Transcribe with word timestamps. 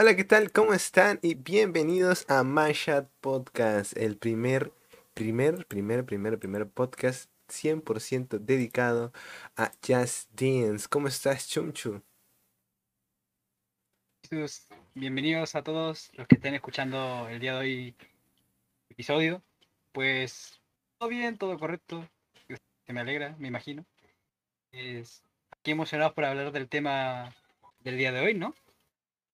Hola, 0.00 0.14
¿qué 0.14 0.22
tal? 0.22 0.52
¿Cómo 0.52 0.74
están? 0.74 1.18
Y 1.22 1.34
bienvenidos 1.34 2.24
a 2.28 2.44
Mashat 2.44 3.08
Podcast, 3.20 3.96
el 3.96 4.16
primer, 4.16 4.72
primer, 5.14 5.66
primer, 5.66 6.04
primer, 6.04 6.38
primer 6.38 6.68
podcast 6.68 7.28
100% 7.48 8.38
dedicado 8.38 9.12
a 9.56 9.72
Just 9.84 10.30
Dance. 10.34 10.86
¿Cómo 10.88 11.08
estás, 11.08 11.48
Chumchu? 11.48 12.00
Bienvenidos 14.94 15.54
a 15.54 15.62
todos 15.62 16.10
los 16.12 16.26
que 16.26 16.34
estén 16.34 16.54
escuchando 16.54 17.26
el 17.30 17.40
día 17.40 17.54
de 17.54 17.58
hoy 17.58 17.94
episodio. 18.90 19.42
Pues 19.92 20.60
todo 20.98 21.08
bien, 21.08 21.38
todo 21.38 21.58
correcto. 21.58 22.06
Que 22.84 22.92
me 22.92 23.00
alegra, 23.00 23.36
me 23.38 23.48
imagino. 23.48 23.86
Es 24.70 25.22
aquí 25.50 25.70
emocionados 25.70 26.12
por 26.12 26.26
hablar 26.26 26.52
del 26.52 26.68
tema 26.68 27.34
del 27.80 27.96
día 27.96 28.12
de 28.12 28.20
hoy, 28.20 28.34
¿no? 28.34 28.54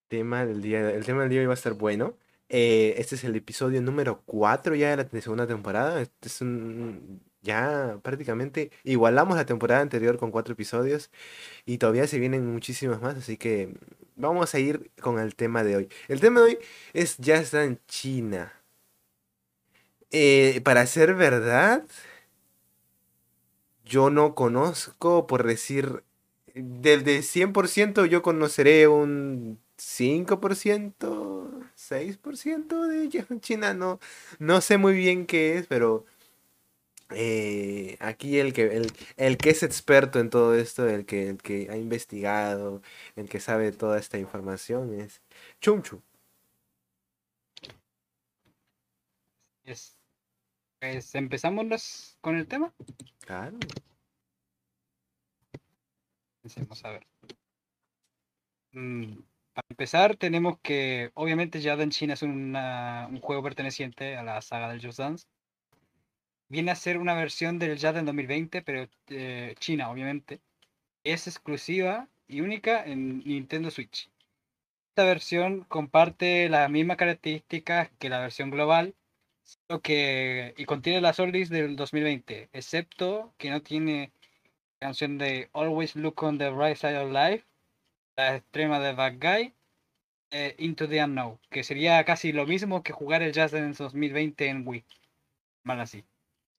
Tema 0.06 0.46
del 0.46 0.62
día, 0.62 0.90
el 0.90 1.04
tema 1.04 1.22
del 1.22 1.30
día 1.30 1.40
de 1.40 1.46
hoy 1.46 1.48
va 1.48 1.54
a 1.54 1.62
estar 1.62 1.74
bueno. 1.74 2.16
Eh, 2.48 2.94
este 2.98 3.16
es 3.16 3.24
el 3.24 3.34
episodio 3.34 3.82
número 3.82 4.22
4 4.26 4.76
ya 4.76 4.96
de 4.96 5.08
la 5.10 5.20
segunda 5.20 5.48
temporada. 5.48 6.00
Este 6.00 6.28
es 6.28 6.40
un, 6.40 7.20
ya 7.42 7.98
prácticamente 8.02 8.70
igualamos 8.84 9.36
la 9.36 9.46
temporada 9.46 9.80
anterior 9.80 10.18
con 10.18 10.30
cuatro 10.30 10.52
episodios 10.52 11.10
y 11.66 11.78
todavía 11.78 12.06
se 12.06 12.20
vienen 12.20 12.46
muchísimos 12.46 13.00
más, 13.00 13.16
así 13.16 13.36
que 13.36 13.74
vamos 14.16 14.54
a 14.54 14.58
ir 14.58 14.90
con 15.00 15.18
el 15.18 15.34
tema 15.34 15.64
de 15.64 15.76
hoy. 15.76 15.88
El 16.08 16.20
tema 16.20 16.40
de 16.40 16.46
hoy 16.46 16.58
es 16.92 17.16
ya 17.18 17.36
está 17.36 17.64
en 17.64 17.78
China. 17.86 18.52
Eh, 20.10 20.60
para 20.64 20.86
ser 20.86 21.14
verdad, 21.14 21.84
yo 23.84 24.10
no 24.10 24.34
conozco, 24.34 25.26
por 25.26 25.44
decir, 25.44 26.04
del 26.54 27.04
de 27.04 27.22
100% 27.22 28.06
yo 28.06 28.22
conoceré 28.22 28.88
un 28.88 29.58
5%, 29.76 31.50
6% 31.74 32.86
de 32.86 33.40
China. 33.40 33.74
No, 33.74 34.00
no 34.38 34.60
sé 34.60 34.78
muy 34.78 34.94
bien 34.94 35.26
qué 35.26 35.58
es, 35.58 35.66
pero 35.66 36.06
eh, 37.10 37.96
aquí 38.00 38.38
el 38.38 38.52
que, 38.52 38.62
el, 38.76 38.92
el 39.16 39.36
que 39.36 39.50
es 39.50 39.62
experto 39.62 40.20
en 40.20 40.30
todo 40.30 40.54
esto, 40.54 40.88
el 40.88 41.06
que, 41.06 41.28
el 41.30 41.38
que 41.38 41.68
ha 41.70 41.76
investigado, 41.76 42.82
el 43.16 43.28
que 43.28 43.40
sabe 43.40 43.72
toda 43.72 43.98
esta 43.98 44.18
información 44.18 44.94
es 45.00 45.22
Chumchu. 45.60 46.02
Es, 49.64 49.98
pues 50.80 51.14
empezamos 51.16 52.18
con 52.20 52.36
el 52.36 52.46
tema. 52.48 52.74
Claro. 53.20 53.58
Empecemos 56.42 56.84
a 56.84 56.90
ver. 56.90 57.06
Mm, 58.72 59.22
para 59.54 59.66
empezar, 59.70 60.16
tenemos 60.16 60.58
que, 60.62 61.10
obviamente, 61.14 61.62
Jaden 61.62 61.90
China 61.90 62.14
es 62.14 62.22
una- 62.22 63.06
un 63.08 63.20
juego 63.20 63.42
perteneciente 63.42 64.16
a 64.16 64.22
la 64.22 64.40
saga 64.42 64.68
del 64.70 64.84
Just 64.84 64.98
Dance. 64.98 65.26
Viene 66.54 66.70
a 66.70 66.76
ser 66.76 66.98
una 66.98 67.14
versión 67.14 67.58
del 67.58 67.80
Jaden 67.80 68.06
2020, 68.06 68.62
pero 68.62 68.88
eh, 69.08 69.56
China, 69.58 69.90
obviamente. 69.90 70.40
Es 71.02 71.26
exclusiva 71.26 72.08
y 72.28 72.42
única 72.42 72.84
en 72.84 73.24
Nintendo 73.24 73.72
Switch. 73.72 74.08
Esta 74.90 75.04
versión 75.04 75.64
comparte 75.64 76.48
las 76.48 76.70
mismas 76.70 76.96
características 76.96 77.90
que 77.98 78.08
la 78.08 78.20
versión 78.20 78.50
global, 78.50 78.94
solo 79.42 79.82
que, 79.82 80.54
y 80.56 80.64
contiene 80.64 81.00
las 81.00 81.18
oldies 81.18 81.48
del 81.48 81.74
2020, 81.74 82.50
excepto 82.52 83.34
que 83.36 83.50
no 83.50 83.60
tiene 83.60 84.12
canción 84.78 85.18
de 85.18 85.50
Always 85.54 85.96
Look 85.96 86.22
on 86.22 86.38
the 86.38 86.52
Right 86.52 86.76
Side 86.76 86.98
of 86.98 87.10
Life, 87.12 87.44
la 88.14 88.36
extrema 88.36 88.78
de 88.78 88.92
Bad 88.92 89.14
Guy, 89.18 89.54
eh, 90.30 90.54
Into 90.58 90.88
the 90.88 91.02
Unknown, 91.02 91.40
que 91.50 91.64
sería 91.64 92.04
casi 92.04 92.30
lo 92.32 92.46
mismo 92.46 92.84
que 92.84 92.92
jugar 92.92 93.22
el 93.22 93.32
Jazz 93.32 93.50
Dance 93.50 93.82
2020 93.82 94.46
en 94.46 94.68
Wii. 94.68 94.84
Mal 95.64 95.80
así. 95.80 96.04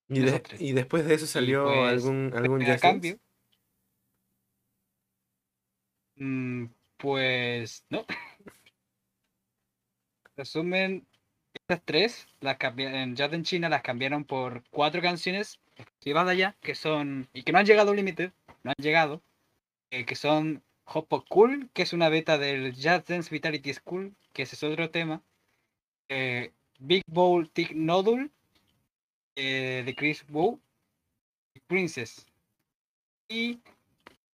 Y, 0.08 0.20
de- 0.20 0.42
después 0.72 1.04
de 1.06 1.14
eso 1.14 1.26
salió 1.26 1.64
pues, 1.64 2.04
algún, 2.04 2.32
algún 2.34 2.62
a 2.62 2.78
cambio. 2.78 3.18
mm, 6.16 6.66
pues 6.98 7.84
no. 7.90 8.04
Resumen, 10.36 11.06
estas 11.54 11.82
tres, 11.84 12.26
las 12.40 12.56
en 12.76 13.16
Jazz 13.16 13.32
en 13.32 13.42
China 13.42 13.68
las 13.68 13.82
cambiaron 13.82 14.24
por 14.24 14.62
cuatro 14.70 15.00
canciones 15.02 15.58
exclusivas 15.76 16.26
de 16.26 16.32
allá, 16.32 16.56
que 16.60 16.74
son, 16.74 17.28
y 17.32 17.42
que 17.42 17.52
no 17.52 17.58
han 17.58 17.66
llegado 17.66 17.90
al 17.90 17.96
límite, 17.96 18.32
no 18.62 18.70
han 18.70 18.82
llegado, 18.82 19.22
eh, 19.90 20.04
que 20.04 20.14
son 20.14 20.62
Hopo 20.84 21.24
Cool, 21.28 21.70
que 21.72 21.82
es 21.82 21.92
una 21.92 22.08
beta 22.08 22.38
del 22.38 22.74
Jazz 22.74 23.06
Dance 23.06 23.30
Vitality 23.30 23.72
School, 23.74 24.14
que 24.32 24.42
ese 24.42 24.54
es 24.56 24.62
otro 24.62 24.90
tema, 24.90 25.22
eh, 26.08 26.52
Big 26.78 27.02
Bowl 27.06 27.50
Tick 27.50 27.72
Nodule, 27.72 28.30
eh, 29.36 29.82
de 29.86 29.94
Chris 29.94 30.24
y 31.54 31.60
Princess. 31.66 32.26
Y 33.28 33.60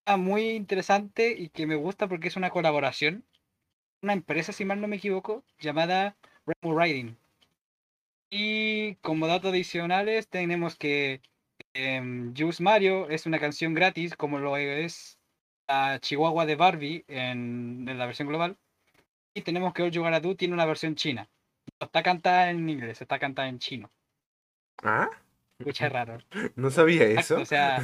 ah, 0.07 0.17
muy 0.17 0.51
interesante 0.51 1.35
y 1.37 1.49
que 1.49 1.67
me 1.67 1.77
gusta 1.77 2.09
porque 2.09 2.29
es 2.29 2.37
una 2.37 2.51
colaboración, 2.51 3.25
una 4.03 4.13
empresa, 4.15 4.53
si 4.53 4.65
mal 4.65 4.81
no 4.81 4.89
me 4.89 4.97
equivoco, 4.97 5.45
llamada 5.59 6.17
Rainbow 6.47 6.79
Riding. 6.79 7.17
Y 8.31 8.95
como 8.97 9.27
datos 9.27 9.51
adicionales 9.51 10.29
tenemos 10.29 10.77
que 10.77 11.21
Juice 12.37 12.63
Mario 12.63 13.09
es 13.11 13.27
una 13.27 13.39
canción 13.39 13.75
gratis, 13.75 14.17
como 14.17 14.39
lo 14.39 14.57
es 14.57 15.19
la 15.69 16.01
Chihuahua 16.01 16.47
de 16.47 16.57
Barbie 16.57 17.05
en, 17.09 17.85
la 17.87 18.07
versión 18.07 18.29
global. 18.29 18.57
Y 19.35 19.43
tenemos 19.43 19.73
que 19.75 19.83
All 19.83 19.91
You 19.91 20.03
Gotta 20.03 20.21
tiene 20.37 20.55
una 20.55 20.67
versión 20.67 20.95
china. 20.97 21.29
No 21.81 21.87
está 21.87 22.03
cantada 22.03 22.51
en 22.51 22.69
inglés, 22.69 23.01
está 23.01 23.19
cantada 23.19 23.49
en 23.49 23.59
chino. 23.59 23.91
Ah, 24.83 25.11
Escucha 25.59 25.89
raro. 25.91 26.19
no 26.57 26.71
sabía 26.71 27.05
Exacto, 27.07 27.35
eso. 27.35 27.43
o 27.43 27.45
sea, 27.47 27.83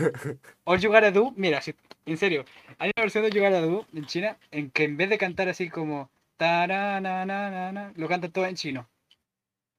All 0.65 0.81
You 0.81 0.91
Gotta 0.91 1.11
Do, 1.11 1.33
mira, 1.37 1.61
si- 1.61 1.75
en 2.07 2.17
serio, 2.17 2.45
hay 2.79 2.91
una 2.97 3.03
versión 3.03 3.23
de 3.23 3.29
All 3.29 3.35
You 3.35 3.43
Gotta 3.43 3.61
Do 3.61 3.87
en 3.93 4.07
China 4.07 4.39
en 4.51 4.71
que 4.71 4.85
en 4.85 4.97
vez 4.97 5.11
de 5.11 5.19
cantar 5.19 5.49
así 5.49 5.69
como 5.69 6.11
"Tarananana", 6.39 7.93
lo 7.97 8.09
cantan 8.09 8.33
todo 8.33 8.47
en 8.47 8.55
chino. 8.57 8.89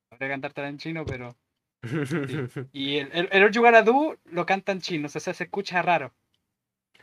Podría 0.09 0.29
cantar 0.29 0.53
todo 0.53 0.65
en 0.65 0.77
chino, 0.77 1.05
pero. 1.05 1.35
Y 2.73 2.97
el, 2.97 3.09
el, 3.13 3.29
el 3.31 3.43
All 3.43 3.51
You 3.51 3.61
Gotta 3.63 3.81
Do 3.83 4.17
lo 4.25 4.45
canta 4.45 4.71
en 4.71 4.81
chino, 4.81 5.07
o 5.07 5.09
sea, 5.09 5.33
se 5.33 5.43
escucha 5.43 5.81
raro. 5.81 6.11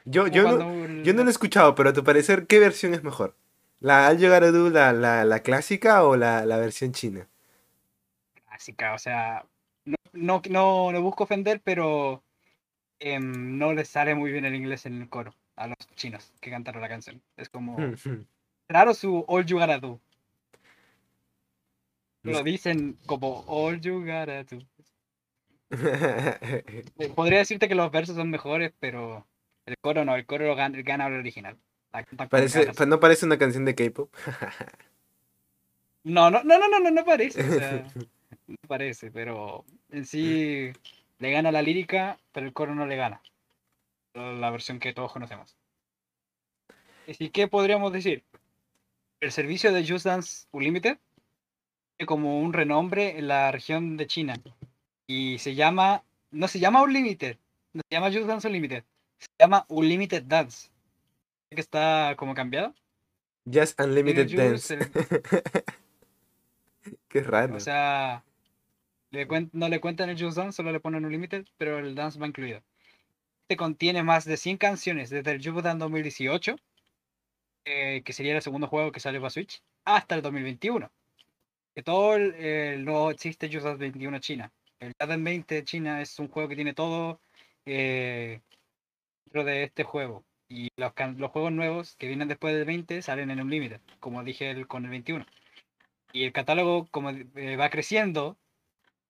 Yo, 0.04 0.26
yo, 0.28 0.42
no, 0.44 0.84
el- 0.84 1.02
yo 1.02 1.14
no 1.14 1.22
lo 1.22 1.28
he 1.28 1.32
escuchado, 1.32 1.74
pero 1.74 1.90
a 1.90 1.92
tu 1.92 2.04
parecer, 2.04 2.46
¿qué 2.46 2.58
versión 2.60 2.94
es 2.94 3.02
mejor? 3.02 3.34
¿La 3.80 4.08
All 4.08 4.18
You 4.18 4.28
Gotta 4.28 4.52
Do, 4.52 4.70
la, 4.70 4.92
la, 4.92 5.24
la 5.24 5.40
clásica 5.40 6.04
o 6.04 6.16
la, 6.16 6.44
la 6.46 6.58
versión 6.58 6.92
china? 6.92 7.26
clásica, 8.46 8.94
o 8.94 8.98
sea, 8.98 9.44
no, 10.14 10.42
no, 10.50 10.92
no, 10.92 11.02
busco 11.02 11.24
ofender, 11.24 11.60
pero 11.62 12.22
em, 12.98 13.58
no 13.58 13.72
les 13.72 13.88
sale 13.88 14.14
muy 14.14 14.32
bien 14.32 14.44
el 14.44 14.54
inglés 14.54 14.86
en 14.86 15.02
el 15.02 15.08
coro 15.08 15.34
a 15.56 15.68
los 15.68 15.76
chinos 15.94 16.32
que 16.40 16.50
cantaron 16.50 16.82
la 16.82 16.88
canción. 16.88 17.22
Es 17.36 17.48
como 17.48 17.76
raro 18.68 18.94
su 18.94 19.24
All 19.28 19.46
You 19.46 19.58
Gotta 19.58 19.78
Do. 19.78 20.00
Lo 22.22 22.42
dicen 22.42 22.98
como 23.06 23.44
All 23.46 23.80
You 23.80 24.00
Gotta 24.00 24.44
Do. 24.44 24.58
Eh, 26.96 27.08
Podría 27.14 27.38
decirte 27.38 27.68
que 27.68 27.74
los 27.74 27.90
versos 27.90 28.14
son 28.14 28.30
mejores, 28.30 28.72
pero 28.78 29.26
el 29.66 29.76
coro 29.78 30.04
no, 30.04 30.14
el 30.14 30.24
coro 30.24 30.46
lo 30.46 30.54
gana, 30.54 30.80
gana 30.82 31.08
el 31.08 31.14
original. 31.14 31.58
La 31.92 32.04
Parece, 32.28 32.72
no 32.86 33.00
parece 33.00 33.26
una 33.26 33.38
canción 33.38 33.64
de 33.64 33.74
K-pop. 33.74 34.12
No, 36.04 36.30
no, 36.30 36.44
no, 36.44 36.58
no, 36.58 36.68
no, 36.68 36.80
no, 36.80 36.90
no 36.90 37.04
parece. 37.04 37.42
o 37.42 37.58
sea, 37.58 37.86
no 38.46 38.56
parece, 38.68 39.10
pero 39.10 39.64
en 39.90 40.04
sí 40.06 40.72
le 41.18 41.30
gana 41.30 41.52
la 41.52 41.62
lírica, 41.62 42.18
pero 42.32 42.46
el 42.46 42.52
coro 42.52 42.74
no 42.74 42.86
le 42.86 42.96
gana. 42.96 43.22
La 44.14 44.50
versión 44.50 44.78
que 44.78 44.92
todos 44.92 45.12
conocemos. 45.12 45.56
Así 47.08 47.30
que 47.30 47.48
podríamos 47.48 47.92
decir, 47.92 48.22
el 49.20 49.32
servicio 49.32 49.72
de 49.72 49.86
Just 49.86 50.06
Dance 50.06 50.46
Unlimited 50.52 50.98
tiene 51.96 52.06
como 52.06 52.40
un 52.40 52.52
renombre 52.52 53.18
en 53.18 53.28
la 53.28 53.50
región 53.52 53.96
de 53.96 54.06
China 54.06 54.34
y 55.06 55.38
se 55.38 55.54
llama, 55.54 56.02
no 56.30 56.48
se 56.48 56.60
llama 56.60 56.82
Unlimited, 56.82 57.36
no 57.72 57.82
se 57.88 57.94
llama 57.94 58.12
Just 58.12 58.26
Dance 58.26 58.46
Unlimited, 58.46 58.84
se 59.18 59.28
llama 59.38 59.64
Unlimited 59.68 60.22
Dance. 60.24 60.70
que 61.50 61.60
está 61.60 62.14
como 62.16 62.34
cambiado. 62.34 62.74
Just 63.52 63.78
Unlimited 63.80 64.34
Dance. 64.34 64.74
el- 64.74 64.90
Qué 67.08 67.20
raro. 67.22 67.56
O 67.56 67.60
sea, 67.60 68.22
no 69.52 69.68
le 69.68 69.80
cuentan 69.80 70.10
el 70.10 70.20
Just 70.20 70.36
Dance, 70.36 70.56
solo 70.56 70.72
le 70.72 70.80
ponen 70.80 71.00
un 71.00 71.06
Unlimited, 71.06 71.46
pero 71.56 71.78
el 71.78 71.94
Dance 71.94 72.18
va 72.18 72.26
incluido. 72.26 72.62
Este 73.42 73.56
contiene 73.56 74.02
más 74.02 74.24
de 74.24 74.36
100 74.36 74.56
canciones 74.58 75.10
desde 75.10 75.32
el 75.32 75.44
Just 75.44 75.64
Dance 75.64 75.78
2018 75.80 76.56
eh, 77.64 78.02
que 78.04 78.12
sería 78.12 78.34
el 78.36 78.42
segundo 78.42 78.66
juego 78.68 78.92
que 78.92 79.00
sale 79.00 79.18
para 79.18 79.30
Switch, 79.30 79.62
hasta 79.84 80.14
el 80.14 80.22
2021. 80.22 80.90
Que 81.74 81.82
todo 81.82 82.16
el, 82.16 82.84
no 82.84 83.10
existe 83.10 83.48
Just 83.52 83.64
Dance 83.64 83.78
21 83.80 84.18
China. 84.20 84.52
El 84.78 84.88
Just 84.98 85.08
Dance 85.08 85.24
20 85.24 85.64
China 85.64 86.00
es 86.02 86.18
un 86.18 86.28
juego 86.28 86.48
que 86.48 86.56
tiene 86.56 86.74
todo 86.74 87.20
eh, 87.66 88.40
dentro 89.26 89.44
de 89.44 89.64
este 89.64 89.84
juego. 89.84 90.24
Y 90.48 90.68
los, 90.76 90.92
los 91.16 91.30
juegos 91.30 91.52
nuevos 91.52 91.96
que 91.96 92.08
vienen 92.08 92.28
después 92.28 92.54
del 92.54 92.64
20 92.66 93.02
salen 93.02 93.30
en 93.30 93.40
un 93.40 93.50
límite, 93.50 93.80
como 94.00 94.22
dije 94.24 94.50
el- 94.50 94.66
con 94.68 94.84
el 94.84 94.90
21. 94.90 95.26
Y 96.12 96.24
el 96.24 96.32
catálogo 96.32 96.86
como 96.90 97.10
eh, 97.10 97.56
va 97.56 97.70
creciendo 97.70 98.38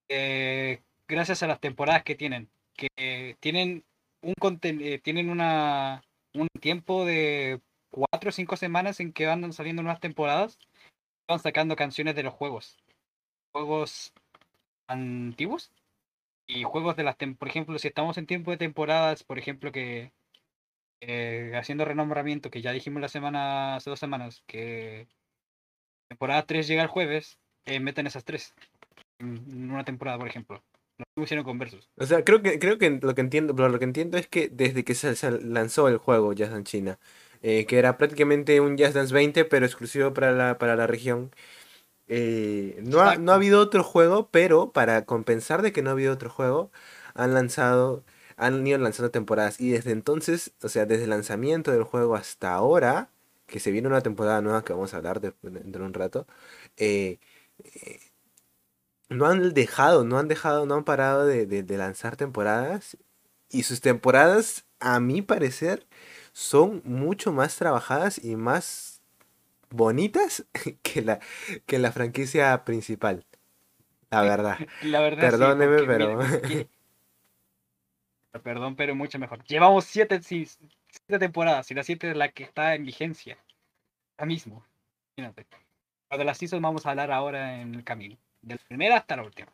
eh, 0.09 0.83
gracias 1.09 1.43
a 1.43 1.47
las 1.47 1.61
temporadas 1.61 2.03
que 2.05 2.15
tienen. 2.15 2.49
Que 2.77 3.37
tienen 3.41 3.85
un 4.23 4.35
eh, 4.62 4.99
tienen 5.01 5.31
una 5.31 6.03
un 6.35 6.49
tiempo 6.61 7.05
de 7.05 7.61
cuatro 7.91 8.31
o 8.31 8.33
cinco 8.33 8.56
semanas 8.56 9.01
en 9.01 9.12
que 9.12 9.27
van 9.27 9.53
saliendo 9.53 9.83
nuevas 9.83 10.01
temporadas. 10.01 10.59
Van 11.29 11.39
sacando 11.41 11.77
canciones 11.77 12.15
de 12.15 12.23
los 12.23 12.35
juegos. 12.35 12.79
Juegos 13.53 14.12
antiguos. 14.89 15.73
Y 16.47 16.65
juegos 16.65 16.97
de 16.97 17.05
las 17.05 17.17
por 17.17 17.49
ejemplo, 17.49 17.79
si 17.79 17.89
estamos 17.89 18.19
en 18.19 18.27
tiempo 18.27 18.51
de 18.51 18.59
temporadas, 18.59 19.25
por 19.25 19.39
ejemplo, 19.39 19.73
que 19.73 20.12
eh, 21.01 21.53
haciendo 21.55 21.85
renombramiento, 21.85 22.51
que 22.51 22.62
ya 22.62 22.73
dijimos 22.73 23.01
la 23.03 23.09
semana, 23.09 23.77
hace 23.77 23.91
dos 23.91 23.99
semanas, 24.01 24.43
que 24.47 25.06
temporada 26.09 26.47
3 26.47 26.67
llega 26.67 26.83
el 26.83 26.89
jueves, 26.89 27.39
eh, 27.67 27.81
meten 27.81 28.06
esas 28.06 28.25
tres 28.25 28.55
en 29.25 29.71
una 29.71 29.85
temporada, 29.85 30.19
por 30.19 30.29
ejemplo. 30.29 30.62
Lo 30.99 31.05
mismo 31.17 31.25
hicieron 31.25 31.44
con 31.44 31.59
Versus. 31.59 31.91
O 31.97 32.06
sea, 32.06 32.25
creo 32.25 32.43
que, 32.43 32.59
creo 32.59 32.79
que 32.79 32.99
lo 33.03 33.15
que 33.15 33.21
entiendo, 33.21 33.55
pero 33.56 33.69
lo 33.69 33.79
que 33.79 33.85
entiendo 33.85 34.17
es 34.17 34.29
que 34.29 34.49
desde 34.49 34.85
que 34.85 34.94
se, 34.94 35.15
lanzó 35.43 35.88
el 35.88 35.99
juego 35.99 36.32
Jazz 36.32 36.50
Dance 36.50 36.71
China, 36.71 36.99
eh, 37.43 37.67
que 37.67 37.79
era 37.79 37.99
prácticamente 37.99 38.61
un 38.61 38.76
Jazz 38.76 38.94
Dance 38.94 39.12
20, 39.12 39.44
pero 39.44 39.67
exclusivo 39.67 40.15
para 40.15 40.32
la, 40.32 40.59
para 40.59 40.76
la 40.76 40.87
región, 40.87 41.32
eh, 42.09 42.79
no, 42.82 43.00
ha, 43.00 43.17
no 43.17 43.32
ha 43.32 43.37
habido 43.37 43.61
otro 43.61 43.82
juego, 43.85 44.29
pero 44.31 44.73
para 44.73 45.05
compensar 45.06 45.62
de 45.62 45.73
que 45.73 45.82
no 45.82 45.91
ha 45.91 45.93
habido 45.94 46.12
otro 46.12 46.31
juego, 46.31 46.70
han 47.15 47.35
lanzado, 47.35 48.05
han 48.37 48.67
ido 48.67 48.79
lanzando 48.79 49.11
temporadas. 49.11 49.61
Y 49.61 49.70
desde 49.70 49.93
entonces, 49.93 50.53
o 50.62 50.69
sea, 50.69 50.87
desde 50.87 51.05
el 51.05 51.11
lanzamiento 51.11 51.73
del 51.73 51.85
juego 51.85 52.15
hasta 52.17 52.55
ahora, 52.55 53.11
que 53.47 53.61
se 53.61 53.70
viene 53.73 53.88
una 53.88 54.03
temporada 54.03 54.41
nueva 54.43 54.65
que 54.65 54.73
vamos 54.73 54.94
a 54.94 54.99
hablar 54.99 55.20
de- 55.20 55.35
dentro 55.43 55.82
de 55.82 55.87
un 55.88 55.94
rato, 55.94 56.27
eh, 56.77 57.19
eh, 57.65 58.00
no 59.17 59.27
han 59.27 59.55
dejado, 59.55 60.05
no 60.05 60.19
han 60.19 60.29
dejado, 60.29 60.67
no 60.67 60.75
han 60.75 60.85
parado 60.85 61.25
de, 61.27 61.47
de- 61.47 61.63
de 61.63 61.77
lanzar 61.79 62.17
temporadas. 62.17 62.97
Y 63.51 63.63
sus 63.63 63.81
temporadas, 63.81 64.65
a 64.81 65.01
mi 65.01 65.23
parecer, 65.23 65.87
son 66.33 66.83
mucho 66.85 67.33
más 67.33 67.57
trabajadas 67.57 68.23
y 68.23 68.37
más 68.37 69.01
bonitas 69.71 70.45
que 70.83 71.03
la, 71.03 71.21
que 71.67 71.79
la 71.79 71.93
franquicia 71.93 72.65
principal. 72.65 73.25
La 74.11 74.23
verdad. 74.23 74.59
La 74.83 75.01
verdad, 75.01 75.21
Perdóneme, 75.21 75.83
pero- 75.85 76.17
mira, 76.19 76.41
que- 76.43 76.69
Perdón, 78.43 78.75
pero 78.75 78.95
mucho 78.97 79.19
mejor. 79.19 79.45
Llevamos 79.45 79.85
siete, 79.85 80.21
siete 80.23 81.19
temporadas 81.19 81.71
y 81.71 81.75
la 81.75 81.85
siete 81.85 82.11
es 82.11 82.17
la 82.17 82.31
que 82.31 82.43
está 82.43 82.75
en 82.75 82.85
vigencia. 82.85 83.39
Ahora 84.17 84.27
mismo. 84.27 84.65
Imagínate. 85.17 85.47
Lo 86.11 86.19
de 86.19 86.25
las 86.25 86.39
seasons 86.39 86.61
vamos 86.63 86.85
a 86.85 86.91
hablar 86.91 87.13
ahora 87.13 87.61
en 87.61 87.75
el 87.77 87.85
camino. 87.85 88.17
De 88.44 88.56
la 88.56 88.61
primera 88.69 88.96
hasta 88.99 89.17
la 89.17 89.23
última. 89.23 89.52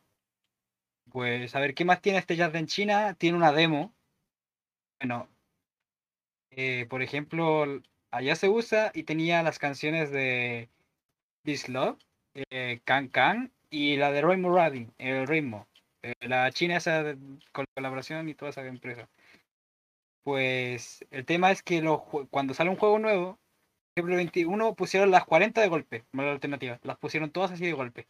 Pues 1.11 1.55
a 1.55 1.61
ver, 1.61 1.75
¿qué 1.75 1.85
más 1.85 2.01
tiene 2.03 2.19
este 2.19 2.37
Jazz 2.37 2.55
en 2.55 2.67
China? 2.67 3.15
Tiene 3.15 3.37
una 3.37 3.53
demo. 3.53 3.95
Bueno, 5.01 5.29
eh, 6.51 6.87
por 6.89 7.03
ejemplo, 7.03 7.65
allá 8.11 8.35
se 8.37 8.49
usa 8.49 8.91
y 8.95 9.05
tenía 9.05 9.43
las 9.43 9.59
canciones 9.59 10.11
de 10.11 10.69
This 11.45 11.69
Love, 11.69 11.99
eh, 12.35 12.81
Can 12.85 13.09
Can 13.09 13.53
y 13.71 13.97
la 13.97 14.13
de 14.13 14.23
Roy 14.23 14.37
Muradin, 14.39 14.93
el 14.99 15.27
ritmo. 15.29 15.69
Eh, 16.03 16.15
la 16.21 16.51
china 16.53 16.77
esa 16.77 17.15
con 17.53 17.67
colaboración 17.75 18.29
y 18.29 18.35
toda 18.35 18.51
esa 18.51 18.67
empresa. 18.67 19.09
Pues 20.25 21.05
el 21.11 21.25
tema 21.27 21.51
es 21.51 21.63
que 21.63 21.83
cuando 22.31 22.55
sale 22.55 22.71
un 22.71 22.77
juego 22.77 22.99
nuevo, 22.99 23.39
por 23.95 24.03
ejemplo, 24.03 24.15
el 24.15 24.19
21 24.19 24.75
pusieron 24.75 25.11
las 25.11 25.25
40 25.25 25.61
de 25.61 25.69
golpe, 25.69 26.05
no 26.13 26.23
la 26.23 26.33
alternativa, 26.33 26.81
las 26.83 26.99
pusieron 26.99 27.31
todas 27.31 27.53
así 27.53 27.67
de 27.67 27.73
golpe. 27.73 28.09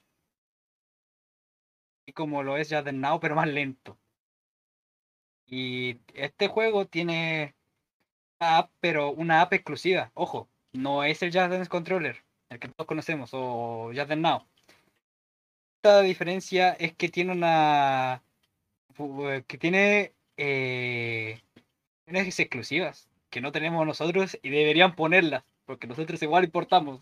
Como 2.13 2.43
lo 2.43 2.57
es 2.57 2.69
ya 2.69 2.83
de 2.83 2.93
Now, 2.93 3.21
pero 3.21 3.35
más 3.37 3.49
lento. 3.49 3.99
Y 5.47 5.99
este 6.15 6.49
juego 6.49 6.87
tiene 6.87 7.55
una 8.41 8.59
app, 8.59 8.71
pero 8.81 9.11
una 9.11 9.43
app 9.43 9.53
exclusiva. 9.53 10.11
Ojo, 10.15 10.49
no 10.73 11.05
es 11.05 11.23
el 11.23 11.33
Just 11.33 11.51
Dance 11.51 11.69
Controller, 11.69 12.23
el 12.51 12.59
que 12.61 12.69
todos 12.69 12.87
conocemos, 12.87 13.31
o 13.33 13.89
Just 13.89 14.09
Dance 14.09 14.17
Now. 14.17 14.47
La 15.83 16.03
diferencia 16.03 16.73
es 16.73 16.95
que 16.95 17.09
tiene 17.09 17.33
una. 17.33 18.23
eh, 18.99 19.45
que 19.47 19.59
tiene. 19.59 20.13
Eh, 20.37 21.41
exclusivas 22.07 23.09
que 23.31 23.41
no 23.41 23.53
tenemos 23.53 23.87
nosotros 23.87 24.39
y 24.43 24.51
deberían 24.51 24.97
ponerlas, 24.97 25.45
porque 25.65 25.87
nosotros 25.87 26.23
igual 26.23 26.45
importamos. 26.45 27.01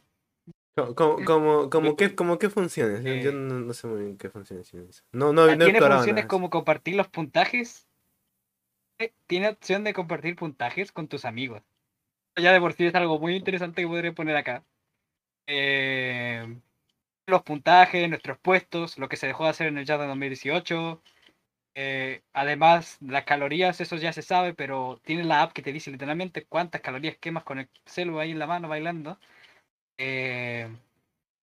Co- 0.87 0.95
Como, 0.95 1.25
como, 1.25 1.71
como, 1.71 1.97
qué, 1.97 2.15
como 2.15 2.39
qué 2.39 2.51
funciones. 2.51 3.05
Yo, 3.05 3.15
yo 3.15 3.31
Eh, 3.31 3.35
no, 3.35 3.61
no 3.61 3.73
sé 3.75 3.87
muy 3.87 4.01
bien 4.03 4.19
qué 4.19 4.31
funciones. 4.31 4.73
No, 5.13 5.33
no, 5.33 5.47
Ah, 5.49 5.57
no 5.57 5.65
tiene 5.65 5.81
funciones 5.83 6.25
nada. 6.25 6.29
como 6.29 6.51
compartir 6.51 6.95
los 6.97 7.09
puntajes. 7.09 7.87
Eh, 8.99 9.13
Tiene 9.27 9.49
opción 9.49 9.85
de 9.85 9.95
compartir 9.95 10.37
puntajes 10.37 10.93
con 10.93 11.09
tus 11.09 11.25
amigos. 11.25 11.63
Ya 12.37 12.53
de 12.53 12.61
por 12.61 12.73
sí 12.75 12.87
es 12.87 12.95
algo 12.95 13.19
muy 13.19 13.37
interesante 13.37 13.83
que 13.83 13.89
podré 13.89 14.13
poner 14.13 14.37
acá. 14.37 14.65
Eh, 15.47 16.61
los 17.27 17.43
puntajes, 17.43 18.09
nuestros 18.09 18.39
puestos, 18.39 18.99
lo 18.99 19.09
que 19.09 19.17
se 19.17 19.27
dejó 19.29 19.45
de 19.45 19.51
hacer 19.51 19.69
en 19.69 19.79
el 19.79 19.87
Jazz 19.87 20.01
de 20.01 20.07
2018. 20.09 21.03
Eh, 21.77 22.23
además, 22.35 22.99
las 23.01 23.25
calorías, 23.25 23.81
eso 23.81 23.97
ya 23.97 24.13
se 24.13 24.23
sabe, 24.23 24.55
pero 24.55 25.01
tiene 25.05 25.25
la 25.25 25.43
app 25.43 25.53
que 25.53 25.63
te 25.63 25.73
dice 25.73 25.91
literalmente 25.93 26.47
cuántas 26.47 26.81
calorías 26.83 27.17
quemas 27.19 27.45
con 27.45 27.59
el 27.61 27.71
celu 27.87 28.21
ahí 28.21 28.33
en 28.33 28.39
la 28.41 28.47
mano 28.49 28.69
bailando. 28.69 29.19
Eh, 29.99 30.69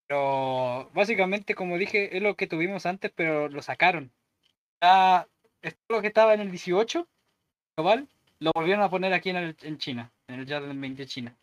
pero 0.08 0.90
básicamente, 0.94 1.56
como 1.56 1.78
dije, 1.78 2.16
es 2.18 2.24
lo 2.24 2.36
que 2.36 2.48
tuvimos 2.48 2.86
antes, 2.86 3.12
pero 3.16 3.50
lo 3.50 3.62
sacaron. 3.62 4.12
Ya, 4.82 5.28
esto 5.62 5.80
lo 5.90 6.02
que 6.02 6.08
estaba 6.10 6.34
en 6.36 6.42
el 6.42 6.52
18 6.52 7.08
global, 7.78 8.10
lo 8.40 8.52
volvieron 8.56 8.84
a 8.84 8.90
poner 8.90 9.14
aquí 9.14 9.32
en, 9.32 9.38
el- 9.38 9.58
en 9.64 9.78
China, 9.80 10.14
en 10.28 10.42
el 10.42 10.46
Jazz 10.48 10.64
20 10.68 11.06
China. 11.08 11.38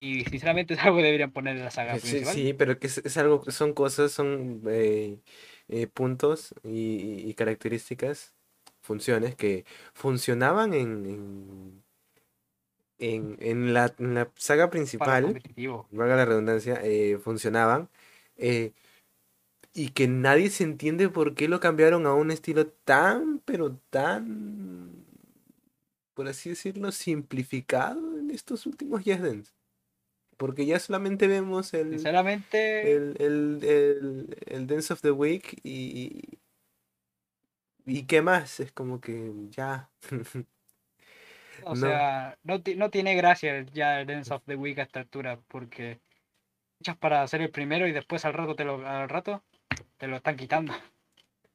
Y 0.00 0.24
sinceramente 0.24 0.74
es 0.74 0.80
algo 0.80 0.98
que 0.98 1.04
deberían 1.04 1.32
poner 1.32 1.56
en 1.56 1.64
la 1.64 1.70
saga 1.70 1.94
Eh, 1.94 2.00
Sí, 2.00 2.08
principal. 2.08 2.34
sí, 2.34 2.54
pero 2.54 2.78
que 2.80 2.88
es, 2.88 2.98
es 2.98 3.16
algo, 3.18 3.44
son 3.50 3.74
cosas, 3.74 4.12
son 4.12 4.62
eh, 4.68 5.20
eh, 5.68 5.86
puntos 5.88 6.54
y, 6.64 7.28
y 7.30 7.34
características, 7.34 8.34
funciones 8.82 9.36
que 9.36 9.64
funcionaban 9.94 10.74
en, 10.74 11.06
en, 11.06 11.83
en, 12.98 13.36
en 13.40 13.74
la, 13.74 13.94
en 13.98 14.14
la 14.14 14.30
saga 14.36 14.70
principal, 14.70 15.42
valga 15.90 16.16
la 16.16 16.24
redundancia, 16.24 16.80
eh, 16.82 17.18
funcionaban, 17.18 17.88
eh, 18.36 18.72
y 19.72 19.90
que 19.90 20.06
nadie 20.06 20.50
se 20.50 20.64
entiende 20.64 21.08
por 21.08 21.34
qué 21.34 21.48
lo 21.48 21.60
cambiaron 21.60 22.06
a 22.06 22.14
un 22.14 22.30
estilo 22.30 22.68
tan, 22.68 23.40
pero 23.44 23.76
tan, 23.90 25.04
por 26.14 26.28
así 26.28 26.50
decirlo, 26.50 26.92
simplificado 26.92 28.18
en 28.18 28.30
estos 28.30 28.66
últimos 28.66 29.04
Dance. 29.04 29.52
Porque 30.36 30.66
ya 30.66 30.80
solamente 30.80 31.28
vemos 31.28 31.74
el, 31.74 31.90
Sinceramente, 31.90 32.92
el, 32.92 33.16
el, 33.20 33.58
el, 33.62 34.36
el 34.46 34.66
Dance 34.66 34.92
of 34.92 35.00
the 35.00 35.12
Week 35.12 35.60
y, 35.62 36.38
y 37.86 38.02
qué 38.04 38.22
más, 38.22 38.60
es 38.60 38.72
como 38.72 39.00
que 39.00 39.32
ya. 39.50 39.90
o 41.66 41.74
no. 41.74 41.76
sea, 41.76 42.38
no, 42.42 42.62
no 42.76 42.90
tiene 42.90 43.14
gracia 43.16 43.62
ya 43.72 44.00
el 44.00 44.06
Dance 44.06 44.32
of 44.34 44.44
the 44.46 44.56
Week 44.56 44.78
a 44.78 44.82
esta 44.82 45.00
altura, 45.00 45.40
porque 45.48 46.00
echas 46.80 46.96
para 46.98 47.22
hacer 47.22 47.42
el 47.42 47.50
primero 47.50 47.86
y 47.88 47.92
después 47.92 48.24
al 48.24 48.34
rato 48.34 48.56
te 48.56 48.64
lo, 48.64 48.86
al 48.86 49.08
rato 49.08 49.44
te 49.98 50.08
lo 50.08 50.16
están 50.16 50.36
quitando. 50.36 50.74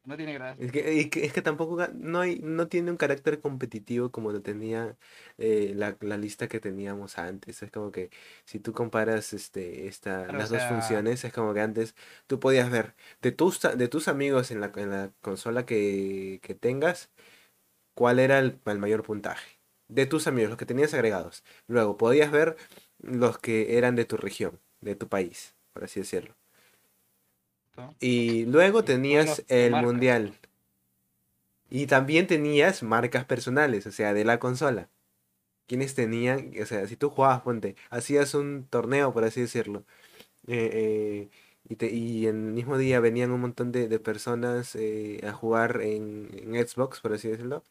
No 0.06 0.18
tiene 0.18 0.34
gracia. 0.34 0.66
Es 0.66 0.72
que, 0.74 1.00
es 1.26 1.34
que 1.34 1.42
tampoco 1.42 1.78
no 1.94 2.20
hay, 2.20 2.40
no 2.40 2.68
tiene 2.68 2.92
un 2.92 2.98
carácter 2.98 3.40
competitivo 3.40 4.12
como 4.12 4.32
lo 4.34 4.42
tenía 4.42 4.98
eh, 5.38 5.72
la, 5.74 5.96
la 6.02 6.18
lista 6.18 6.50
que 6.50 6.60
teníamos 6.60 7.18
antes. 7.18 7.64
Es 7.64 7.72
como 7.72 7.92
que 7.92 8.10
si 8.44 8.60
tú 8.60 8.74
comparas 8.74 9.32
este, 9.34 9.88
esta, 9.88 10.34
o 10.34 10.34
las 10.34 10.50
dos 10.50 10.66
funciones, 10.66 11.24
es 11.24 11.32
como 11.32 11.54
que 11.54 11.62
antes 11.62 11.96
tú 12.28 12.40
podías 12.42 12.70
ver 12.70 12.96
de 13.22 13.32
tus, 13.32 13.62
de 13.62 13.88
tus 13.88 14.10
amigos 14.10 14.52
en 14.52 14.60
la, 14.60 14.72
en 14.76 14.90
la 14.90 15.14
consola 15.22 15.66
que, 15.66 16.40
que 16.44 16.56
tengas, 16.56 17.10
cuál 17.96 18.20
era 18.20 18.40
el, 18.40 18.60
el 18.66 18.80
mayor 18.80 19.04
puntaje. 19.04 19.59
De 19.90 20.06
tus 20.06 20.28
amigos, 20.28 20.50
los 20.52 20.58
que 20.60 20.66
tenías 20.66 20.94
agregados. 20.94 21.44
Luego 21.68 21.98
podías 21.98 22.32
ver 22.32 22.56
los 23.00 23.38
que 23.40 23.78
eran 23.78 23.96
de 23.96 24.06
tu 24.06 24.18
región, 24.18 24.60
de 24.82 24.96
tu 24.96 25.10
país, 25.10 25.56
por 25.74 25.84
así 25.84 26.00
decirlo. 26.02 26.36
Y 28.02 28.46
luego 28.46 28.84
tenías 28.84 29.44
el 29.48 29.72
marcas. 29.72 29.92
mundial. 29.92 30.34
Y 31.70 31.86
también 31.88 32.28
tenías 32.28 32.82
marcas 32.84 33.26
personales, 33.26 33.86
o 33.88 33.92
sea, 33.92 34.14
de 34.14 34.26
la 34.26 34.40
consola. 34.40 34.90
quienes 35.68 35.96
tenían, 35.96 36.54
o 36.62 36.66
sea, 36.68 36.88
si 36.88 36.98
tú 36.98 37.10
jugabas, 37.12 37.42
ponte, 37.44 37.76
hacías 37.92 38.36
un 38.36 38.68
torneo, 38.70 39.14
por 39.14 39.24
así 39.26 39.42
decirlo, 39.42 39.86
eh, 40.48 40.72
eh, 40.74 41.32
y, 41.70 41.76
te- 41.78 41.92
y 41.92 42.28
en 42.28 42.48
el 42.48 42.54
mismo 42.54 42.78
día 42.80 43.00
venían 43.02 43.32
un 43.32 43.42
montón 43.42 43.72
de, 43.74 43.88
de 43.90 44.00
personas 44.00 44.76
eh, 44.76 45.22
a 45.28 45.34
jugar 45.34 45.82
en, 45.84 46.30
en 46.34 46.68
Xbox, 46.68 47.02
por 47.02 47.14
así 47.14 47.30
decirlo, 47.30 47.64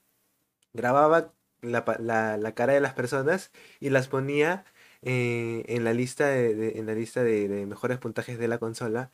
grababa 0.75 1.35
la, 1.62 1.85
la- 2.00 2.37
la 2.37 2.55
cara 2.55 2.73
de 2.75 2.81
las 2.81 2.95
personas 2.95 3.50
y 3.81 3.91
las 3.91 4.09
ponía 4.09 4.65
eh, 5.03 5.65
en 5.69 5.85
la 5.85 5.93
lista 5.93 6.27
de, 6.29 6.55
de- 6.55 6.79
en 6.79 6.87
la 6.87 6.95
lista 6.95 7.23
de, 7.23 7.49
de 7.49 7.67
mejores 7.67 7.99
puntajes 7.99 8.38
de 8.38 8.49
la 8.49 8.59
consola. 8.59 9.11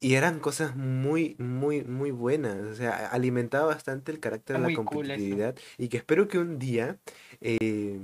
Y 0.00 0.16
eran 0.16 0.38
cosas 0.38 0.76
muy, 0.76 1.34
muy, 1.38 1.82
muy 1.82 2.10
buenas. 2.10 2.56
O 2.60 2.74
sea, 2.74 3.06
alimentaba 3.08 3.66
bastante 3.66 4.12
el 4.12 4.20
carácter 4.20 4.56
Está 4.56 4.66
de 4.66 4.72
la 4.72 4.76
cool 4.76 4.86
competitividad. 4.86 5.56
Y 5.78 5.88
que 5.88 5.96
espero 5.96 6.28
que 6.28 6.38
un 6.38 6.58
día, 6.58 6.98
eh, 7.40 7.98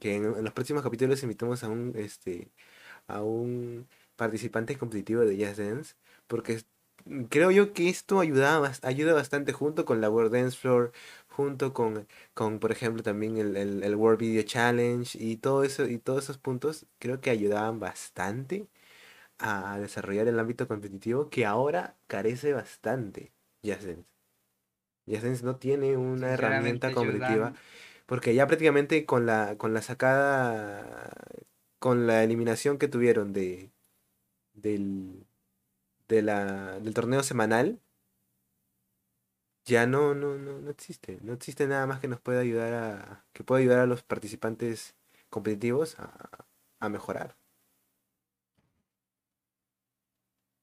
que 0.00 0.16
en, 0.16 0.24
en 0.24 0.42
los 0.44 0.52
próximos 0.52 0.82
capítulos 0.82 1.22
invitemos 1.22 1.62
a 1.62 1.68
un, 1.68 1.92
este, 1.96 2.48
a 3.06 3.22
un 3.22 3.86
participante 4.16 4.76
competitivo 4.78 5.22
de 5.22 5.36
Just 5.46 5.58
Dance. 5.60 5.94
Porque 6.26 6.62
creo 7.28 7.50
yo 7.52 7.72
que 7.72 7.88
esto 7.88 8.18
ayudaba, 8.20 8.72
ayuda 8.82 9.14
bastante 9.14 9.52
junto 9.52 9.84
con 9.84 10.00
la 10.00 10.10
World 10.10 10.32
Dance 10.32 10.56
Floor, 10.58 10.92
junto 11.34 11.72
con, 11.72 12.06
con 12.32 12.60
por 12.60 12.70
ejemplo, 12.72 13.02
también 13.02 13.36
el, 13.38 13.56
el, 13.56 13.82
el 13.82 13.94
World 13.96 14.20
Video 14.20 14.42
Challenge 14.42 15.18
y 15.20 15.36
todo 15.36 15.64
eso, 15.64 15.86
y 15.86 15.98
todos 15.98 16.24
esos 16.24 16.38
puntos, 16.38 16.86
creo 16.98 17.20
que 17.20 17.30
ayudaban 17.30 17.80
bastante 17.80 18.68
a 19.38 19.78
desarrollar 19.78 20.28
el 20.28 20.38
ámbito 20.38 20.68
competitivo 20.68 21.28
que 21.30 21.44
ahora 21.44 21.96
carece 22.06 22.52
bastante 22.52 23.32
Just 23.64 23.82
Dance. 23.82 24.04
Just 25.06 25.24
Dance 25.24 25.44
no 25.44 25.56
tiene 25.56 25.96
una 25.96 26.30
herramienta 26.30 26.92
competitiva 26.92 27.28
Jordan, 27.28 27.56
porque 28.06 28.34
ya 28.34 28.46
prácticamente 28.46 29.04
con 29.06 29.26
la 29.26 29.56
con 29.58 29.74
la 29.74 29.82
sacada 29.82 31.10
con 31.78 32.06
la 32.06 32.22
eliminación 32.22 32.78
que 32.78 32.88
tuvieron 32.88 33.32
de 33.32 33.70
del 34.54 35.26
de 36.08 36.22
la 36.22 36.78
del 36.80 36.94
torneo 36.94 37.22
semanal 37.22 37.80
ya 39.64 39.86
no 39.86 40.14
no 40.14 40.36
no 40.36 40.60
no 40.60 40.70
existe, 40.70 41.18
no 41.22 41.32
existe 41.32 41.66
nada 41.66 41.86
más 41.86 42.00
que 42.00 42.08
nos 42.08 42.20
pueda 42.20 42.40
ayudar 42.40 42.74
a 42.74 43.24
que 43.32 43.44
pueda 43.44 43.60
ayudar 43.60 43.80
a 43.80 43.86
los 43.86 44.02
participantes 44.02 44.94
competitivos 45.30 45.98
a, 45.98 46.46
a 46.80 46.88
mejorar. 46.88 47.36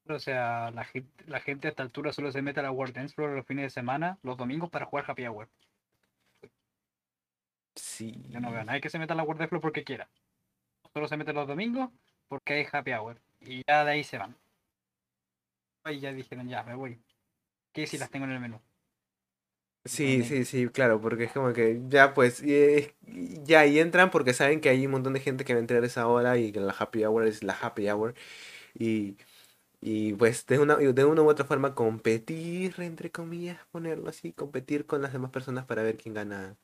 O 0.08 0.20
sea, 0.20 0.72
la 0.72 0.84
gente, 0.84 1.24
la 1.28 1.40
gente 1.40 1.68
a 1.68 1.72
esta 1.72 1.84
altura 1.84 2.12
solo 2.12 2.32
se 2.32 2.42
mete 2.42 2.60
a 2.60 2.64
la 2.64 2.72
World 2.72 2.94
Dance 2.96 3.14
Floor 3.16 3.32
los 3.32 3.46
fines 3.46 3.64
de 3.64 3.70
semana, 3.70 4.18
los 4.24 4.38
domingos 4.38 4.70
para 4.70 4.86
jugar 4.86 5.06
Happy 5.10 5.26
Hour. 5.26 5.50
Sí. 7.76 8.26
Yo 8.30 8.40
no 8.40 8.52
veo 8.52 8.62
a 8.62 8.64
nadie 8.64 8.82
que 8.82 8.90
se 8.90 9.00
meta 9.00 9.14
a 9.14 9.18
la 9.18 9.24
World 9.24 9.40
Dance 9.40 9.50
Floor 9.50 9.62
porque 9.62 9.84
quiera. 9.84 10.10
Solo 10.94 11.08
se 11.08 11.18
mete 11.18 11.34
los 11.34 11.48
domingos 11.48 11.90
porque 12.28 12.54
hay 12.54 12.68
Happy 12.72 12.92
Hour. 12.92 13.22
Y 13.40 13.64
ya 13.68 13.86
de 13.86 13.92
ahí 13.92 14.04
se 14.04 14.18
van. 14.18 14.36
Y 15.86 16.00
ya 16.00 16.12
dijeron, 16.12 16.48
ya, 16.48 16.64
me 16.64 16.76
voy. 16.76 17.02
¿Qué 17.74 17.88
si 17.88 17.98
las 17.98 18.10
tengo 18.12 18.26
en 18.26 18.32
el 18.34 18.40
menú? 18.40 18.62
Sí, 19.84 20.24
sí, 20.24 20.46
sí, 20.46 20.68
claro, 20.70 21.02
porque 21.02 21.24
es 21.24 21.32
como 21.34 21.54
que 21.54 21.82
ya 21.90 22.14
pues, 22.14 22.42
eh, 22.44 22.96
ya 23.44 23.66
y 23.66 23.80
entran 23.80 24.12
porque 24.12 24.32
saben 24.34 24.62
que 24.62 24.70
hay 24.70 24.86
un 24.86 24.92
montón 24.92 25.14
de 25.14 25.20
gente 25.20 25.44
que 25.44 25.54
va 25.54 25.58
a 25.58 25.62
entrar 25.62 25.82
a 25.84 25.88
esa 25.88 26.08
hora 26.08 26.38
y 26.38 26.52
que 26.52 26.60
la 26.60 26.72
happy 26.78 27.04
hour 27.04 27.26
es 27.26 27.42
la 27.44 27.54
happy 27.60 27.90
hour. 27.90 28.14
Y, 28.76 29.18
y 29.82 30.14
pues 30.16 30.46
de 30.48 30.60
una, 30.60 30.78
de 30.78 31.06
una 31.06 31.24
u 31.24 31.30
otra 31.30 31.46
forma 31.46 31.76
competir, 31.76 32.76
entre 32.80 33.12
comillas, 33.12 33.60
ponerlo 33.72 34.10
así, 34.10 34.34
competir 34.34 34.86
con 34.88 35.02
las 35.04 35.14
demás 35.14 35.32
personas 35.32 35.66
para 35.66 35.84
ver 35.84 35.98
quién 35.98 36.16
gana, 36.16 36.58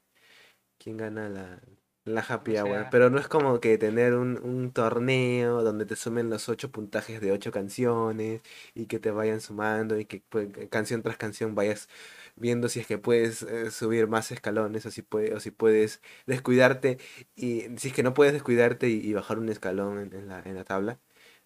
quién 0.80 0.98
gana 0.98 1.30
la, 1.30 1.62
la 2.08 2.22
happy 2.22 2.58
O 2.58 2.64
hour, 2.66 2.80
sea- 2.80 2.90
pero 2.90 3.10
no 3.10 3.20
es 3.20 3.28
como 3.28 3.60
que 3.60 3.78
tener 3.78 4.14
un, 4.16 4.38
un 4.44 4.72
torneo 4.72 5.64
donde 5.64 5.86
te 5.86 5.96
sumen 5.96 6.30
los 6.30 6.50
ocho 6.50 6.72
puntajes 6.72 7.22
de 7.22 7.32
ocho 7.32 7.52
canciones 7.52 8.42
y 8.76 8.86
que 8.88 9.00
te 9.00 9.12
vayan 9.12 9.42
sumando 9.42 10.00
y 10.00 10.06
que 10.06 10.24
pues, 10.30 10.50
canción 10.70 11.02
tras 11.04 11.18
canción 11.18 11.56
vayas 11.56 11.90
viendo 12.36 12.70
si 12.70 12.80
es 12.80 12.88
que 12.88 12.98
puedes 12.98 13.44
eh, 13.44 13.72
subir 13.72 14.08
más 14.08 14.32
escalones 14.32 14.86
o 14.86 14.92
si 14.92 15.02
puedes, 15.02 15.34
o 15.34 15.40
si 15.40 15.52
puedes 15.52 16.02
descuidarte 16.28 16.98
y 17.36 17.64
si 17.78 17.90
es 17.90 17.94
que 17.94 18.04
no 18.04 18.14
puedes 18.14 18.34
descuidarte 18.34 18.90
y, 18.90 18.96
y 19.08 19.14
bajar 19.14 19.40
un 19.40 19.50
escalón 19.50 20.00
en, 20.00 20.14
en 20.14 20.28
la, 20.28 20.40
en 20.42 20.56
la 20.56 20.64
tabla. 20.64 21.00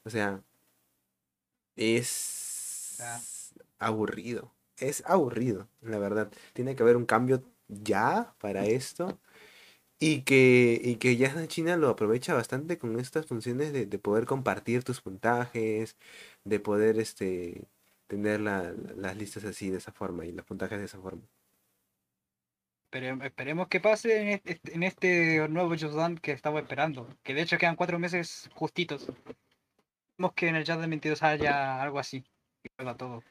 O 0.03 0.09
sea, 0.09 0.41
es 1.75 2.95
Ya. 2.99 3.19
aburrido. 3.79 4.51
Es 4.77 5.03
aburrido, 5.05 5.67
la 5.81 5.99
verdad. 5.99 6.31
Tiene 6.53 6.75
que 6.75 6.83
haber 6.83 6.97
un 6.97 7.05
cambio 7.05 7.43
ya 7.67 8.33
para 8.39 8.65
esto. 8.65 9.19
Y 10.03 10.23
que, 10.23 10.81
y 10.83 10.95
que 10.95 11.15
ya 11.15 11.45
China 11.47 11.77
lo 11.77 11.87
aprovecha 11.89 12.33
bastante 12.33 12.79
con 12.79 12.99
estas 12.99 13.27
funciones 13.27 13.71
de, 13.71 13.85
de 13.85 13.99
poder 13.99 14.25
compartir 14.25 14.83
tus 14.83 14.99
puntajes, 14.99 15.95
de 16.43 16.59
poder 16.59 16.99
este 16.99 17.67
tener 18.07 18.39
la- 18.41 18.71
la- 18.73 18.93
las 18.95 19.15
listas 19.15 19.43
así 19.45 19.69
de 19.69 19.77
esa 19.77 19.91
forma 19.91 20.25
y 20.25 20.31
los 20.31 20.43
puntajes 20.43 20.79
de 20.79 20.85
esa 20.85 20.99
forma. 20.99 21.21
Espere- 22.91 23.25
esperemos 23.25 23.67
que 23.67 23.79
pase 23.79 24.21
en 24.21 24.27
este, 24.29 24.59
en 24.73 24.81
este 24.83 25.47
nuevo 25.49 25.75
Dance 25.75 26.19
que 26.19 26.31
estamos 26.31 26.61
esperando. 26.63 27.07
Que 27.21 27.35
de 27.35 27.43
hecho 27.43 27.59
quedan 27.59 27.75
cuatro 27.75 27.99
meses 27.99 28.49
justitos. 28.55 29.03
Esperemos 29.03 30.33
que 30.35 30.47
en 30.47 30.55
el 30.55 30.65
Dance 30.65 30.87
22 30.87 31.21
haya 31.21 31.79
algo 31.79 31.99
así. 31.99 32.23
Todo. 32.97 33.23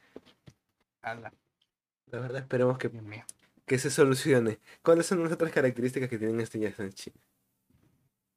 Ala, 1.01 1.33
La 2.07 2.19
verdad 2.19 2.41
esperemos 2.41 2.77
que, 2.77 2.87
mío. 2.89 3.25
Que 3.65 3.77
se 3.79 3.89
solucione. 3.89 4.59
¿Cuáles 4.83 5.05
son 5.07 5.23
las 5.23 5.31
otras 5.33 5.51
características 5.51 6.09
que 6.09 6.17
tienen 6.17 6.39
este 6.41 6.59
Just 6.59 6.77
Dance 6.79 6.95
China? 6.95 7.17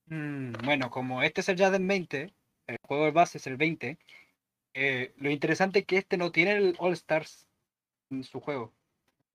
Mm, 0.07 0.52
bueno, 0.64 0.90
como 0.90 1.23
este 1.23 1.40
es 1.40 1.49
el 1.49 1.57
Just 1.59 1.73
Dance 1.73 1.87
20, 1.87 2.35
el 2.66 2.76
juego 2.87 3.04
de 3.07 3.11
base 3.12 3.38
es 3.38 3.47
el 3.47 3.57
20. 3.57 3.99
eh, 4.75 5.14
lo 5.19 5.31
interesante 5.31 5.81
es 5.81 5.87
que 5.87 5.99
este 5.99 6.16
no 6.19 6.33
tiene 6.33 6.52
el 6.57 6.76
All 6.78 6.93
Stars 6.95 7.49
en 8.11 8.25
su 8.25 8.40
juego. 8.40 8.75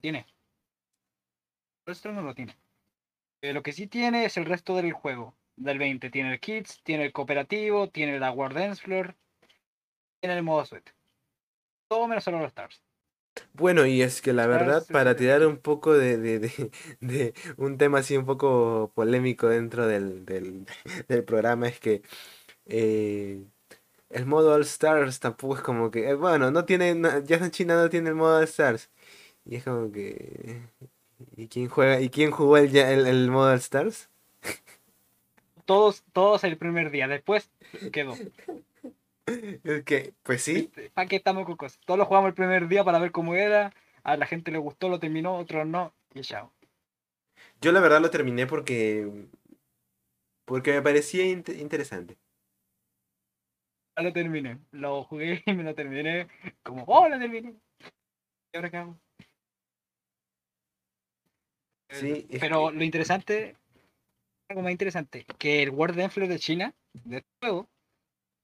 Tiene. 0.01 0.27
All 1.85 1.93
Stars 1.93 2.15
no 2.15 2.21
lo 2.21 2.33
tiene. 2.33 2.57
Eh, 3.41 3.53
lo 3.53 3.63
que 3.63 3.73
sí 3.73 3.87
tiene 3.87 4.25
es 4.25 4.37
el 4.37 4.45
resto 4.45 4.75
del 4.75 4.93
juego. 4.93 5.37
Del 5.57 5.77
20. 5.77 6.09
Tiene 6.09 6.33
el 6.33 6.39
Kids, 6.39 6.81
tiene 6.83 7.05
el 7.05 7.13
cooperativo, 7.13 7.89
tiene 7.89 8.19
la 8.19 8.31
War 8.31 8.53
Dance 8.53 8.81
Floor, 8.81 9.17
tiene 10.21 10.37
el 10.37 10.43
modo 10.43 10.65
suite. 10.65 10.93
Todo 11.89 12.07
menos 12.07 12.27
el 12.27 12.35
All 12.35 12.45
Stars. 12.45 12.81
Bueno, 13.53 13.85
y 13.85 14.01
es 14.01 14.21
que 14.21 14.33
la 14.33 14.43
Stars 14.43 14.59
verdad, 14.59 14.87
para 14.91 15.15
tirar 15.15 15.45
un 15.45 15.57
poco 15.57 15.93
de, 15.93 16.17
de, 16.17 16.39
de- 16.39 16.71
de 17.01 17.33
un 17.57 17.77
tema 17.77 17.99
así 17.99 18.17
un 18.17 18.25
poco 18.25 18.91
polémico 18.95 19.47
dentro 19.47 19.87
del, 19.87 20.25
del, 20.25 20.65
del 21.07 21.23
programa, 21.23 21.67
es 21.67 21.79
que 21.79 22.01
eh, 22.65 23.43
el 24.09 24.25
modo 24.25 24.53
All 24.53 24.61
Stars 24.63 25.19
tampoco 25.19 25.55
es 25.57 25.61
como 25.61 25.91
que, 25.91 26.09
eh, 26.09 26.15
bueno, 26.15 26.51
no 26.51 26.65
tiene, 26.65 26.95
no- 26.95 27.19
ya 27.21 27.37
en 27.37 27.51
China 27.51 27.75
no 27.75 27.89
tiene 27.89 28.09
el 28.09 28.15
modo 28.15 28.37
All 28.39 28.43
Stars. 28.45 28.89
Y 29.45 29.55
es 29.57 29.63
como 29.63 29.91
que, 29.91 30.61
¿y 31.37 31.47
quién 31.47 31.69
juega, 31.69 32.01
y 32.01 32.09
quién 32.09 32.31
jugó 32.31 32.57
el, 32.57 32.71
ya- 32.71 32.91
el, 32.91 33.07
el 33.07 33.31
modo 33.31 33.51
All 33.51 33.57
Stars? 33.59 34.09
Todos, 35.65 36.03
todos 36.13 36.43
el 36.43 36.57
primer 36.57 36.91
día. 36.91 37.07
Después 37.07 37.49
quedó. 37.91 38.15
Es 39.63 39.83
que, 39.83 40.13
pues 40.23 40.41
sí, 40.41 40.71
¿Para 40.93 41.07
qué 41.07 41.17
estamos 41.17 41.45
con 41.45 41.55
cosas? 41.57 41.79
Todos 41.85 41.97
lo 41.97 42.05
jugamos 42.05 42.29
el 42.29 42.33
primer 42.35 42.67
día 42.67 42.83
para 42.83 42.99
ver 42.99 43.11
cómo 43.11 43.35
era. 43.35 43.73
A 44.03 44.17
la 44.17 44.25
gente 44.25 44.51
le 44.51 44.57
gustó, 44.57 44.89
lo 44.89 44.99
terminó, 44.99 45.35
otros 45.37 45.67
no. 45.67 45.93
Y 46.13 46.21
chao. 46.21 46.51
yo 47.61 47.71
la 47.71 47.79
verdad 47.79 48.01
lo 48.01 48.09
terminé 48.09 48.47
porque, 48.47 49.27
porque 50.45 50.73
me 50.73 50.81
parecía 50.81 51.25
inte- 51.25 51.57
interesante. 51.59 52.17
Ya 53.97 54.03
lo 54.03 54.13
terminé. 54.13 54.59
Lo 54.71 55.03
jugué 55.03 55.43
y 55.45 55.53
me 55.53 55.63
lo 55.63 55.75
terminé. 55.75 56.27
Como, 56.63 56.83
oh, 56.87 57.07
lo 57.09 57.19
terminé. 57.19 57.55
¿Y 58.53 58.57
ahora 58.57 58.69
qué 58.69 58.77
hago? 58.77 58.99
Sí, 61.89 62.27
es 62.29 62.39
Pero 62.39 62.69
que- 62.69 62.75
lo 62.77 62.83
interesante, 62.83 63.57
algo 64.49 64.61
más 64.61 64.71
interesante, 64.71 65.25
que 65.37 65.63
el 65.63 65.71
World 65.71 66.09
Floor 66.11 66.29
de 66.29 66.39
China, 66.39 66.73
de 66.93 67.17
este 67.17 67.29
juego, 67.41 67.67
eh, 67.67 67.78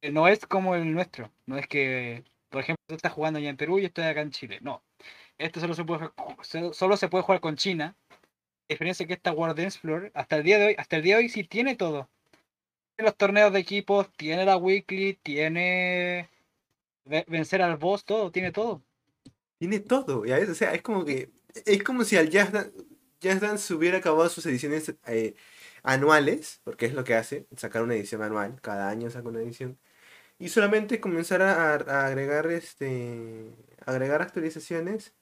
no 0.02 0.28
es 0.28 0.46
como 0.46 0.76
el 0.76 0.92
nuestro. 0.94 1.32
No 1.46 1.58
es 1.58 1.68
que, 1.68 2.24
por 2.50 2.62
ejemplo, 2.62 2.84
tú 2.88 2.96
estás 2.96 3.14
jugando 3.14 3.40
allá 3.40 3.50
en 3.50 3.58
Perú 3.58 3.80
y 3.80 3.86
estoy 3.86 4.06
acá 4.06 4.22
en 4.22 4.32
Chile. 4.32 4.60
No. 4.62 4.84
Este 5.38 5.60
solo 5.60 5.74
se 5.74 5.84
puede, 5.84 6.10
solo- 6.74 6.98
se 6.98 7.08
puede 7.10 7.24
jugar 7.24 7.42
con 7.42 7.56
China. 7.56 7.96
A 8.12 8.74
diferencia 8.74 9.06
que 9.06 9.14
esta 9.14 9.32
World 9.32 9.72
Floor, 9.72 10.12
hasta 10.16 10.38
el 10.38 10.44
día 10.44 10.58
de 10.58 10.66
hoy, 10.68 10.76
hasta 10.78 10.96
el 10.96 11.04
día 11.04 11.18
de 11.18 11.24
hoy 11.24 11.30
sí 11.30 11.44
tiene 11.44 11.76
todo. 11.76 12.10
Tiene 12.96 13.10
los 13.10 13.18
torneos 13.18 13.52
de 13.54 13.60
equipos, 13.60 14.12
tiene 14.14 14.46
la 14.46 14.58
weekly, 14.58 15.20
tiene 15.22 16.30
ve- 17.06 17.26
vencer 17.28 17.62
al 17.62 17.78
boss, 17.78 18.06
todo, 18.06 18.32
tiene 18.32 18.52
todo. 18.52 18.82
Tiene 19.60 19.80
todo, 19.80 20.22
o 20.22 20.54
sea, 20.56 20.74
es 20.74 20.82
como 20.82 21.06
que 21.06 21.30
es 21.66 21.84
como 21.84 22.04
si 22.04 22.18
al 22.18 22.30
Jazz 22.30 22.52
Jazz 23.22 23.40
Dance 23.40 23.74
hubiera 23.74 24.00
acabado 24.00 24.28
sus 24.30 24.46
ediciones 24.46 24.94
eh, 25.08 25.36
anuales, 25.86 26.62
porque 26.64 26.86
es 26.88 26.94
lo 26.94 27.04
que 27.04 27.16
hace, 27.16 27.48
sacar 27.58 27.84
una 27.84 27.96
edición 27.96 28.24
anual, 28.24 28.60
cada 28.62 28.90
año 28.90 29.10
saca 29.10 29.30
una 29.30 29.42
edición. 29.42 29.80
y 30.40 30.50
solamente 30.50 31.00
comenzar 31.00 31.42
a, 31.42 31.74
a 31.76 32.08
agregar 32.08 32.48
este 32.52 33.52
agregar 33.86 34.22
actualizaciones 34.22 35.14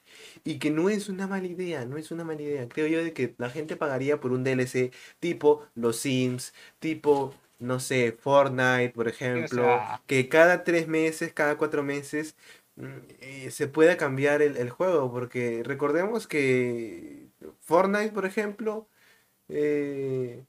y 0.44 0.60
que 0.60 0.72
no 0.72 0.90
es 0.90 1.10
una 1.10 1.28
mala 1.28 1.48
idea, 1.48 1.86
no 1.86 1.98
es 1.98 2.12
una 2.12 2.24
mala 2.24 2.42
idea. 2.42 2.68
Creo 2.70 2.88
yo 2.88 3.04
de 3.04 3.14
que 3.14 3.36
la 3.38 3.50
gente 3.50 3.76
pagaría 3.76 4.20
por 4.20 4.32
un 4.32 4.44
DLC 4.44 4.92
tipo 5.20 5.68
los 5.76 5.98
Sims, 5.98 6.54
tipo 6.80 7.34
no 7.60 7.80
sé, 7.80 8.12
Fortnite, 8.20 8.92
por 8.92 9.08
ejemplo, 9.08 9.84
sea- 9.84 10.02
que 10.08 10.28
cada 10.30 10.64
tres 10.64 10.88
meses, 10.88 11.34
cada 11.34 11.58
cuatro 11.58 11.84
meses 11.84 12.36
mm, 12.76 12.88
eh, 13.22 13.52
se 13.52 13.68
pueda 13.68 13.98
cambiar 13.98 14.42
el, 14.42 14.58
el 14.58 14.70
juego, 14.70 15.12
porque 15.12 15.62
recordemos 15.64 16.28
que 16.28 17.30
Fortnite, 17.62 18.12
por 18.12 18.26
ejemplo, 18.26 18.88
eh, 19.50 20.46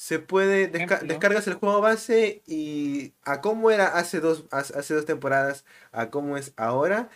se 0.00 0.18
puede, 0.18 0.72
desca- 0.72 1.02
descargas 1.02 1.46
el 1.46 1.54
juego 1.54 1.82
base 1.82 2.42
y 2.46 3.12
a 3.22 3.42
cómo 3.42 3.70
era 3.70 3.86
hace 3.98 4.20
dos, 4.20 4.46
hace 4.50 4.78
hace 4.78 4.94
dos 4.94 5.04
temporadas, 5.04 5.66
a 5.92 6.08
cómo 6.10 6.38
es 6.38 6.54
ahora, 6.56 7.10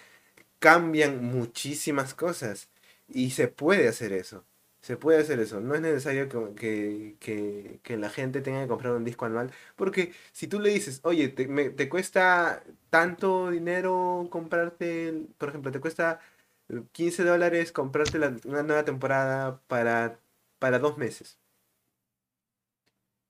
cambian 0.58 1.24
muchísimas 1.24 2.14
cosas 2.14 2.68
y 3.08 3.30
se 3.32 3.48
puede 3.48 3.88
hacer 3.88 4.12
eso. 4.12 4.44
Se 4.82 4.96
puede 4.98 5.20
hacer 5.20 5.40
eso. 5.40 5.60
No 5.60 5.74
es 5.74 5.80
necesario 5.80 6.28
que, 6.28 6.54
que- 6.56 7.16
que- 7.20 7.80
que 7.82 7.96
la 7.96 8.10
gente 8.10 8.42
tenga 8.42 8.62
que 8.62 8.68
comprar 8.68 8.92
un 8.94 9.04
disco 9.04 9.24
anual. 9.26 9.52
Porque 9.76 10.12
si 10.32 10.46
tú 10.48 10.60
le 10.60 10.70
dices, 10.70 11.00
oye, 11.04 11.28
te, 11.28 11.48
me- 11.48 11.70
te 11.70 11.88
cuesta 11.88 12.64
tanto 12.90 13.50
dinero 13.50 14.28
comprarte, 14.30 15.26
por 15.38 15.48
ejemplo, 15.50 15.72
te 15.72 15.80
cuesta 15.80 16.20
eh, 16.68 16.82
15 16.92 17.24
dólares 17.24 17.72
comprarte 17.72 18.18
la- 18.18 18.36
una 18.44 18.62
nueva 18.62 18.84
temporada 18.84 19.60
para, 19.68 20.20
para 20.58 20.78
dos 20.78 20.98
meses. 20.98 21.38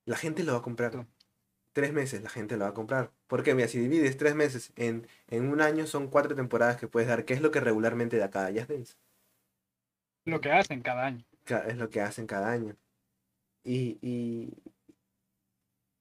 La 0.07 0.17
gente 0.17 0.45
lo 0.45 0.53
va 0.53 0.59
a 0.59 0.63
comprar. 0.63 1.07
Tres 1.73 1.93
meses 1.93 2.23
la 2.23 2.31
gente 2.31 2.57
lo 2.57 2.65
va 2.65 2.71
a 2.71 2.75
comprar. 2.75 3.13
Porque 3.27 3.55
mira, 3.55 3.69
si 3.69 3.79
divides 3.81 4.17
tres 4.17 4.35
meses 4.35 4.73
en, 4.77 5.09
en 5.29 5.49
un 5.51 5.61
año, 5.61 5.87
son 5.87 6.09
cuatro 6.09 6.35
temporadas 6.37 6.79
que 6.79 6.89
puedes 6.89 7.09
dar, 7.09 7.25
que 7.25 7.35
es 7.35 7.41
lo 7.43 7.51
que 7.51 7.61
regularmente 7.61 8.17
da 8.19 8.31
cada 8.31 8.49
Just 8.53 8.71
Dance. 8.71 8.95
Lo 10.25 10.41
que 10.41 10.51
hacen 10.53 10.83
cada 10.83 11.07
año. 11.07 11.25
Es 11.47 11.77
lo 11.77 11.91
que 11.91 12.01
hacen 12.01 12.27
cada 12.27 12.51
año. 12.51 12.77
Y, 13.65 13.99
y, 14.03 14.53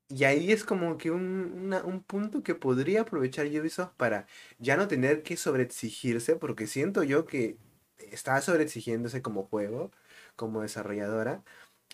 y 0.09 0.23
ahí 0.25 0.51
es 0.51 0.63
como 0.63 0.97
que 0.97 1.11
un, 1.11 1.51
una- 1.65 1.83
un 1.83 2.03
punto 2.03 2.43
que 2.43 2.55
podría 2.55 3.01
aprovechar 3.01 3.47
Ubisoft 3.47 3.93
para 3.95 4.27
ya 4.59 4.77
no 4.77 4.87
tener 4.87 5.23
que 5.23 5.37
sobreexigirse, 5.37 6.35
porque 6.35 6.67
siento 6.67 7.03
yo 7.03 7.25
que 7.25 7.57
está 7.97 8.39
sobreexigiéndose 8.41 9.21
como 9.21 9.43
juego, 9.43 9.91
como 10.35 10.61
desarrolladora, 10.61 11.43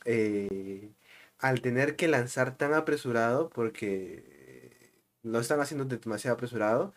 eh, 0.05 0.91
al 1.39 1.61
tener 1.61 1.95
que 1.95 2.07
lanzar 2.07 2.57
tan 2.57 2.73
apresurado, 2.73 3.49
porque 3.49 4.91
lo 5.23 5.39
están 5.39 5.61
haciendo 5.61 5.85
demasiado 5.85 6.35
apresurado, 6.35 6.93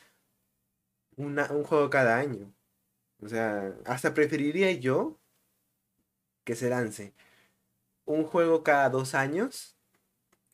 un 1.16 1.64
juego 1.64 1.90
cada 1.90 2.18
año. 2.18 2.52
O 3.22 3.28
sea, 3.28 3.74
hasta 3.86 4.14
preferiría 4.14 4.72
yo 4.72 5.18
que 6.44 6.54
se 6.56 6.68
lance 6.70 7.14
un 8.06 8.24
juego 8.24 8.62
cada 8.64 8.90
dos 8.90 9.14
años, 9.14 9.76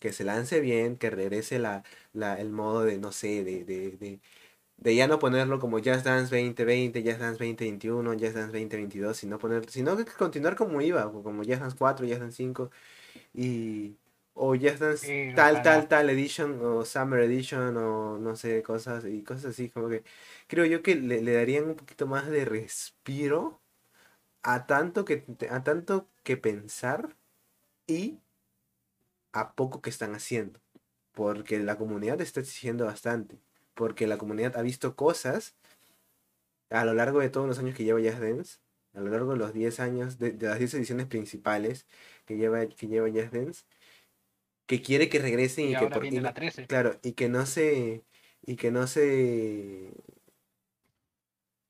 que 0.00 0.12
se 0.12 0.24
lance 0.24 0.60
bien, 0.60 0.96
que 0.98 1.10
regrese 1.10 1.58
la, 1.60 1.84
la- 2.12 2.40
el 2.40 2.50
modo 2.52 2.84
de, 2.84 2.98
no 2.98 3.12
sé, 3.12 3.44
de, 3.44 3.64
de, 3.64 3.92
de, 3.92 4.20
de 4.78 4.96
ya 4.96 5.08
no 5.08 5.18
ponerlo 5.20 5.60
como 5.60 5.78
Just 5.78 6.04
Dance 6.06 6.34
2020, 6.36 7.02
Just 7.02 7.20
Dance 7.20 7.38
2021, 7.38 8.12
Just 8.14 8.34
Dance 8.36 8.52
2022, 8.52 9.16
sino 9.18 9.38
poner, 9.38 9.70
sino 9.70 9.96
que 9.98 10.06
continuar 10.06 10.56
como 10.56 10.80
iba, 10.82 11.12
como 11.12 11.44
Just 11.44 11.60
Dance 11.60 11.76
4, 11.78 12.06
Just 12.08 12.20
Dance 12.20 12.36
5, 12.36 12.70
y, 13.34 13.96
o 14.34 14.54
Just 14.54 14.78
Dance 14.78 15.06
Sí, 15.06 15.32
tal, 15.34 15.56
ojalá. 15.56 15.62
tal, 15.62 15.88
tal 15.88 16.10
edition, 16.10 16.60
o 16.64 16.84
Summer 16.84 17.20
Edition, 17.20 17.76
o 17.76 18.18
no 18.18 18.36
sé, 18.36 18.62
cosas, 18.62 19.04
y 19.04 19.22
cosas 19.22 19.46
así, 19.46 19.68
como 19.70 19.88
que 19.88 20.04
creo 20.46 20.64
yo 20.64 20.82
que 20.82 20.94
le, 20.94 21.22
le 21.22 21.32
darían 21.32 21.64
un 21.64 21.76
poquito 21.76 22.06
más 22.06 22.28
de 22.28 22.44
respiro 22.44 23.60
a 24.42 24.66
tanto 24.66 25.04
que, 25.04 25.24
a 25.50 25.62
tanto 25.62 26.08
que 26.22 26.36
pensar 26.36 27.16
y 27.86 28.20
a 29.32 29.52
poco 29.54 29.82
que 29.82 29.90
están 29.90 30.14
haciendo. 30.14 30.60
Porque 31.12 31.58
la 31.58 31.76
comunidad 31.76 32.20
está 32.20 32.40
exigiendo 32.40 32.86
bastante. 32.86 33.38
Porque 33.74 34.06
la 34.06 34.18
comunidad 34.18 34.56
ha 34.56 34.62
visto 34.62 34.96
cosas 34.96 35.56
a 36.70 36.84
lo 36.84 36.94
largo 36.94 37.20
de 37.20 37.30
todos 37.30 37.46
los 37.46 37.58
años 37.58 37.76
que 37.76 37.84
lleva 37.84 38.00
Just 38.00 38.20
Dance, 38.20 38.58
a 38.94 39.00
lo 39.00 39.10
largo 39.10 39.32
de 39.32 39.38
los 39.38 39.52
10 39.52 39.80
años, 39.80 40.18
de, 40.18 40.32
de 40.32 40.46
las 40.48 40.58
10 40.58 40.74
ediciones 40.74 41.06
principales 41.06 41.86
que 42.26 42.36
lleva, 42.36 42.66
que 42.66 42.86
lleva 42.88 43.08
Just 43.08 43.32
Dance, 43.32 43.64
que 44.66 44.82
quiere 44.82 45.08
que 45.08 45.18
regresen 45.18 45.66
y, 45.66 45.72
Y 45.74 45.78
que 45.78 45.86
por 45.86 46.02
viene 46.02 46.16
y 46.18 46.20
la 46.20 46.30
no- 46.30 46.34
13. 46.34 46.66
Claro, 46.66 46.98
y 47.02 47.12
que 47.12 47.28
no 47.28 47.46
se. 47.46 48.04
Y 48.42 48.56
que 48.56 48.70
no 48.70 48.86
se. 48.86 49.92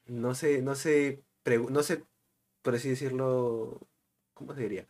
No 0.06 0.34
se. 0.34 0.62
No 0.62 0.74
se. 0.74 1.22
No 1.70 1.82
se. 1.82 2.04
Por 2.62 2.74
así 2.74 2.88
decirlo. 2.90 3.80
¿Cómo 4.34 4.54
se 4.54 4.62
diría? 4.62 4.86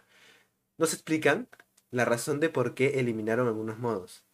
No 0.76 0.86
se 0.86 0.94
explican 0.96 1.48
la 1.90 2.04
razón 2.04 2.38
de 2.40 2.50
por 2.50 2.74
qué 2.74 3.00
eliminaron 3.00 3.46
algunos 3.46 3.78
modos. 3.78 4.24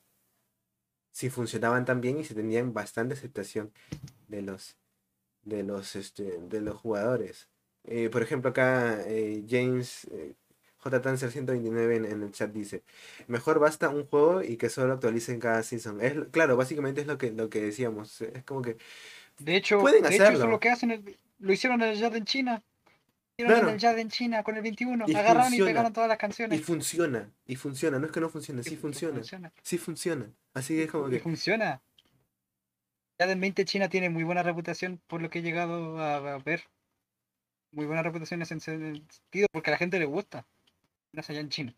Si 1.12 1.30
funcionaban 1.30 1.84
tan 1.84 2.00
bien 2.00 2.18
y 2.18 2.24
si 2.24 2.34
tenían 2.34 2.72
bastante 2.74 3.14
aceptación 3.14 3.72
de 4.28 4.42
los. 4.42 4.76
De 5.42 5.62
los, 5.62 5.94
este, 5.94 6.38
de 6.40 6.60
los 6.60 6.76
jugadores. 6.80 7.48
Eh, 7.86 8.08
por 8.10 8.22
ejemplo, 8.22 8.50
acá 8.50 9.00
eh, 9.06 9.44
James 9.48 10.06
eh, 10.10 10.32
J. 10.78 11.00
Tanzer 11.02 11.30
129 11.30 11.96
en, 11.96 12.04
en 12.06 12.22
el 12.22 12.32
chat 12.32 12.50
dice: 12.52 12.82
Mejor 13.26 13.58
basta 13.58 13.88
un 13.88 14.06
juego 14.06 14.42
y 14.42 14.56
que 14.56 14.68
solo 14.70 14.94
actualicen 14.94 15.38
cada 15.40 15.62
season. 15.62 16.00
Es, 16.00 16.14
claro, 16.30 16.56
básicamente 16.56 17.00
es 17.02 17.06
lo 17.06 17.18
que, 17.18 17.30
lo 17.32 17.48
que 17.50 17.60
decíamos. 17.62 18.20
Es 18.20 18.42
como 18.44 18.62
que. 18.62 18.76
De 19.38 19.56
hecho, 19.56 19.80
Pueden 19.80 20.02
de 20.02 20.08
hecho, 20.08 20.14
eso 20.16 20.24
hacerlo. 20.24 20.44
es 20.44 20.50
lo 20.50 20.60
que 20.60 20.68
hacen. 20.70 20.90
el- 20.92 21.16
lo 21.40 21.52
hicieron 21.52 21.82
en 21.82 21.88
el 21.90 21.98
Jazz 21.98 22.14
en 22.14 22.24
China. 22.24 22.62
Hicieron 23.36 23.54
Claro. 23.54 23.68
en 23.68 23.74
el 23.74 23.80
Jazz 23.80 23.98
en 23.98 24.08
China 24.08 24.42
con 24.44 24.56
el 24.56 24.62
21. 24.62 25.04
Y 25.08 25.14
Agarraron 25.14 25.42
funciona. 25.44 25.70
y 25.70 25.72
pegaron 25.72 25.92
todas 25.92 26.08
las 26.08 26.16
Y 26.16 26.20
canciones. 26.20 26.62
funciona, 26.62 27.30
y 27.46 27.56
funciona. 27.56 27.98
No 27.98 28.06
es 28.06 28.12
que 28.12 28.20
no 28.20 28.28
funcione, 28.30 28.60
Y 28.60 28.64
sí 28.64 28.76
fu- 28.76 28.82
funciona. 28.82 29.14
funciona. 29.16 29.52
Sí 29.62 29.76
funciona. 29.78 30.30
Así 30.54 30.74
que 30.76 30.84
es 30.84 30.90
como 30.90 31.08
Y 31.08 31.12
que. 31.12 31.20
funciona. 31.20 31.82
Ya 33.18 33.26
del 33.26 33.38
20 33.40 33.64
China 33.64 33.88
tiene 33.88 34.08
muy 34.10 34.22
buena 34.24 34.42
reputación 34.42 35.00
por 35.06 35.20
lo 35.22 35.30
que 35.30 35.40
he 35.40 35.42
llegado 35.42 35.98
a, 35.98 36.34
a 36.34 36.38
ver. 36.38 36.62
Muy 37.74 37.86
buena 37.86 38.02
reputación 38.04 38.38
en 38.38 38.42
ese 38.42 38.60
sentido, 38.60 39.48
porque 39.52 39.70
a 39.70 39.72
la 39.72 39.78
gente 39.78 39.98
le 39.98 40.04
gusta. 40.04 40.46
Sé, 41.12 41.32
allá 41.32 41.40
en 41.40 41.48
China. 41.48 41.74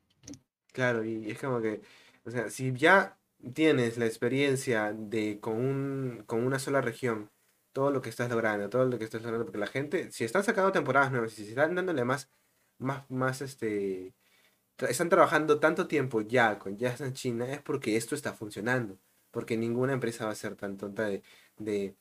Claro, 0.72 1.04
y 1.04 1.30
es 1.30 1.38
como 1.38 1.60
que. 1.60 1.80
O 2.24 2.30
sea, 2.30 2.50
si 2.50 2.72
ya 2.72 3.18
tienes 3.54 3.96
la 3.96 4.06
experiencia 4.06 4.92
de 4.92 5.40
con 5.40 5.56
un, 5.56 6.24
con 6.26 6.44
una 6.44 6.58
sola 6.58 6.82
región, 6.82 7.30
todo 7.72 7.90
lo 7.90 8.02
que 8.02 8.10
estás 8.10 8.30
logrando, 8.30 8.68
todo 8.68 8.84
lo 8.86 8.98
que 8.98 9.04
estás 9.04 9.22
logrando, 9.22 9.46
porque 9.46 9.58
la 9.58 9.66
gente, 9.66 10.10
si 10.12 10.24
están 10.24 10.44
sacando 10.44 10.72
temporadas 10.72 11.10
nuevas, 11.12 11.32
si 11.32 11.48
están 11.48 11.74
dándole 11.74 12.04
más, 12.04 12.30
más, 12.78 13.10
más 13.10 13.40
este. 13.42 14.14
Están 14.78 15.08
trabajando 15.08 15.60
tanto 15.60 15.86
tiempo 15.88 16.20
ya 16.20 16.58
con 16.58 16.76
Jazz 16.76 17.00
en 17.00 17.14
China, 17.14 17.50
es 17.50 17.62
porque 17.62 17.96
esto 17.96 18.14
está 18.14 18.34
funcionando. 18.34 18.98
Porque 19.30 19.56
ninguna 19.56 19.94
empresa 19.94 20.26
va 20.26 20.32
a 20.32 20.34
ser 20.34 20.56
tan 20.56 20.76
tonta 20.76 21.08
de, 21.58 21.96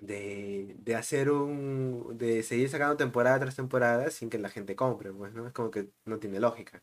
de, 0.00 0.76
de 0.78 0.94
hacer 0.96 1.30
un. 1.30 2.16
de 2.18 2.42
seguir 2.42 2.68
sacando 2.68 2.96
temporada 2.96 3.40
tras 3.40 3.56
temporada 3.56 4.10
sin 4.10 4.30
que 4.30 4.38
la 4.38 4.48
gente 4.48 4.76
compre, 4.76 5.12
pues, 5.12 5.32
¿no? 5.34 5.46
Es 5.46 5.52
como 5.52 5.70
que 5.70 5.88
no 6.04 6.18
tiene 6.18 6.40
lógica. 6.40 6.82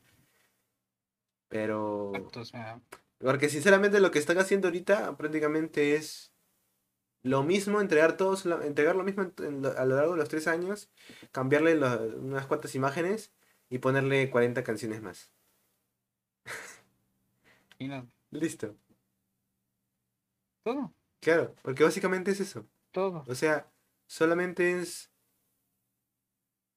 Pero. 1.50 2.12
Exacto, 2.16 2.42
o 2.42 2.46
sea, 2.46 2.82
Porque 3.20 3.50
sinceramente 3.50 4.00
lo 4.00 4.12
que 4.12 4.20
están 4.20 4.38
haciendo 4.38 4.68
ahorita 4.68 5.18
prácticamente 5.18 5.96
es 5.96 6.32
lo 7.24 7.44
mismo, 7.44 7.82
entregar 7.82 8.16
todos, 8.16 8.46
entregar 8.46 8.96
lo 8.96 9.04
mismo 9.04 9.24
en- 9.24 9.34
en 9.44 9.62
lo- 9.62 9.78
a 9.78 9.86
lo 9.86 9.96
largo 9.96 10.12
de 10.14 10.18
los 10.20 10.30
tres 10.30 10.48
años, 10.48 10.90
cambiarle 11.32 11.76
unas 12.18 12.46
cuantas 12.46 12.76
imágenes 12.76 13.32
y 13.70 13.80
ponerle 13.80 14.30
40 14.30 14.64
canciones 14.64 15.02
más. 15.02 15.32
y 17.80 17.88
no- 17.88 18.08
Listo. 18.32 18.76
todo, 20.64 20.94
Claro, 21.20 21.56
porque 21.64 21.84
básicamente 21.84 22.32
es 22.32 22.40
eso. 22.40 22.66
Todo. 22.98 23.24
O 23.28 23.36
sea, 23.36 23.68
solamente 24.08 24.80
es. 24.80 25.12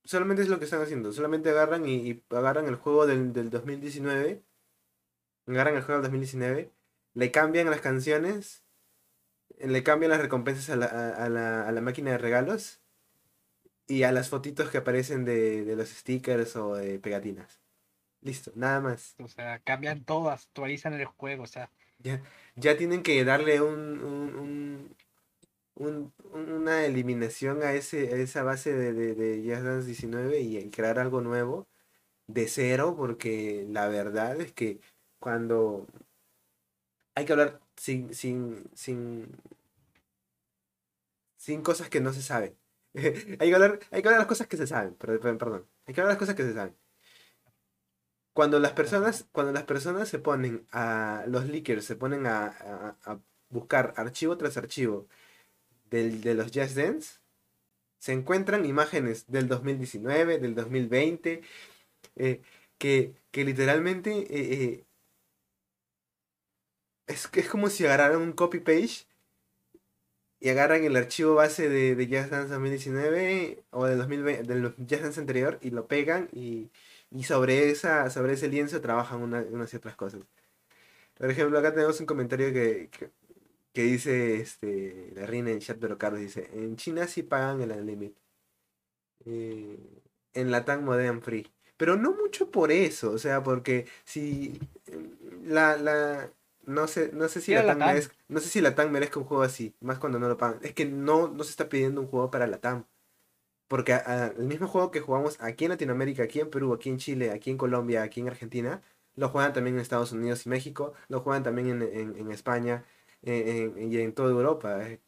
Solamente 0.04 0.42
es 0.42 0.48
lo 0.48 0.58
que 0.58 0.64
están 0.66 0.82
haciendo. 0.82 1.12
Solamente 1.12 1.48
agarran 1.50 1.86
y, 1.86 1.94
y 2.10 2.22
agarran 2.30 2.66
el 2.66 2.76
juego 2.76 3.06
del, 3.06 3.32
del 3.32 3.48
2019. 3.48 4.42
Agarran 5.46 5.76
el 5.76 5.82
juego 5.82 6.00
del 6.00 6.10
2019. 6.10 6.70
Le 7.14 7.30
cambian 7.30 7.70
las 7.70 7.80
canciones. 7.80 8.62
Le 9.58 9.82
cambian 9.82 10.10
las 10.10 10.20
recompensas 10.20 10.68
a 10.70 10.76
la, 10.76 10.86
a- 10.86 11.24
a 11.24 11.28
la, 11.28 11.66
a 11.68 11.72
la 11.72 11.80
máquina 11.80 12.10
de 12.10 12.18
regalos. 12.18 12.80
Y 13.86 14.02
a 14.04 14.12
las 14.12 14.28
fotitos 14.28 14.70
que 14.70 14.78
aparecen 14.78 15.24
de, 15.24 15.64
de 15.64 15.76
los 15.76 15.88
stickers 15.88 16.54
o 16.56 16.74
de 16.76 16.98
pegatinas. 16.98 17.60
Listo, 18.20 18.52
nada 18.54 18.80
más. 18.80 19.14
O 19.18 19.28
sea, 19.28 19.58
cambian 19.60 20.04
todo, 20.04 20.30
actualizan 20.30 20.92
el 20.94 21.06
juego, 21.06 21.44
o 21.44 21.46
sea, 21.46 21.70
Ya, 21.98 22.20
ya 22.56 22.76
tienen 22.76 23.02
que 23.02 23.24
darle 23.24 23.60
un, 23.62 23.78
un- 24.04 24.34
un- 24.36 24.96
un- 25.80 26.12
una 26.32 26.84
eliminación 26.84 27.62
a, 27.62 27.72
ese, 27.74 28.12
a 28.14 28.16
esa 28.18 28.42
base 28.42 28.72
de, 28.74 28.92
de, 28.92 29.14
de 29.14 29.42
Just 29.54 29.64
Dance 29.66 29.86
19 29.86 30.40
y, 30.40 30.70
crear 30.70 30.98
algo 30.98 31.20
nuevo 31.22 31.68
de 32.28 32.48
cero, 32.48 32.94
porque 32.96 33.66
la 33.70 33.88
verdad 33.88 34.40
es 34.40 34.52
que 34.52 34.80
cuando, 35.20 35.86
hay 37.14 37.24
que 37.24 37.32
hablar 37.32 37.60
sin, 37.76 38.14
sin, 38.14 38.64
sin, 38.74 39.28
sin 41.36 41.62
cosas 41.62 41.88
que 41.88 42.00
no 42.00 42.12
se 42.12 42.22
saben. 42.22 42.56
hay, 42.94 43.48
que 43.48 43.54
hablar, 43.54 43.80
hay 43.90 44.02
que 44.02 44.08
hablar 44.08 44.20
las 44.20 44.26
cosas 44.28 44.46
que 44.46 44.56
se 44.56 44.66
saben, 44.66 44.94
per- 44.94 45.20
per- 45.20 45.38
perdón. 45.38 45.66
Hay 45.86 45.94
que 45.94 46.00
hablar 46.00 46.12
las 46.14 46.18
cosas 46.18 46.34
que 46.34 46.42
se 46.44 46.54
saben. 46.54 46.76
Cuando 48.32 48.58
las 48.60 48.72
personas, 48.72 49.26
cuando 49.32 49.52
las 49.52 49.64
personas 49.64 50.08
se 50.08 50.18
ponen 50.18 50.66
a, 50.72 51.24
los 51.26 51.46
leakers 51.46 51.84
se 51.84 51.96
ponen 51.96 52.26
a, 52.26 52.46
a- 52.46 52.96
a 53.04 53.20
buscar 53.50 53.92
archivo 53.96 54.36
tras 54.36 54.56
archivo 54.56 55.08
del, 55.90 56.20
de 56.22 56.34
los 56.34 56.46
Just 56.54 56.76
Dance, 56.76 57.20
se 58.00 58.12
encuentran 58.12 58.66
imágenes 58.66 59.26
del 59.28 59.48
2019, 59.48 60.38
del 60.38 60.54
2020, 60.54 61.42
eh, 62.16 62.42
que, 62.78 63.14
que 63.32 63.44
literalmente 63.44 64.10
eh, 64.12 64.64
eh, 64.64 64.86
es, 67.06 67.28
como 67.50 67.68
si 67.68 67.84
agarraran 67.84 68.20
un 68.22 68.32
copy-page 68.32 69.06
y 70.40 70.48
agarran 70.48 70.84
el 70.84 70.96
archivo 70.96 71.34
base 71.34 71.68
de, 71.68 71.94
de 71.94 72.06
Just 72.06 72.30
Dance 72.30 72.48
2019 72.52 73.62
o 73.70 73.84
del 73.86 73.98
2020, 73.98 74.42
del 74.44 74.62
Just 74.74 75.02
Dance 75.02 75.20
anterior 75.20 75.58
y 75.62 75.70
lo 75.70 75.86
pegan 75.86 76.28
y, 76.32 76.70
y 77.10 77.24
sobre, 77.24 77.70
esa, 77.70 78.08
sobre 78.10 78.34
ese 78.34 78.48
lienzo 78.48 78.80
trabajan 78.80 79.20
una- 79.22 79.42
unas 79.50 79.74
otras 79.74 79.96
cosas. 79.96 80.20
Por 81.16 81.30
ejemplo, 81.30 81.58
acá 81.58 81.72
tenemos 81.74 82.00
un 82.00 82.06
comentario 82.06 82.52
que, 82.52 82.90
que 83.72 83.82
dice 83.82 84.36
este, 84.40 85.12
la 85.14 85.26
reina 85.26 85.50
en 85.50 85.60
chat, 85.60 85.78
pero 85.80 85.98
Carlos 85.98 86.20
dice, 86.20 86.50
en 86.52 86.76
China 86.76 87.06
sí 87.06 87.22
pagan 87.22 87.60
el 87.62 87.72
Unlimited. 87.72 88.16
Eh, 89.24 90.02
en 90.34 90.50
Latam 90.50 90.84
Modem 90.84 91.20
Free. 91.20 91.46
Pero 91.76 91.96
no 91.96 92.12
mucho 92.12 92.50
por 92.50 92.72
eso, 92.72 93.10
o 93.12 93.18
sea, 93.18 93.42
porque 93.42 93.86
si 94.04 94.58
la, 95.44 95.76
la, 95.76 96.32
no 96.66 96.86
sé, 96.88 97.10
no 97.12 97.28
sé 97.28 97.40
si 97.40 97.52
Latam. 97.54 97.78
merezca, 97.78 98.14
no 98.28 98.40
sé 98.40 98.48
si 98.48 98.60
Latam 98.60 98.90
merezca 98.90 99.18
un 99.18 99.24
juego 99.26 99.42
así, 99.42 99.74
más 99.80 99.98
cuando 99.98 100.18
no 100.18 100.28
lo 100.28 100.36
pagan. 100.36 100.58
Es 100.62 100.74
que 100.74 100.84
no, 100.84 101.28
no 101.28 101.42
se 101.44 101.50
está 101.50 101.68
pidiendo 101.68 102.00
un 102.02 102.06
juego 102.08 102.30
para 102.30 102.46
Latam. 102.46 102.84
Porque 103.68 103.94
a- 103.94 103.98
a- 104.06 104.26
el 104.28 104.46
mismo 104.46 104.68
juego 104.68 104.90
que 104.90 105.00
jugamos 105.00 105.38
aquí 105.40 105.64
en 105.66 105.70
Latinoamérica, 105.72 106.24
aquí 106.24 106.40
en 106.40 106.50
Perú, 106.50 106.74
aquí 106.74 106.90
en 106.90 106.98
Chile, 106.98 107.30
aquí 107.32 107.50
en 107.50 107.58
Colombia, 107.58 108.02
aquí 108.02 108.20
en 108.20 108.28
Argentina, 108.28 108.82
lo 109.16 109.28
juegan 109.30 109.52
también 109.54 109.76
en 109.76 109.82
Estados 109.82 110.12
Unidos 110.12 110.46
y 110.46 110.50
México, 110.50 110.94
lo 111.08 111.20
juegan 111.20 111.42
también 111.44 111.68
en, 111.70 111.82
en- 111.82 112.16
en 112.18 112.32
España 112.32 112.84
en- 113.22 113.78
en- 113.78 113.92
y 113.92 113.96
en 113.98 114.12
toda 114.14 114.30
Europa. 114.30 114.86
eh. 114.86 115.00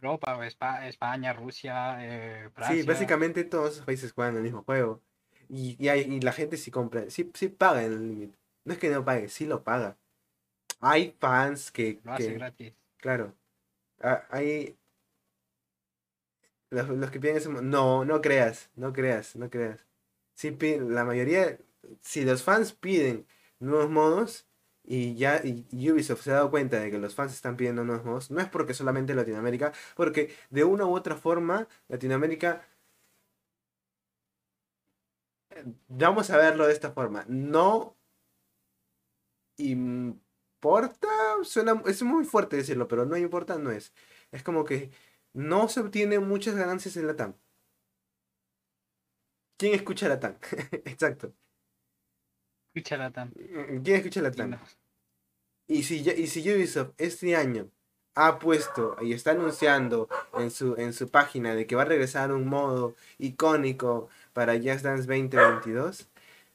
Europa, 0.00 0.46
España, 0.46 1.32
Rusia, 1.32 1.96
eh, 2.00 2.44
Sí, 2.46 2.50
Francia. 2.54 2.84
básicamente 2.86 3.44
todos 3.44 3.72
esos 3.74 3.86
países 3.86 4.12
juegan 4.12 4.36
el 4.36 4.42
mismo 4.42 4.64
juego. 4.64 5.00
Y, 5.48 5.76
y, 5.78 5.88
hay- 5.88 6.00
y 6.02 6.20
la 6.20 6.32
gente 6.32 6.56
sí 6.56 6.70
compra, 6.70 7.08
sí, 7.10 7.30
sí 7.34 7.48
paga 7.48 7.84
el 7.84 8.08
límite. 8.08 8.38
No 8.64 8.72
es 8.72 8.78
que 8.78 8.90
no 8.90 9.04
pague, 9.04 9.28
sí 9.28 9.46
lo 9.46 9.62
paga. 9.62 9.96
Hay 10.80 11.14
fans 11.20 11.70
que, 11.70 12.00
Lo 12.02 12.12
hace 12.14 12.28
que- 12.28 12.34
gratis. 12.34 12.72
claro, 12.96 13.34
ah, 14.00 14.24
hay 14.30 14.76
los, 16.70 16.88
los 16.88 17.10
que 17.10 17.20
piden 17.20 17.36
ese 17.36 17.48
mo- 17.48 17.60
no, 17.60 18.04
no 18.04 18.20
creas, 18.20 18.70
no 18.74 18.92
creas, 18.92 19.36
no 19.36 19.50
creas. 19.50 19.86
Sí 20.34 20.56
la 20.80 21.04
mayoría, 21.04 21.58
si 22.00 22.24
los 22.24 22.42
fans 22.42 22.72
piden 22.72 23.26
nuevos 23.60 23.90
modos 23.90 24.46
y 24.84 25.14
ya 25.16 25.40
y 25.44 25.90
Ubisoft 25.90 26.22
se 26.22 26.30
ha 26.32 26.34
dado 26.34 26.50
cuenta 26.50 26.80
de 26.80 26.90
que 26.90 26.98
los 26.98 27.14
fans 27.14 27.32
están 27.32 27.56
pidiendo 27.56 27.84
nuevos 27.84 28.30
no 28.30 28.40
es 28.40 28.48
porque 28.48 28.74
solamente 28.74 29.14
Latinoamérica, 29.14 29.72
porque 29.96 30.34
de 30.50 30.64
una 30.64 30.86
u 30.86 30.94
otra 30.96 31.16
forma 31.16 31.68
Latinoamérica 31.88 32.62
vamos 35.88 36.30
a 36.30 36.36
verlo 36.36 36.66
de 36.66 36.72
esta 36.72 36.92
forma. 36.92 37.24
No 37.28 37.96
importa, 39.58 41.08
suena, 41.44 41.82
es 41.86 42.02
muy 42.02 42.24
fuerte 42.24 42.56
decirlo, 42.56 42.88
pero 42.88 43.04
no 43.06 43.16
importa, 43.16 43.58
no 43.58 43.70
es. 43.70 43.92
Es 44.30 44.42
como 44.42 44.64
que 44.64 44.90
no 45.32 45.68
se 45.68 45.80
obtienen 45.80 46.26
muchas 46.28 46.54
ganancias 46.54 46.96
en 46.96 47.06
la 47.06 47.16
TAM. 47.16 47.34
¿Quién 49.56 49.74
escucha 49.74 50.08
la 50.08 50.20
TAM? 50.20 50.36
Exacto. 50.84 51.34
Escucha 52.74 52.96
Latam. 52.96 53.34
¿Quién 53.84 53.96
escucha 53.96 54.22
la 54.22 54.32
Y 54.32 54.34
TAM? 54.34 54.50
no. 54.50 54.58
Y 55.66 55.84
si, 55.84 55.96
y 56.08 56.26
si 56.26 56.40
Ubisoft 56.52 56.92
este 56.98 57.36
año 57.36 57.70
ha 58.14 58.38
puesto 58.38 58.96
y 59.00 59.12
está 59.14 59.30
anunciando 59.32 60.08
en 60.34 60.50
su, 60.50 60.74
en 60.76 60.92
su 60.92 61.10
página 61.10 61.54
de 61.54 61.66
que 61.66 61.76
va 61.76 61.82
a 61.82 61.84
regresar 61.86 62.32
un 62.32 62.46
modo 62.46 62.94
icónico 63.18 64.08
para 64.32 64.54
Just 64.54 64.82
Dance 64.84 65.06
2022, 65.06 66.08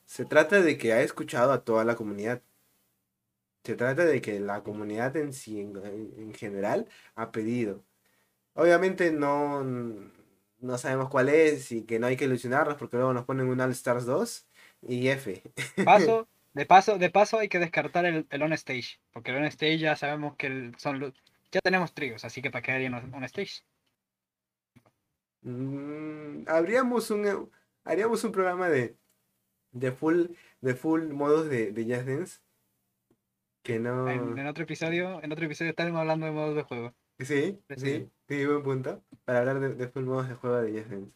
se 0.06 0.26
trata 0.26 0.62
de 0.62 0.78
que 0.78 0.94
ha 0.94 1.02
escuchado 1.02 1.52
a 1.54 1.64
toda 1.64 1.84
la 1.86 1.96
comunidad. 1.96 2.42
Se 3.64 3.76
trata 3.76 4.06
de 4.06 4.22
que 4.22 4.40
la 4.40 4.64
comunidad 4.64 5.16
en 5.18 5.34
sí, 5.34 5.60
en, 5.60 5.76
en 6.18 6.34
general, 6.34 6.88
ha 7.16 7.32
pedido. 7.32 7.84
Obviamente 8.56 9.12
no, 9.12 9.64
no 10.60 10.78
sabemos 10.78 11.10
cuál 11.10 11.30
es 11.30 11.72
y 11.72 11.84
que 11.86 12.00
no 12.00 12.08
hay 12.08 12.18
que 12.18 12.26
ilusionarnos 12.26 12.78
porque 12.78 12.98
luego 12.98 13.14
nos 13.14 13.26
ponen 13.26 13.50
un 13.50 13.62
All 13.62 13.72
Stars 13.72 14.06
2 14.06 14.47
y 14.82 15.08
F. 15.10 15.42
Paso, 15.84 16.28
de 16.54 16.66
paso, 16.66 16.98
de 16.98 17.10
paso 17.10 17.40
hay 17.40 17.50
que 17.50 17.60
descartar 17.60 18.06
el, 18.06 18.28
el 18.30 18.42
on 18.44 18.54
stage, 18.54 19.00
porque 19.12 19.32
el 19.32 19.38
on 19.38 19.46
stage 19.46 19.80
ya 19.80 19.96
sabemos 19.96 20.36
que 20.36 20.48
el- 20.48 20.76
son 20.78 21.00
los, 21.00 21.14
ya 21.52 21.62
tenemos 21.62 21.94
tríos, 21.94 22.26
así 22.26 22.42
que 22.42 22.52
para 22.52 22.62
qué 22.62 22.72
harían 22.74 22.94
on 22.96 23.14
on 23.14 23.24
stage. 23.26 23.64
Mm, 25.42 26.44
habríamos 26.48 27.10
un 27.12 27.52
haríamos 27.84 28.24
un 28.24 28.32
programa 28.32 28.70
de 28.70 28.98
de 29.72 29.92
full 29.92 30.28
de 30.62 30.76
full 30.76 31.10
modos 31.14 31.50
de, 31.50 31.72
de 31.72 31.84
Just 31.86 32.08
Dance 32.08 32.40
que 33.64 33.80
no 33.80 34.08
En, 34.10 34.38
en 34.38 34.48
otro 34.48 34.64
episodio, 34.64 35.22
en 35.24 35.32
otro 35.32 35.46
episodio 35.46 35.72
estaremos 35.72 36.00
hablando 36.00 36.26
de 36.26 36.32
modos 36.32 36.56
de 36.56 36.64
juego. 36.64 36.94
sí 37.20 37.60
Sí. 37.70 37.76
sí 37.78 38.12
sí 38.28 38.46
buen 38.46 38.64
punto 38.64 39.04
para 39.26 39.40
hablar 39.40 39.60
de, 39.60 39.70
de 39.76 39.88
full 39.90 40.04
modos 40.06 40.30
de 40.30 40.36
juego 40.36 40.58
de 40.58 40.72
Just 40.80 40.92
Dance 40.92 41.12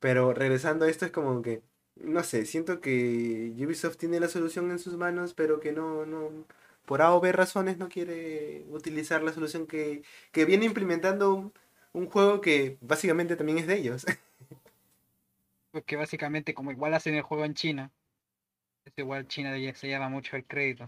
pero 0.00 0.34
regresando 0.34 0.86
a 0.86 0.90
esto 0.90 1.06
es 1.06 1.12
como 1.12 1.42
que 1.42 1.62
no 2.00 2.22
sé 2.24 2.46
siento 2.46 2.80
que 2.80 3.52
Ubisoft 3.58 3.96
tiene 3.98 4.20
la 4.20 4.28
solución 4.28 4.70
en 4.70 4.78
sus 4.78 4.96
manos 4.96 5.34
pero 5.34 5.60
que 5.60 5.72
no 5.72 6.06
no 6.06 6.46
por 6.86 7.02
A 7.02 7.14
o 7.14 7.20
B 7.20 7.32
razones 7.32 7.78
no 7.78 7.88
quiere 7.88 8.64
utilizar 8.70 9.22
la 9.22 9.32
solución 9.32 9.66
que, 9.66 10.02
que 10.32 10.44
viene 10.44 10.66
implementando 10.66 11.34
un, 11.34 11.52
un 11.92 12.06
juego 12.10 12.40
que 12.40 12.78
básicamente 12.80 13.36
también 13.36 13.58
es 13.58 13.66
de 13.66 13.76
ellos 13.78 14.06
Porque 15.72 15.96
básicamente, 15.96 16.54
como 16.54 16.70
igual 16.72 16.94
hacen 16.94 17.14
el 17.14 17.22
juego 17.22 17.44
en 17.44 17.54
China, 17.54 17.90
es 18.84 18.92
igual 18.98 19.28
China 19.28 19.52
de- 19.52 19.74
se 19.74 19.88
llama 19.88 20.08
mucho 20.08 20.36
el 20.36 20.46
crédito. 20.46 20.86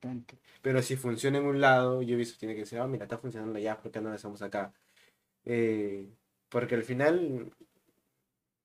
Punto. 0.00 0.36
Pero 0.62 0.82
si 0.82 0.96
funciona 0.96 1.38
en 1.38 1.44
un 1.46 1.60
lado, 1.60 1.98
Ubisoft 1.98 2.38
tiene 2.38 2.54
que 2.54 2.60
decir, 2.60 2.78
ah, 2.78 2.86
mira, 2.86 3.04
está 3.04 3.18
funcionando 3.18 3.58
allá, 3.58 3.76
¿por 3.80 3.90
qué 3.92 4.00
no 4.00 4.08
lo 4.08 4.14
hacemos 4.14 4.40
acá? 4.42 4.72
Eh, 5.44 6.08
porque 6.48 6.74
al 6.76 6.84
final, 6.84 7.52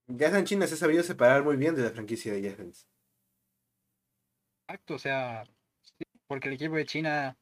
Just 0.08 0.20
Dance 0.34 0.46
China 0.46 0.66
se 0.68 0.76
ha 0.76 0.78
sabido 0.78 1.04
separar 1.04 1.44
muy 1.44 1.58
bien 1.58 1.76
de 1.76 1.84
la 1.84 1.90
franquicia 1.92 2.32
de 2.34 2.42
Just 2.48 2.58
Dance. 2.60 2.86
Exacto, 4.68 4.96
o 4.96 5.00
sea, 5.00 5.46
sí, 5.82 6.04
porque 6.28 6.48
el 6.50 6.56
equipo 6.56 6.76
de 6.76 6.86
China, 6.86 7.38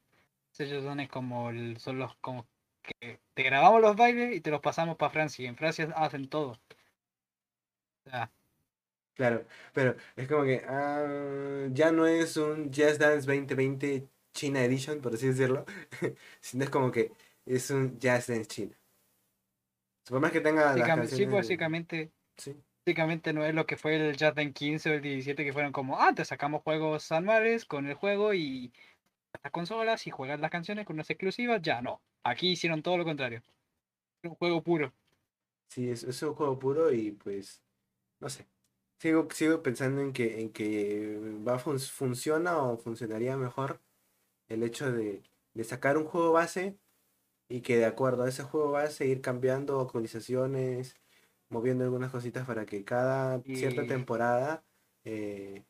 ellos 0.57 0.83
son 0.83 0.99
es 0.99 1.09
como 1.09 1.49
el- 1.51 1.77
son 1.79 1.99
los 1.99 2.15
como 2.17 2.47
que 2.83 3.21
te 3.33 3.43
grabamos 3.43 3.81
los 3.81 3.95
bailes 3.95 4.35
y 4.35 4.41
te 4.41 4.51
los 4.51 4.61
pasamos 4.61 4.97
para 4.97 5.11
Francia. 5.11 5.43
Y 5.45 5.47
en 5.47 5.57
Francia 5.57 5.91
hacen 5.95 6.29
todo. 6.29 6.53
O 8.05 8.09
sea, 8.09 8.31
Claro, 9.13 9.45
pero 9.73 9.95
es 10.15 10.27
como 10.27 10.43
que 10.45 10.63
ah, 10.67 11.67
ya 11.71 11.91
no 11.91 12.07
es 12.07 12.37
un 12.37 12.67
Just 12.73 12.97
Dance 12.99 13.27
2020 13.27 14.09
China 14.33 14.63
Edition, 14.63 15.01
por 15.01 15.13
así 15.13 15.27
decirlo, 15.27 15.65
sino 16.41 16.63
es 16.63 16.69
como 16.69 16.91
que 16.91 17.11
es 17.45 17.69
un 17.71 17.99
Just 18.01 18.29
Dance 18.29 18.45
China. 18.47 18.77
Más 20.11 20.31
que 20.31 20.41
tenga 20.41 20.75
las 20.75 21.09
sí, 21.11 21.25
básicamente, 21.25 22.11
sí. 22.41 22.63
básicamente 22.85 23.33
no 23.33 23.45
es 23.45 23.53
lo 23.55 23.65
que 23.65 23.77
fue 23.77 23.95
el 23.95 24.15
Dance 24.17 24.53
15 24.53 24.89
o 24.89 24.93
el 24.93 25.01
17 25.01 25.43
que 25.45 25.53
fueron 25.53 25.71
como, 25.71 25.99
ah, 26.01 26.13
te 26.15 26.25
sacamos 26.25 26.63
juegos 26.63 27.11
anuales 27.11 27.65
con 27.65 27.87
el 27.87 27.95
juego 27.95 28.33
y 28.33 28.73
las 29.43 29.51
consolas 29.51 30.07
y 30.07 30.11
juegas 30.11 30.39
las 30.39 30.51
canciones 30.51 30.85
con 30.85 30.95
unas 30.95 31.09
exclusivas. 31.09 31.61
Ya 31.61 31.81
no. 31.81 32.01
Aquí 32.23 32.51
hicieron 32.51 32.83
todo 32.83 32.97
lo 32.97 33.05
contrario. 33.05 33.43
Un 34.23 34.35
juego 34.35 34.63
puro. 34.63 34.93
Sí, 35.69 35.89
es, 35.89 36.03
es 36.03 36.21
un 36.23 36.33
juego 36.35 36.59
puro 36.59 36.91
y 36.91 37.11
pues, 37.11 37.63
no 38.19 38.29
sé. 38.29 38.47
Sigo, 38.99 39.27
sigo 39.31 39.63
pensando 39.63 40.01
en 40.01 40.13
que, 40.13 40.41
en 40.41 40.51
que 40.53 41.19
va 41.47 41.55
a 41.55 41.59
fun- 41.59 41.79
funciona 41.79 42.57
o 42.63 42.77
funcionaría 42.77 43.37
mejor 43.37 43.81
el 44.49 44.63
hecho 44.63 44.91
de, 44.91 45.23
de 45.53 45.63
sacar 45.65 45.97
un 45.97 46.05
juego 46.05 46.33
base 46.33 46.79
y 47.49 47.61
que 47.61 47.77
de 47.77 47.85
acuerdo 47.85 48.23
a 48.23 48.29
ese 48.29 48.43
juego 48.43 48.71
base 48.71 49.07
ir 49.07 49.21
cambiando 49.21 49.81
actualizaciones, 49.81 50.95
moviendo 51.51 51.83
algunas 51.83 52.11
cositas 52.11 52.45
para 52.47 52.65
que 52.65 52.83
cada 52.85 53.41
cierta 53.53 53.85
temporada 53.87 54.65
eh, 55.03 55.65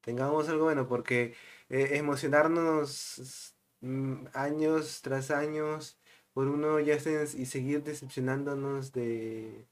tengamos 0.00 0.48
algo 0.48 0.64
bueno, 0.64 0.88
porque 0.88 1.34
eh, 1.70 1.90
emocionarnos 1.98 3.56
mm, 3.80 4.26
años 4.34 5.02
tras 5.02 5.30
años 5.30 6.00
por 6.32 6.48
uno 6.48 6.80
ya 6.80 6.96
y 6.96 7.46
seguir 7.46 7.82
decepcionándonos 7.84 8.92
de, 8.92 9.68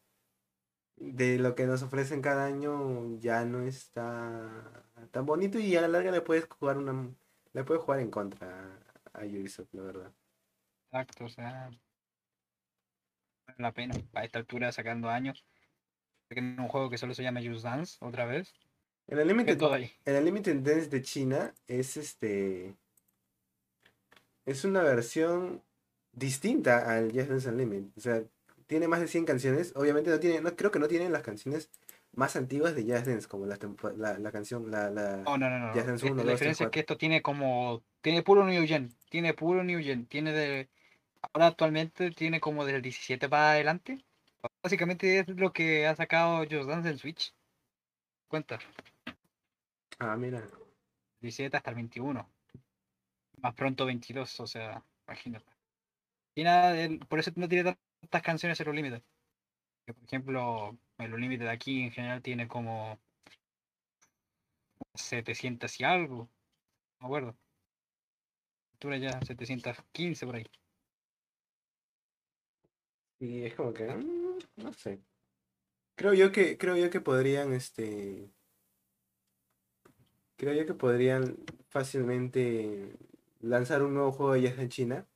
de 0.96 1.38
lo 1.38 1.54
que 1.54 1.66
nos 1.66 1.82
ofrecen 1.82 2.22
cada 2.22 2.46
año 2.46 3.18
ya 3.20 3.44
no 3.44 3.62
está 3.62 4.86
tan 5.10 5.26
bonito 5.26 5.58
y 5.58 5.76
a 5.76 5.80
la 5.82 5.88
larga 5.88 6.10
le 6.12 6.20
puedes 6.22 6.46
jugar 6.48 6.78
una 6.78 7.14
Le 7.52 7.64
puede 7.64 7.80
jugar 7.80 8.00
en 8.00 8.10
contra 8.10 8.80
a, 9.14 9.20
a 9.22 9.24
Ubisoft, 9.26 9.72
la 9.74 9.82
verdad. 9.82 10.12
Exacto, 10.90 11.24
o 11.24 11.28
sea. 11.28 11.70
Vale 13.46 13.58
la 13.62 13.72
pena. 13.72 13.94
A 14.14 14.24
esta 14.24 14.38
altura, 14.40 14.72
sacando 14.72 15.08
años. 15.08 15.44
En 16.40 16.58
un 16.60 16.68
juego 16.68 16.90
que 16.90 16.98
solo 16.98 17.14
se 17.14 17.22
llama 17.22 17.40
Just 17.44 17.64
Dance, 17.64 17.96
otra 18.00 18.24
vez. 18.26 18.52
En 19.08 19.18
el 19.18 19.28
Limited, 19.28 19.60
en 20.04 20.16
el 20.16 20.24
Limited 20.24 20.56
Dance 20.56 20.88
de 20.88 21.02
China 21.02 21.52
es 21.66 21.96
este. 21.96 22.74
Es 24.46 24.64
una 24.64 24.82
versión 24.82 25.62
distinta 26.12 26.90
al 26.94 27.12
Just 27.12 27.28
Dance 27.28 27.48
Unlimited. 27.48 27.90
O 27.96 28.00
sea, 28.00 28.22
tiene 28.66 28.88
más 28.88 29.00
de 29.00 29.08
100 29.08 29.24
canciones. 29.24 29.72
Obviamente 29.76 30.10
no 30.10 30.18
tiene, 30.18 30.40
no, 30.40 30.54
creo 30.56 30.70
que 30.70 30.78
no 30.78 30.88
tiene 30.88 31.08
las 31.10 31.22
canciones 31.22 31.70
más 32.14 32.36
antiguas 32.36 32.74
de 32.74 32.82
Just 32.84 33.06
Dance, 33.06 33.28
como 33.28 33.46
la, 33.46 33.58
la, 33.96 34.18
la 34.18 34.32
canción, 34.32 34.70
la, 34.70 34.90
la... 34.90 35.18
No, 35.18 35.38
no, 35.38 35.50
no, 35.50 35.58
no. 35.58 35.72
Just 35.72 35.86
Dance 35.86 36.06
Este, 36.06 36.12
1, 36.12 36.24
la 36.24 36.30
2, 36.32 36.38
3, 36.38 36.38
diferencia 36.38 36.64
es 36.64 36.68
4. 36.68 36.70
que 36.70 36.80
esto 36.80 36.96
tiene 36.96 37.22
como. 37.22 37.82
Tiene 38.00 38.22
puro 38.22 38.44
New 38.44 38.66
Gen. 38.66 38.94
Tiene 39.10 39.34
puro 39.34 39.64
New 39.64 39.80
Gen. 39.82 40.06
Tiene 40.06 40.32
de. 40.32 40.68
Ahora 41.32 41.48
actualmente 41.48 42.10
tiene 42.10 42.40
como 42.40 42.64
del 42.64 42.82
17 42.82 43.28
para 43.28 43.52
adelante. 43.52 44.04
Básicamente 44.62 45.18
es 45.18 45.28
lo 45.28 45.52
que 45.52 45.86
ha 45.86 45.96
sacado 45.96 46.38
Just 46.48 46.68
Dance 46.68 46.88
en 46.88 46.98
Switch. 46.98 47.34
Cuenta. 48.28 48.58
Ah, 49.98 50.16
mira. 50.16 50.46
17 51.20 51.56
hasta 51.56 51.70
el 51.70 51.76
21. 51.76 52.28
Más 53.38 53.54
pronto 53.54 53.86
22, 53.86 54.38
o 54.40 54.46
sea, 54.46 54.84
imagínate. 55.06 55.46
Y 56.34 56.44
nada, 56.44 56.80
el- 56.80 57.00
por 57.00 57.18
eso 57.18 57.32
no 57.36 57.48
tiene 57.48 57.76
tantas 58.00 58.22
canciones 58.22 58.58
en 58.60 58.66
los 58.66 58.74
límites. 58.74 59.02
Por 59.84 60.04
ejemplo, 60.04 60.78
el 60.98 61.10
límite 61.20 61.44
de 61.44 61.50
aquí 61.50 61.82
en 61.82 61.90
general 61.90 62.22
tiene 62.22 62.46
como 62.46 62.98
700 64.94 65.78
y 65.80 65.84
algo. 65.84 66.30
No 67.00 67.00
me 67.00 67.06
acuerdo. 67.06 67.36
Altura 68.74 68.96
ya 68.98 69.20
715 69.22 70.24
por 70.26 70.36
ahí. 70.36 70.46
Y 73.20 73.44
es 73.44 73.54
como 73.54 73.72
que, 73.72 73.84
mm, 73.86 74.21
no 74.56 74.72
sé. 74.72 75.02
Creo 75.96 76.14
yo 76.14 76.32
que, 76.32 76.58
creo 76.58 76.76
yo 76.76 76.90
que 76.90 77.00
podrían, 77.00 77.52
este, 77.54 78.30
creo 80.36 80.54
yo 80.54 80.66
que 80.66 80.74
podrían 80.74 81.36
fácilmente 81.68 82.96
lanzar 83.40 83.82
un 83.82 83.94
nuevo 83.94 84.12
juego 84.12 84.32
de 84.34 84.42
Jazz 84.42 84.58
en 84.58 84.68
China. 84.68 85.06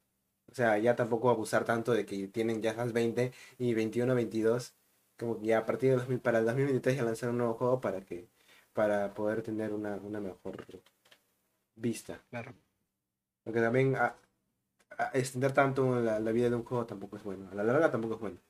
O 0.51 0.55
sea, 0.55 0.79
ya 0.79 0.97
tampoco 0.97 1.31
abusar 1.31 1.65
tanto 1.65 1.93
de 1.93 2.07
que 2.07 2.29
tienen 2.29 2.63
Jazz 2.63 2.77
Dance 2.77 2.95
20 2.95 3.33
y 3.59 3.75
21, 3.75 4.15
22. 4.15 4.75
Como 5.19 5.39
que 5.41 5.47
ya 5.49 5.59
a 5.61 5.67
partir 5.67 5.91
de 5.91 5.97
2000, 5.97 6.21
para 6.21 6.39
el 6.41 6.47
2023 6.47 6.97
ya 6.97 7.05
lanzar 7.05 7.31
un 7.31 7.39
nuevo 7.39 7.55
juego 7.55 7.81
para 7.81 8.03
que, 8.03 8.29
para 8.75 9.15
poder 9.15 9.43
tener 9.43 9.73
una, 9.75 9.97
una 9.97 10.21
mejor 10.21 10.67
vista. 11.77 12.23
Claro. 12.31 12.55
Porque 13.45 13.61
también 13.61 13.97
a- 13.97 14.17
a 14.99 15.11
extender 15.15 15.53
tanto 15.53 16.01
la, 16.01 16.21
la 16.21 16.33
vida 16.33 16.51
de 16.51 16.57
un 16.57 16.65
juego 16.65 16.87
tampoco 16.87 17.17
es 17.17 17.25
bueno. 17.25 17.49
A 17.51 17.55
la 17.57 17.65
larga 17.65 17.91
tampoco 17.91 18.15
es 18.17 18.21
bueno. 18.21 18.41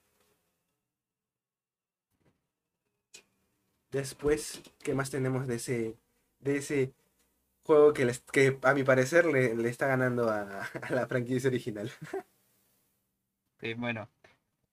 Después, 3.96 4.62
¿qué 4.82 4.94
más 4.94 5.10
tenemos 5.10 5.46
de 5.46 5.56
ese, 5.56 5.96
de 6.40 6.56
ese 6.58 6.92
juego 7.64 7.92
que, 7.94 8.04
les- 8.06 8.20
que 8.32 8.58
a 8.62 8.74
mi 8.74 8.84
parecer 8.84 9.26
le, 9.26 9.56
le 9.56 9.68
está 9.70 9.86
ganando 9.88 10.30
a, 10.30 10.62
a 10.82 10.92
la 10.94 11.06
franquicia 11.08 11.48
original? 11.50 11.90
Sí, 13.60 13.74
bueno. 13.74 14.08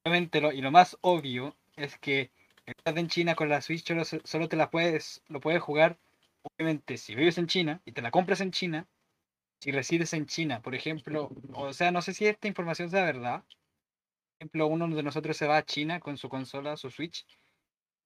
Obviamente 0.04 0.42
lo, 0.42 0.52
y 0.54 0.62
lo 0.62 0.72
más 0.72 0.98
obvio 1.02 1.56
es 1.76 1.98
que 2.00 2.32
estás 2.66 2.98
en 2.98 3.08
China 3.10 3.36
con 3.36 3.50
la 3.50 3.62
Switch 3.62 3.86
solo, 3.88 4.04
solo 4.06 4.50
te 4.50 4.58
la 4.58 4.72
puedes, 4.72 5.24
lo 5.30 5.40
puedes 5.42 5.62
jugar, 5.62 6.00
obviamente, 6.44 6.98
si 6.98 7.16
vives 7.16 7.38
en 7.38 7.48
China 7.48 7.82
y 7.86 7.94
te 7.94 8.02
la 8.02 8.12
compras 8.12 8.42
en 8.42 8.52
China, 8.52 8.88
si 9.62 9.72
resides 9.72 10.14
en 10.14 10.28
China, 10.28 10.62
por 10.62 10.76
ejemplo, 10.76 11.32
o 11.54 11.74
sea, 11.74 11.92
no 11.92 12.02
sé 12.02 12.14
si 12.14 12.28
esta 12.28 12.48
información 12.50 12.90
sea 12.92 13.06
verdad. 13.06 13.44
Por 14.40 14.48
ejemplo, 14.48 14.68
uno 14.68 14.88
de 14.96 15.04
nosotros 15.04 15.38
se 15.38 15.48
va 15.48 15.58
a 15.58 15.66
China 15.66 16.00
con 16.00 16.18
su 16.18 16.30
consola, 16.30 16.78
su 16.78 16.90
Switch, 16.92 17.26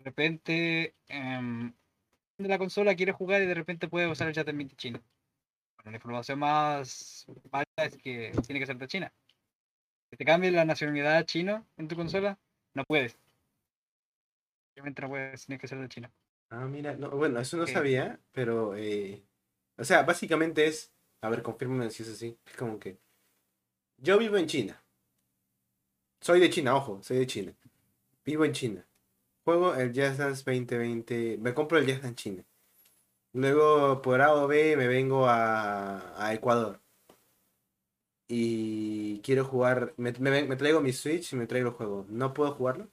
repente 0.03 0.95
em, 1.07 1.73
de 2.37 2.47
la 2.47 2.57
consola 2.57 2.95
quiere 2.95 3.11
jugar 3.11 3.41
y 3.41 3.45
de 3.45 3.53
repente 3.53 3.87
puede 3.87 4.07
usar 4.07 4.27
el 4.27 4.33
chat 4.33 4.47
de 4.47 4.67
China. 4.75 5.01
Bueno, 5.77 5.91
la 5.91 5.97
información 5.97 6.39
más 6.39 7.25
válida 7.49 7.65
es 7.77 7.97
que 7.97 8.31
tiene 8.45 8.59
que 8.59 8.65
ser 8.65 8.77
de 8.77 8.87
China. 8.87 9.13
Que 10.09 10.17
te 10.17 10.25
cambie 10.25 10.51
la 10.51 10.65
nacionalidad 10.65 11.25
chino 11.25 11.65
en 11.77 11.87
tu 11.87 11.95
consola, 11.95 12.39
no 12.73 12.83
puedes. 12.85 13.17
Obviamente 14.73 15.01
no 15.01 15.09
puedes, 15.09 15.45
tiene 15.45 15.59
que 15.59 15.67
ser 15.67 15.79
de 15.79 15.89
China. 15.89 16.11
Ah, 16.49 16.65
mira, 16.65 16.95
no, 16.95 17.09
bueno, 17.09 17.39
eso 17.39 17.57
no 17.57 17.67
sabía, 17.67 18.19
pero, 18.31 18.75
eh, 18.75 19.21
o 19.75 19.83
sea, 19.83 20.03
básicamente 20.03 20.65
es, 20.65 20.93
a 21.21 21.29
ver, 21.29 21.41
confírmame 21.41 21.89
si 21.89 22.03
es 22.03 22.09
así, 22.09 22.37
es 22.45 22.55
como 22.55 22.79
que, 22.79 22.97
yo 23.97 24.17
vivo 24.17 24.37
en 24.37 24.45
China, 24.45 24.81
soy 26.21 26.39
de 26.39 26.49
China, 26.49 26.75
ojo, 26.75 27.03
soy 27.03 27.17
de 27.17 27.27
China, 27.27 27.53
vivo 28.23 28.45
en 28.45 28.53
China, 28.53 28.87
juego 29.47 29.75
el 29.75 29.93
Jazz 29.93 30.17
Dance 30.17 30.43
2020, 30.43 31.37
me 31.39 31.53
compro 31.53 31.77
el 31.79 31.85
Jazz 31.87 32.01
Dance 32.01 32.15
China, 32.15 32.43
luego 33.33 34.01
por 34.01 34.21
A 34.21 34.33
o 34.35 34.47
B 34.47 34.75
me 34.77 34.87
vengo 34.87 35.27
a, 35.27 36.15
a 36.23 36.33
Ecuador, 36.33 36.81
y 38.27 39.21
quiero 39.21 39.45
jugar, 39.45 39.93
me, 39.97 40.11
me- 40.13 40.43
me 40.43 40.55
traigo 40.57 40.81
mi 40.81 40.91
Switch 40.91 41.33
y 41.33 41.35
me 41.37 41.47
traigo 41.47 41.69
el 41.69 41.75
juego, 41.75 42.05
¿no 42.09 42.33
puedo 42.33 42.51
jugarlo? 42.53 42.89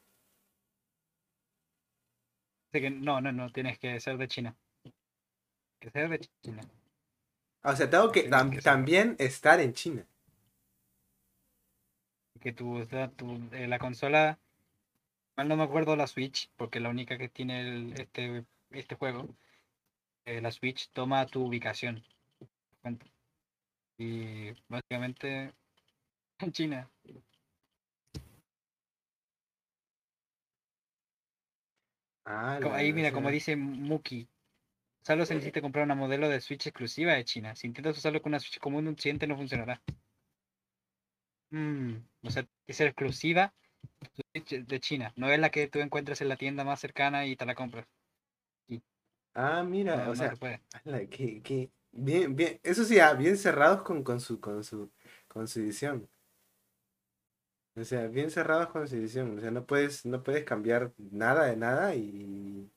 Así 2.70 2.80
que 2.82 2.90
no, 2.90 3.20
no, 3.20 3.32
no, 3.32 3.50
tienes 3.50 3.78
que 3.78 3.98
ser 4.00 4.16
de 4.18 4.28
China. 4.28 4.56
Que 5.80 5.90
ser 5.90 6.08
de 6.08 6.18
China. 6.42 6.62
Ah, 7.62 7.72
O 7.72 7.76
sea, 7.76 7.88
tengo 7.90 8.12
que 8.12 8.28
tam- 8.30 8.62
también 8.62 9.16
estar 9.18 9.60
en 9.60 9.72
China. 9.72 10.06
Que 12.40 12.52
tu, 12.52 12.84
tu- 13.16 13.48
eh, 13.52 13.66
la 13.68 13.78
consola, 13.78 14.38
mal 15.36 15.48
no 15.48 15.56
me 15.56 15.64
acuerdo 15.64 15.96
la 15.96 16.06
Switch, 16.06 16.50
porque 16.56 16.80
la 16.80 16.90
única 16.90 17.18
que 17.18 17.28
tiene 17.28 17.60
el- 17.60 17.92
este, 18.00 18.44
este 18.70 18.94
juego, 18.94 19.28
eh, 20.24 20.40
la 20.40 20.50
Switch 20.50 20.90
toma 20.92 21.26
tu 21.26 21.44
ubicación. 21.46 22.02
Y 23.98 24.50
básicamente 24.68 25.54
en 26.40 26.52
China. 26.52 26.90
Ah, 32.26 32.58
Ahí 32.72 32.92
mira, 32.92 33.12
como 33.12 33.30
dice 33.30 33.54
Muki, 33.56 34.28
solo 35.02 35.26
se 35.26 35.34
necesita 35.34 35.60
comprar 35.60 35.84
una 35.84 35.94
modelo 35.94 36.28
de 36.28 36.40
Switch 36.40 36.66
exclusiva 36.66 37.12
de 37.14 37.24
China. 37.24 37.54
Si 37.54 37.66
intentas 37.66 37.98
usarlo 37.98 38.22
con 38.22 38.30
una 38.30 38.40
Switch 38.40 38.58
común, 38.58 38.88
un 38.88 38.98
siguiente 38.98 39.26
no 39.26 39.36
funcionará. 39.36 39.82
Mm, 41.50 41.96
o 42.22 42.30
sea, 42.30 42.46
que 42.66 42.72
ser 42.72 42.88
exclusiva 42.88 43.54
de 44.32 44.80
China. 44.80 45.12
No 45.16 45.30
es 45.30 45.38
la 45.38 45.50
que 45.50 45.68
tú 45.68 45.80
encuentras 45.80 46.20
en 46.20 46.28
la 46.28 46.36
tienda 46.36 46.64
más 46.64 46.80
cercana 46.80 47.26
y 47.26 47.36
te 47.36 47.46
la 47.46 47.54
compras. 47.54 47.86
Ah, 49.34 49.62
mira, 49.64 49.96
No, 49.96 50.02
o 50.02 50.04
no 50.06 50.14
sea, 50.14 50.34
se 50.36 51.08
que, 51.08 51.42
que- 51.42 51.70
bien, 51.92 52.36
bien, 52.36 52.60
eso 52.62 52.84
sí, 52.84 52.98
ah, 53.00 53.14
bien 53.14 53.36
cerrados 53.36 53.82
con, 53.82 54.02
con 54.04 54.20
su, 54.20 54.40
con 54.40 54.62
su, 54.62 54.90
con 55.28 55.48
su 55.48 55.60
edición. 55.60 56.08
O 57.76 57.82
sea, 57.84 58.06
bien 58.06 58.30
cerrados 58.30 58.68
con 58.68 58.86
su 58.86 58.94
edición. 58.96 59.36
O 59.36 59.40
sea, 59.40 59.50
no 59.50 59.66
puedes, 59.66 60.06
no 60.06 60.22
puedes 60.22 60.44
cambiar 60.44 60.92
nada 60.98 61.46
de 61.46 61.56
nada 61.56 61.94
y. 61.96 62.70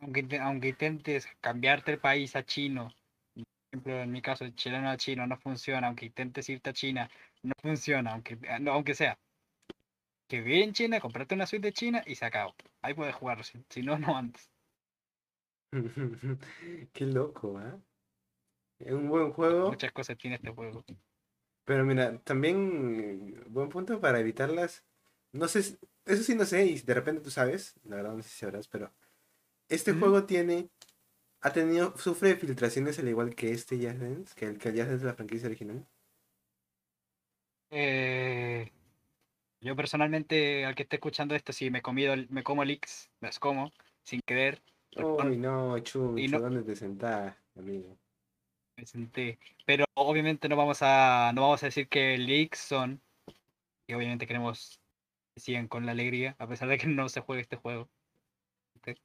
Aunque, 0.00 0.38
aunque 0.40 0.68
intentes 0.68 1.26
cambiarte 1.40 1.92
el 1.92 1.98
país 1.98 2.36
a 2.36 2.44
chino, 2.44 2.88
por 3.34 3.44
ejemplo, 3.72 4.00
en 4.02 4.12
mi 4.12 4.22
caso, 4.22 4.48
chileno 4.50 4.90
a 4.90 4.96
chino, 4.96 5.26
no 5.26 5.38
funciona. 5.38 5.86
Aunque 5.88 6.06
intentes 6.06 6.48
irte 6.48 6.70
a 6.70 6.74
China, 6.74 7.10
no 7.42 7.52
funciona. 7.62 8.12
Aunque, 8.12 8.34
eh, 8.42 8.58
no, 8.60 8.72
aunque 8.72 8.94
sea. 8.94 9.18
Que 10.28 10.40
vive 10.40 10.64
en 10.64 10.72
China, 10.72 11.00
comprarte 11.00 11.34
una 11.34 11.46
suite 11.46 11.68
de 11.68 11.72
China 11.72 12.02
y 12.06 12.14
se 12.14 12.24
acabó. 12.24 12.54
Ahí 12.82 12.94
puedes 12.94 13.14
jugar, 13.14 13.44
si, 13.44 13.64
si 13.70 13.82
no, 13.82 13.98
no 13.98 14.16
antes. 14.16 14.50
Qué 16.92 17.06
loco, 17.06 17.58
¿ah? 17.58 17.78
Es 18.78 18.92
un 18.92 19.08
buen 19.08 19.32
juego, 19.32 19.70
Muchas 19.70 19.92
cosas 19.92 20.16
tiene 20.18 20.36
este 20.36 20.50
juego. 20.50 20.84
pero 21.64 21.84
mira, 21.84 22.18
también 22.20 23.34
eh, 23.36 23.44
buen 23.48 23.68
punto 23.68 24.00
para 24.00 24.20
evitarlas. 24.20 24.84
No 25.32 25.48
sé, 25.48 25.60
eso 25.60 26.22
sí 26.22 26.34
no 26.34 26.44
sé, 26.44 26.66
y 26.66 26.80
de 26.80 26.94
repente 26.94 27.22
tú 27.22 27.30
sabes, 27.30 27.74
la 27.84 27.96
verdad 27.96 28.14
no 28.14 28.22
sé 28.22 28.28
si 28.28 28.38
sabrás, 28.38 28.68
pero 28.68 28.92
este 29.68 29.92
juego 29.94 30.24
tiene, 30.26 30.70
ha 31.40 31.52
tenido, 31.52 31.96
sufre 31.98 32.30
de 32.30 32.36
filtraciones 32.36 32.98
al 32.98 33.08
igual 33.08 33.34
que 33.34 33.52
este 33.52 33.76
Just 33.76 33.98
Dance, 34.00 34.34
que 34.36 34.46
el 34.46 34.58
que 34.58 34.68
el 34.70 34.76
Just 34.76 34.88
Dance 34.90 35.04
de 35.04 35.10
la 35.10 35.14
franquicia 35.14 35.48
original. 35.48 35.86
Eh, 37.70 38.70
yo 39.64 39.74
personalmente, 39.74 40.64
al 40.66 40.74
que 40.74 40.82
esté 40.82 40.96
escuchando 40.96 41.34
esto, 41.34 41.52
si 41.52 41.70
me 41.70 41.78
he 41.78 41.82
comido, 41.82 42.14
me 42.28 42.42
como 42.42 42.64
leaks, 42.64 43.10
me 43.20 43.28
los 43.28 43.38
como, 43.38 43.72
sin 44.02 44.20
querer. 44.20 44.60
Uy, 44.96 45.38
no, 45.38 45.78
Chucho, 45.80 46.14
no- 46.30 46.40
¿dónde 46.40 46.62
te 46.62 46.76
sentás, 46.76 47.34
amigo? 47.56 47.96
me 48.76 48.86
senté. 48.86 49.38
Pero 49.64 49.86
obviamente 49.94 50.48
no 50.48 50.56
vamos 50.56 50.78
a, 50.82 51.32
no 51.34 51.42
vamos 51.42 51.62
a 51.62 51.66
decir 51.66 51.88
que 51.88 52.18
leaks 52.18 52.58
son. 52.58 53.00
Y 53.86 53.94
obviamente 53.94 54.26
queremos 54.26 54.80
que 55.34 55.40
sigan 55.40 55.66
con 55.68 55.86
la 55.86 55.92
alegría, 55.92 56.36
a 56.38 56.46
pesar 56.46 56.68
de 56.68 56.78
que 56.78 56.86
no 56.86 57.08
se 57.08 57.20
juegue 57.20 57.42
este 57.42 57.56
juego. 57.56 57.88
Ok. 58.76 58.96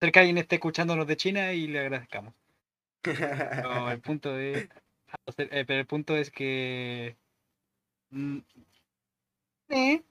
Ser 0.00 0.12
que 0.12 0.18
alguien 0.18 0.38
esté 0.38 0.56
escuchándonos 0.56 1.06
de 1.06 1.16
China 1.16 1.52
y 1.54 1.66
le 1.68 1.80
agradezcamos. 1.80 2.34
Pero 3.02 3.90
el 3.90 4.00
punto 4.02 4.38
es. 4.38 4.68
eh, 5.38 5.64
Pero 5.66 5.80
el 5.80 5.86
punto 5.86 6.16
es 6.16 6.30
que. 6.30 7.16
Tiene. 9.68 10.04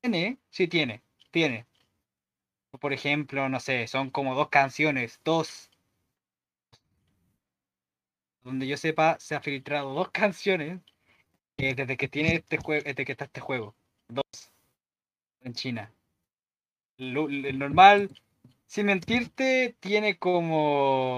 Tiene. 0.00 0.38
Sí, 0.50 0.68
tiene. 0.68 1.02
Tiene. 1.30 1.66
Por 2.80 2.92
ejemplo, 2.92 3.48
no 3.48 3.60
sé, 3.60 3.86
son 3.86 4.10
como 4.10 4.34
dos 4.34 4.48
canciones. 4.48 5.20
Dos. 5.24 5.70
Donde 8.42 8.66
yo 8.66 8.76
sepa, 8.76 9.18
se 9.20 9.34
ha 9.34 9.40
filtrado 9.40 9.94
dos 9.94 10.10
canciones. 10.10 10.80
eh, 11.58 11.74
desde 11.74 11.96
que 11.96 12.08
tiene 12.08 12.36
este 12.36 12.58
juego. 12.58 12.82
Desde 12.84 13.04
que 13.04 13.12
está 13.12 13.26
este 13.26 13.40
juego. 13.40 13.74
Dos. 14.08 14.52
En 15.42 15.54
China. 15.54 15.92
El 16.98 17.58
normal. 17.58 18.10
Sin 18.66 18.86
mentirte, 18.86 19.76
tiene 19.80 20.18
como 20.18 21.12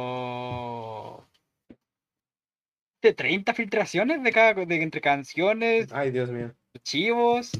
de 3.00 3.12
30 3.12 3.54
filtraciones 3.54 4.22
de 4.22 4.32
cada 4.32 4.54
de 4.54 4.82
entre 4.82 5.00
canciones, 5.00 5.92
Ay, 5.92 6.10
Dios 6.10 6.30
mío. 6.30 6.54
Archivos, 6.84 7.52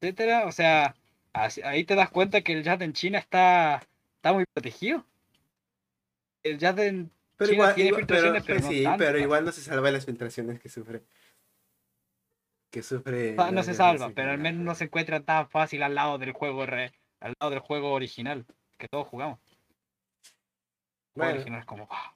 etcétera. 0.00 0.46
O 0.46 0.52
sea, 0.52 0.94
así- 1.32 1.62
ahí 1.62 1.84
te 1.84 1.94
das 1.94 2.10
cuenta 2.10 2.42
que 2.42 2.52
el 2.52 2.62
jazz 2.62 2.80
en 2.82 2.92
China 2.92 3.18
está, 3.18 3.82
está 4.16 4.32
muy 4.34 4.44
protegido. 4.52 5.04
El 6.42 6.58
jazz 6.58 6.78
en 6.78 7.10
Pero 7.36 7.50
China 7.50 7.54
igual, 7.54 7.74
tiene 7.74 7.88
igual- 7.88 8.00
filtraciones, 8.02 8.42
pero, 8.44 8.58
pero 8.60 8.68
pues 8.68 8.82
no 8.84 8.96
pero 8.98 9.18
igual 9.18 9.44
no 9.46 9.52
se 9.52 9.62
salva 9.62 9.86
de 9.86 9.92
las 9.92 10.04
filtraciones 10.04 10.60
que 10.60 10.68
sufre. 10.68 11.02
Que 12.70 12.82
sufre. 12.82 13.32
no 13.34 13.50
la- 13.52 13.62
se 13.62 13.72
salva, 13.74 14.10
pero 14.14 14.30
al 14.32 14.38
menos 14.38 14.62
no 14.62 14.74
se 14.74 14.84
encuentra 14.84 15.20
tan 15.20 15.48
fácil 15.48 15.82
al 15.82 15.94
lado 15.94 16.18
del 16.18 16.32
juego 16.32 16.66
re- 16.66 16.92
al 17.20 17.32
lado 17.40 17.50
del 17.50 17.60
juego 17.60 17.92
original 17.92 18.44
que 18.76 18.88
todos 18.88 19.08
jugamos. 19.08 19.40
Bueno, 21.14 21.32
original 21.32 21.60
es 21.60 21.66
como 21.66 21.88
¡ah! 21.90 22.12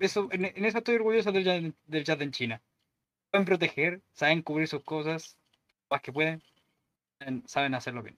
Eso, 0.00 0.28
en, 0.32 0.46
en 0.46 0.64
eso 0.64 0.78
estoy 0.78 0.96
orgulloso 0.96 1.30
del 1.30 1.72
del 1.86 2.04
jazz 2.04 2.20
en 2.20 2.32
China. 2.32 2.60
Saben 3.32 3.44
proteger, 3.46 4.00
saben 4.12 4.42
cubrir 4.42 4.66
sus 4.66 4.82
cosas, 4.82 5.36
más 5.88 6.00
que 6.02 6.12
pueden, 6.12 6.42
saben- 7.46 7.74
hacerlo 7.74 8.02
bien. 8.02 8.16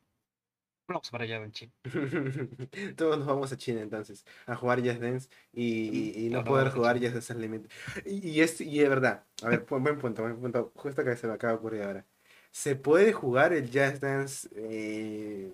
Aplauso 0.85 1.11
para 1.13 1.27
jazz 1.27 1.43
en 1.43 1.53
China. 1.53 1.73
Todos 2.97 3.19
nos 3.19 3.27
vamos 3.27 3.53
a 3.53 3.57
China 3.57 3.81
entonces 3.83 4.25
a 4.47 4.57
jugar 4.57 4.81
Just 4.81 5.01
Dance 5.01 5.29
y, 5.53 5.65
y- 5.65 6.27
y 6.27 6.31
no 6.31 6.43
poder 6.45 6.65
vamos 6.69 6.75
jugar. 6.75 6.99
Just 6.99 7.13
Dance 7.15 7.33
Unlimited. 7.35 7.71
Y, 8.07 8.29
y 8.31 8.41
es, 8.41 8.61
y 8.61 8.81
es 8.81 8.89
verdad. 8.89 9.23
A 9.43 9.49
ver, 9.49 9.61
buen, 9.69 9.99
punto, 9.99 10.23
buen 10.23 10.41
punto. 10.41 10.73
Justo 10.75 11.05
que 11.05 11.17
se 11.17 11.27
me 11.27 11.35
acaba 11.35 11.53
de 11.53 11.59
ocurrir 11.59 11.83
ahora. 11.83 12.05
¿Se 12.51 12.75
puede 12.75 13.13
jugar 13.13 13.53
el 13.53 13.67
Just 13.67 14.03
Dance 14.03 14.49
eh, 14.57 15.51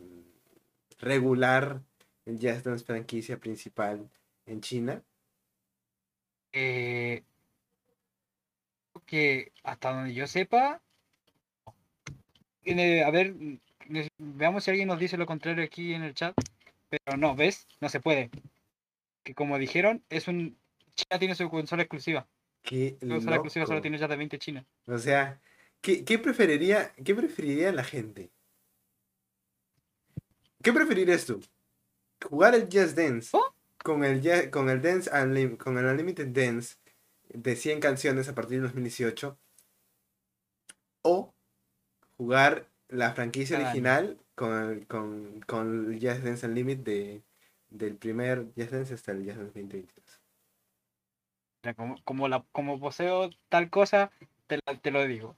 regular, 1.00 1.82
el 2.24 2.34
Just 2.40 2.64
Dance 2.64 2.84
franquicia 2.84 3.38
principal 3.38 4.08
en 4.46 4.60
China? 4.60 5.02
Eh, 6.52 7.22
que 9.08 9.52
hasta 9.64 9.92
donde 9.92 10.12
yo 10.14 10.26
sepa, 10.26 10.80
tiene- 12.62 13.02
a 13.02 13.10
ver, 13.10 13.34
veamos 14.18 14.62
si 14.64 14.70
alguien 14.70 14.86
nos 14.88 15.00
dice 15.00 15.16
lo 15.16 15.26
contrario 15.26 15.64
aquí 15.64 15.94
en 15.94 16.02
el 16.02 16.14
chat. 16.14 16.36
Pero 16.90 17.16
no, 17.16 17.34
¿ves? 17.34 17.66
No 17.80 17.88
se 17.88 18.00
puede. 18.00 18.30
Que 19.24 19.34
como 19.34 19.58
dijeron, 19.58 20.02
es 20.10 20.28
un. 20.28 20.56
China 20.94 21.18
tiene 21.18 21.34
su 21.34 21.48
consola 21.50 21.82
exclusiva. 21.82 22.26
Qué 22.62 22.96
Su 23.00 23.08
consola 23.08 23.36
exclusiva 23.36 23.66
solo 23.66 23.80
tiene 23.80 23.98
ya 23.98 24.08
de 24.08 24.16
20 24.16 24.38
China. 24.38 24.64
O 24.86 24.98
sea, 24.98 25.40
¿qué, 25.80 26.04
qué 26.04 26.18
preferiría, 26.18 26.92
qué 27.04 27.14
preferiría 27.14 27.72
la 27.72 27.84
gente? 27.84 28.30
¿Qué 30.62 30.72
preferirías 30.72 31.24
tú? 31.24 31.40
¿Jugar 32.28 32.54
el 32.54 32.62
Just 32.64 32.96
Dance 32.96 33.30
¿Oh? 33.32 33.54
con 33.82 34.02
el, 34.04 34.50
con 34.50 34.68
el 34.70 34.82
Dance 34.82 35.10
Unlim- 35.10 35.56
con 35.56 35.78
el 35.78 35.84
Unlimited 35.84 36.28
Dance 36.28 36.76
de 37.28 37.56
100 37.56 37.80
canciones 37.80 38.28
a 38.28 38.34
partir 38.34 38.58
de 38.58 38.64
2018? 38.64 39.38
¿O 41.02 41.34
jugar 42.16 42.68
la 42.88 43.12
franquicia 43.12 43.56
Cada 43.56 43.70
año. 43.70 43.72
original 43.72 44.18
con, 44.34 44.84
con, 44.86 45.40
con 45.46 45.92
Just 46.00 46.22
Dance 46.22 46.46
Unlimited 46.46 46.84
de, 46.84 47.22
del 47.70 47.96
primer 47.96 48.46
Just 48.56 48.72
Dance 48.72 48.94
hasta 48.94 49.12
el 49.12 49.18
Just 49.18 49.38
Dance 49.38 49.60
2022? 49.60 50.20
O 51.60 51.64
sea, 51.64 51.74
como, 51.74 52.02
como, 52.04 52.28
la, 52.28 52.44
como 52.52 52.78
poseo 52.78 53.30
tal 53.48 53.68
cosa, 53.70 54.10
te, 54.46 54.60
te 54.80 54.90
lo 54.90 55.04
digo. 55.06 55.36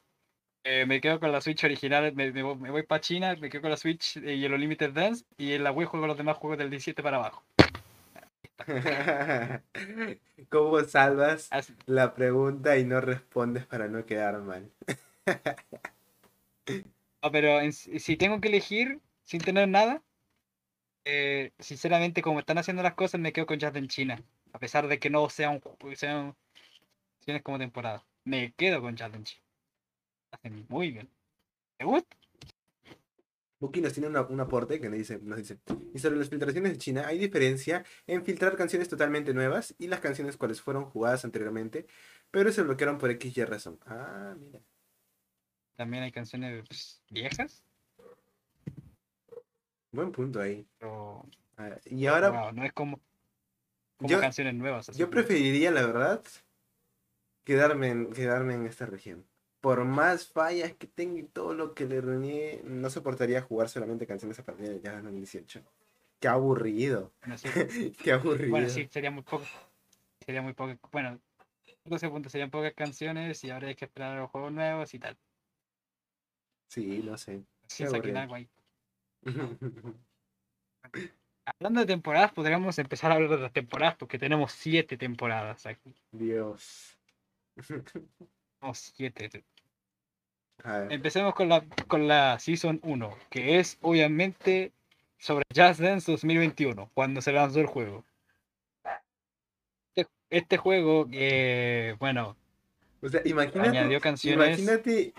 Eh, 0.62 0.85
me 0.85 1.00
quedo 1.00 1.18
con 1.18 1.33
la 1.33 1.40
Switch 1.40 1.64
original, 1.64 2.12
me, 2.14 2.33
me 2.33 2.42
voy, 2.42 2.83
para 2.83 3.00
China, 3.00 3.35
me 3.40 3.48
quedo 3.48 3.62
con 3.62 3.70
la 3.70 3.79
Switch 3.79 4.18
eh, 4.18 4.35
y 4.35 4.44
el 4.44 4.53
Unlimited 4.53 4.90
Dance, 4.90 5.24
y 5.38 5.53
en 5.53 5.64
la 5.64 5.72
Wii 5.72 5.87
juego 5.87 6.07
los 6.07 6.18
demás 6.18 6.37
juegos 6.37 6.59
del 6.59 6.68
17 6.68 7.03
para 7.03 7.16
abajo. 7.16 7.42
¿Cómo 10.49 10.81
salvas 10.85 11.51
la 11.87 12.14
pregunta 12.14 12.77
y 12.79 12.85
no 12.85 13.01
respondes 13.01 13.66
para 13.66 13.88
no 13.88 14.05
quedar 14.07 14.40
mal? 14.40 14.70
No, 17.23 17.31
pero 17.31 17.61
en 17.61 17.73
si 17.73 18.16
tengo 18.16 18.40
que 18.40 18.49
elegir 18.49 19.01
sin 19.25 19.40
tener 19.40 19.68
nada, 19.68 20.03
eh, 21.05 21.53
sinceramente, 21.59 22.23
como 22.23 22.40
están 22.40 22.59
haciendo 22.59 22.83
las 22.83 22.94
cosas, 22.94 23.20
me 23.20 23.33
quedo 23.33 23.46
con 23.46 23.59
Jazz 23.59 23.75
en 23.77 23.88
China. 23.88 24.23
A 24.53 24.59
pesar 24.59 24.88
de 24.88 24.99
que 24.99 25.11
no 25.11 25.29
sea 25.29 25.51
un 25.51 25.61
sean 25.94 26.37
como 27.42 27.59
temporada. 27.59 28.05
Me 28.25 28.53
quedo 28.53 28.81
con 28.81 28.96
Jazz 28.96 29.14
en 29.14 29.25
China. 29.25 29.44
Hacen 30.33 30.66
muy 30.68 30.90
bien. 30.92 31.09
¿Te 31.79 31.85
gusta? 31.85 32.19
Buki 33.61 33.83
nos 33.83 33.92
tiene 33.92 34.09
una- 34.09 34.23
un 34.23 34.40
aporte 34.40 34.81
que 34.81 34.88
nos 34.88 34.99
dice, 34.99 35.18
nos 35.23 35.37
dice, 35.37 35.59
y 35.92 35.99
sobre 35.99 36.16
las 36.16 36.31
filtraciones 36.31 36.73
de 36.73 36.79
China, 36.79 37.07
hay 37.07 37.18
diferencia 37.18 37.85
en 38.07 38.25
filtrar 38.25 38.57
canciones 38.57 38.88
totalmente 38.88 39.35
nuevas 39.35 39.75
y 39.79 39.87
las 39.87 40.01
canciones 40.01 40.38
cuales 40.38 40.62
fueron 40.62 40.87
jugadas 40.87 41.27
anteriormente, 41.27 41.87
pero 42.31 42.51
se 42.53 42.62
bloquearon 42.62 42.96
por 42.96 43.11
X 43.11 43.37
y 43.37 43.44
razón. 43.44 43.79
Ah, 43.85 44.35
mira. 44.38 44.61
También 45.77 46.03
hay 46.03 46.11
canciones 46.12 46.64
pues, 46.66 47.03
viejas, 47.11 47.62
Buen 49.92 50.12
punto 50.12 50.40
ahí. 50.40 50.66
pero 50.79 51.27
Ah, 51.57 51.77
y 51.85 52.07
ahora, 52.07 52.31
wow, 52.31 52.53
no 52.53 52.64
es 52.64 52.73
como, 52.73 52.99
como 53.99 54.09
yo, 54.09 54.20
canciones 54.20 54.55
nuevas. 54.55 54.88
así 54.88 54.99
yo 54.99 55.11
preferiría, 55.11 55.70
la 55.70 55.85
verdad, 55.85 56.25
quedarme 57.44 57.88
en, 57.88 58.12
quedarme 58.12 58.55
en 58.55 58.64
esta 58.66 58.87
región. 58.87 59.27
Por 59.61 59.85
más 59.85 60.27
fallas 60.27 60.73
que 60.75 60.87
tenga 60.87 61.20
y 61.20 61.25
todo 61.25 61.55
lo 61.55 61.75
que 61.75 61.85
le 61.85 62.01
reniegue, 62.01 62.62
no 62.64 62.88
soportaría 62.88 63.42
jugar 63.42 63.68
solamente 63.68 64.07
canciones 64.07 64.38
a 64.38 64.44
partir 64.44 64.68
de 64.68 64.81
ya 64.81 65.01
2018. 65.03 65.62
Qué 66.18 66.29
aburrido. 66.29 67.12
Bueno, 67.20 67.38
sí, 67.38 67.49
Qué 68.03 68.12
aburrido. 68.12 68.51
bueno, 68.51 68.68
sí, 68.68 68.88
sería 68.90 69.11
muy 69.11 69.23
poco. 69.23 69.44
Sería 70.25 70.42
muy 70.42 70.53
poco. 70.53 70.77
Bueno, 70.92 71.18
12 71.85 72.09
puntos 72.09 72.33
serían 72.33 72.51
pocas 72.51 72.75
canciones 72.75 73.42
y 73.44 73.51
ahora 73.51 73.68
hay 73.68 73.75
que 73.75 73.87
esperar 73.87 74.16
a 74.16 74.20
los 74.20 74.31
juegos 74.31 74.53
nuevos 74.53 74.92
y 74.94 74.99
tal. 74.99 75.16
Sí, 76.68 77.03
no 77.05 77.18
sé. 77.18 77.42
Sí, 77.66 77.85
algo 77.85 78.35
ahí. 78.35 78.49
Hablando 81.44 81.81
de 81.81 81.87
temporadas, 81.87 82.33
podríamos 82.33 82.79
empezar 82.79 83.11
a 83.11 83.14
hablar 83.14 83.31
de 83.31 83.38
las 83.38 83.53
temporadas 83.53 83.96
porque 83.96 84.18
tenemos 84.18 84.53
siete 84.53 84.96
temporadas 84.96 85.66
aquí. 85.66 85.94
Dios. 86.12 86.96
Tenemos 87.57 88.79
siete. 88.79 89.44
Empecemos 90.90 91.35
con 91.35 91.49
la, 91.49 91.64
con 91.88 92.07
la 92.09 92.38
Season 92.38 92.81
1, 92.83 93.16
que 93.31 93.59
es 93.59 93.79
obviamente 93.83 94.73
sobre 95.18 95.44
Just 95.55 95.81
Dance 95.81 96.11
2021, 96.11 96.90
cuando 96.94 97.20
se 97.23 97.33
lanzó 97.33 97.61
el 97.61 97.66
juego. 97.66 98.05
Este, 99.94 100.11
este 100.31 100.57
juego, 100.57 101.09
eh, 101.12 101.96
bueno, 101.99 102.37
O 103.03 103.09
sea, 103.09 103.20
imagínate, 103.25 103.68
añadió 103.70 104.01
canciones. 104.01 104.59
imagínate 104.59 105.12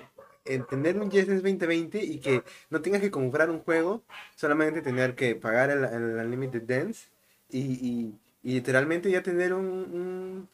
en 0.45 0.65
tener 0.65 0.95
un 0.97 1.11
Just 1.11 1.27
Dance 1.27 1.35
2020 1.43 2.03
y 2.03 2.19
que 2.19 2.43
no 2.69 2.81
tengas 2.81 3.01
que 3.01 3.11
comprar 3.11 3.49
un 3.49 3.59
juego, 3.59 4.03
solamente 4.35 4.81
tener 4.81 5.15
que 5.15 5.35
pagar 5.35 5.69
el, 5.69 5.83
el 5.83 6.25
Unlimited 6.25 6.63
Dance 6.63 7.09
y, 7.49 7.59
y, 7.59 8.15
y 8.43 8.53
literalmente 8.55 9.11
ya 9.11 9.21
tener 9.21 9.53
un, 9.53 9.65
un- 9.65 10.49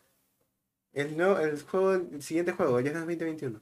el, 0.93 1.15
nuevo, 1.15 1.37
el 1.39 1.61
juego, 1.61 1.93
el 1.93 2.21
siguiente 2.21 2.51
juego, 2.53 2.73
Just 2.73 2.87
Dance 2.93 2.99
2021. 3.15 3.61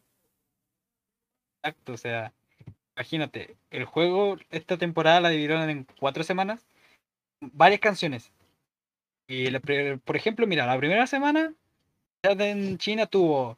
Exacto, 1.66 1.94
o 1.94 1.98
sea, 1.98 2.32
imagínate, 2.96 3.58
el 3.72 3.86
juego 3.86 4.38
esta 4.52 4.78
temporada 4.78 5.20
la 5.20 5.30
dividieron 5.30 5.68
en 5.68 5.88
cuatro 6.00 6.24
semanas, 6.24 6.68
varias 7.42 7.80
canciones. 7.80 8.32
Y 9.28 9.50
la 9.50 9.60
por 10.06 10.16
ejemplo, 10.16 10.46
mira, 10.46 10.68
la 10.68 10.78
primera 10.78 11.08
semana 11.08 11.56
en 12.22 12.78
China 12.78 13.08
tuvo 13.08 13.58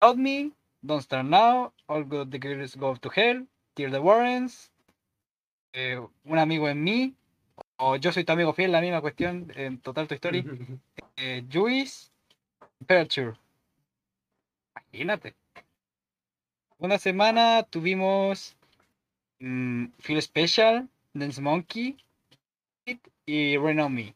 Out 0.00 0.18
Me, 0.18 0.50
Don't 0.82 1.02
Start 1.02 1.26
Now, 1.26 1.72
All 1.86 2.04
Good 2.04 2.28
the 2.28 2.38
Girls 2.38 2.76
Go 2.76 2.94
to 2.96 3.10
Hell, 3.14 3.48
Tear 3.72 3.90
the 3.90 3.98
Warrens, 3.98 4.70
eh, 5.72 5.98
Un 6.24 6.38
amigo 6.38 6.68
en 6.68 6.84
mí, 6.84 7.14
o 7.78 7.96
Yo 7.96 8.12
soy 8.12 8.24
tu 8.24 8.32
amigo 8.32 8.52
fiel, 8.52 8.72
la 8.72 8.82
misma 8.82 9.00
cuestión 9.00 9.50
en 9.56 9.80
Total 9.80 10.06
tu 10.06 10.14
Story, 10.16 10.44
eh, 11.16 11.46
Juice. 11.50 12.10
Imagínate. 14.92 15.41
Una 16.82 16.98
semana 16.98 17.62
tuvimos 17.62 18.56
mm, 19.38 19.86
Feel 20.00 20.20
Special, 20.20 20.88
Dance 21.14 21.40
Monkey 21.40 21.96
y 23.24 23.56
Rain 23.56 23.78
on 23.78 23.94
Me. 23.94 24.14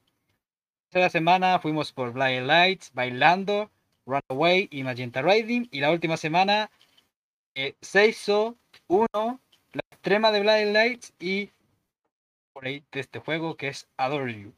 tercera 0.90 1.08
semana 1.10 1.60
fuimos 1.60 1.92
por 1.92 2.12
Blind 2.12 2.46
Lights, 2.48 2.90
Bailando, 2.92 3.70
Runaway 4.04 4.66
y 4.72 4.82
Magenta 4.82 5.22
Riding. 5.22 5.68
Y 5.70 5.78
la 5.78 5.92
última 5.92 6.16
semana, 6.16 6.68
eh, 7.54 7.76
Seiso 7.80 8.56
1, 8.88 9.06
la 9.12 9.82
extrema 9.92 10.32
de 10.32 10.40
Blind 10.40 10.72
Lights 10.72 11.12
y 11.20 11.50
por 12.52 12.66
ahí 12.66 12.82
de 12.90 12.98
este 13.00 13.20
juego 13.20 13.56
que 13.56 13.68
es 13.68 13.86
Adore 13.96 14.40
You. 14.42 14.52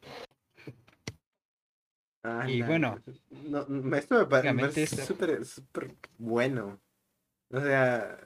Ah, 2.25 2.49
Y 2.49 2.61
la- 2.61 2.67
bueno. 2.67 3.03
no, 3.45 3.67
no, 3.69 3.97
esto 3.97 4.19
me 4.19 4.27
parece 4.27 4.87
súper 4.87 5.95
bueno. 6.17 6.81
O 7.51 7.61
sea, 7.61 8.19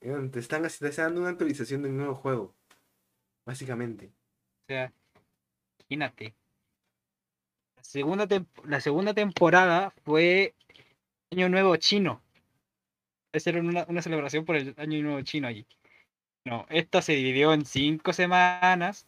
te 0.00 0.38
están, 0.38 0.62
te 0.62 0.68
están 0.68 1.06
dando 1.06 1.20
una 1.20 1.30
actualización 1.30 1.82
de 1.82 1.90
un 1.90 1.96
nuevo 1.96 2.14
juego. 2.14 2.54
Básicamente. 3.44 4.06
O 4.06 4.66
sea, 4.68 4.92
imagínate. 5.88 6.34
La 7.76 7.84
segunda, 7.84 8.26
la 8.64 8.80
segunda 8.80 9.14
temporada 9.14 9.92
fue 10.04 10.54
Año 11.32 11.48
Nuevo 11.48 11.76
Chino. 11.76 12.22
Esa 13.32 13.50
era 13.50 13.60
una, 13.60 13.84
una 13.88 14.02
celebración 14.02 14.44
por 14.44 14.56
el 14.56 14.74
Año 14.76 15.02
Nuevo 15.02 15.22
Chino 15.22 15.48
allí. 15.48 15.66
No, 16.44 16.66
esta 16.70 17.02
se 17.02 17.14
dividió 17.14 17.52
en 17.52 17.64
cinco 17.64 18.12
semanas. 18.12 19.06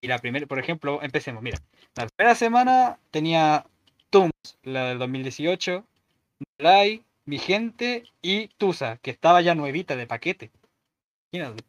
Y 0.00 0.08
la 0.08 0.18
primera, 0.18 0.46
por 0.46 0.58
ejemplo, 0.58 1.00
empecemos, 1.02 1.42
mira. 1.42 1.58
La 1.94 2.08
primera 2.08 2.34
semana 2.34 2.98
tenía 3.10 3.64
Tums, 4.10 4.58
la 4.62 4.88
del 4.88 4.98
2018, 4.98 5.86
Lai, 6.58 7.04
Mi 7.24 7.38
Gente 7.38 8.04
y 8.20 8.48
Tusa, 8.48 8.96
que 8.98 9.10
estaba 9.10 9.40
ya 9.42 9.54
nuevita 9.54 9.96
de 9.96 10.06
paquete. 10.06 10.50
Imagínate. 11.30 11.64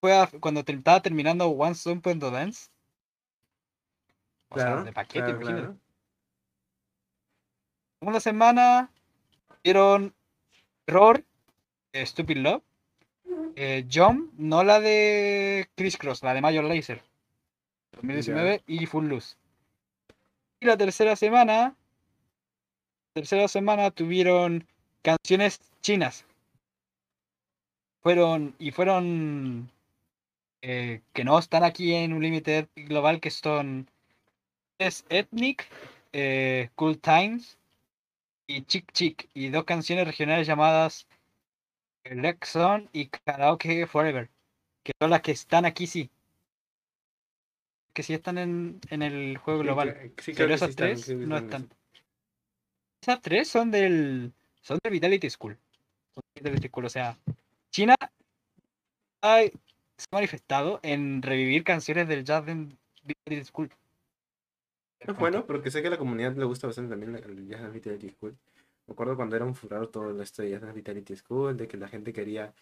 Fue 0.00 0.16
a- 0.16 0.30
cuando 0.40 0.64
te- 0.64 0.72
estaba 0.72 1.02
terminando 1.02 1.48
One 1.48 1.74
Song 1.74 2.00
the 2.02 2.14
Dance. 2.30 2.70
O 4.50 4.58
sea, 4.58 4.82
de 4.82 4.92
paquete, 4.92 5.24
claro, 5.24 5.40
imagínate. 5.40 5.62
claro. 5.66 5.78
Segunda 8.00 8.20
semana 8.20 8.90
vieron 9.64 10.14
Error, 10.86 11.24
eh, 11.92 12.06
Stupid 12.06 12.36
Love, 12.38 12.62
eh, 13.56 13.86
Jump, 13.92 14.32
no 14.38 14.62
la 14.62 14.78
de 14.80 15.68
Criss 15.74 15.96
Cross, 15.98 16.22
la 16.22 16.32
de 16.32 16.40
Major 16.40 16.64
Lazer, 16.64 17.02
2019, 17.92 18.62
y 18.66 18.86
Full 18.86 19.06
Loose. 19.08 19.36
Y 20.60 20.66
la 20.66 20.76
tercera 20.76 21.16
semana, 21.16 21.74
tercera 23.18 23.48
semana 23.48 23.90
tuvieron 23.90 24.64
canciones 25.02 25.60
chinas. 25.82 26.24
Fueron, 28.00 28.54
y 28.60 28.70
fueron 28.70 29.72
eh, 30.62 31.00
que 31.12 31.24
no 31.24 31.36
están 31.36 31.64
aquí 31.64 31.94
en 31.94 32.12
Unlimited 32.12 32.68
Global, 32.76 33.20
que 33.20 33.30
son 33.30 33.90
es 34.78 35.04
Ethnic, 35.08 35.68
eh, 36.12 36.70
Cool 36.76 37.00
Times 37.00 37.58
y 38.46 38.62
Chick 38.62 38.92
Chick, 38.92 39.28
y 39.34 39.48
dos 39.48 39.64
canciones 39.64 40.06
regionales 40.06 40.46
llamadas 40.46 41.08
Lexon 42.04 42.88
y 42.92 43.08
Karaoke 43.08 43.88
Forever, 43.88 44.30
que 44.84 44.92
son 45.00 45.10
las 45.10 45.22
que 45.22 45.32
están 45.32 45.64
aquí, 45.64 45.88
sí. 45.88 46.08
Que 47.92 48.04
sí 48.04 48.14
están 48.14 48.38
en, 48.38 48.80
en 48.90 49.02
el 49.02 49.38
juego 49.38 49.58
Sí, 49.62 49.66
global. 49.66 50.12
sí, 50.18 50.32
Pero 50.36 50.54
esas 50.54 50.68
sí 50.68 50.70
están, 50.70 50.86
tres 50.92 51.08
no 51.16 51.36
están. 51.36 51.68
Esas 53.00 53.20
tres 53.22 53.48
son 53.48 53.70
del. 53.70 54.32
son 54.60 54.78
del 54.82 54.92
Vitality 54.92 55.30
School. 55.30 55.58
Son 56.14 56.22
del 56.34 56.42
Vitality 56.44 56.68
School. 56.68 56.84
O 56.84 56.90
sea, 56.90 57.18
China 57.70 57.94
ha, 59.22 59.40
se 59.40 60.06
ha 60.10 60.16
manifestado 60.16 60.80
en 60.82 61.22
revivir 61.22 61.64
canciones 61.64 62.08
del 62.08 62.24
jazz 62.24 62.44
de 62.44 62.68
Vitality 63.04 63.44
School. 63.44 63.70
Es 65.00 65.16
bueno, 65.16 65.46
porque 65.46 65.70
sé 65.70 65.80
que 65.80 65.88
a 65.88 65.90
la 65.92 65.98
comunidad 65.98 66.34
le 66.34 66.44
gusta 66.44 66.66
bastante 66.66 66.90
también 66.90 67.14
el 67.14 67.46
Jazz 67.46 67.60
Dance 67.60 67.74
Vitality 67.74 68.10
School. 68.10 68.36
Me 68.86 68.92
acuerdo 68.92 69.16
cuando 69.16 69.36
era 69.36 69.44
un 69.44 69.54
furor 69.54 69.88
todo 69.88 70.20
esto 70.20 70.42
de 70.42 70.50
Jazz 70.50 70.62
Dance 70.62 70.74
Vitality 70.74 71.16
School, 71.16 71.56
de 71.56 71.68
que 71.68 71.76
la 71.76 71.88
gente 71.88 72.12
quería, 72.12 72.52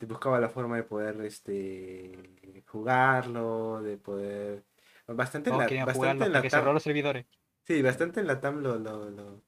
buscaba 0.00 0.40
la 0.40 0.48
forma 0.48 0.76
de 0.76 0.82
poder 0.82 1.20
este, 1.20 2.62
jugarlo, 2.66 3.82
de 3.82 3.98
poder... 3.98 4.64
Bastante 5.06 5.50
en 5.50 5.58
la, 5.58 5.84
bastante 5.84 6.24
en 6.24 6.32
la 6.32 6.42
TAM, 6.42 6.64
los 6.74 6.82
servidores. 6.82 7.26
sí, 7.62 7.80
bastante 7.80 8.18
en 8.18 8.26
la 8.26 8.40
TAM 8.40 8.60
lo, 8.60 8.76
lo, 8.76 9.08
lo, 9.08 9.40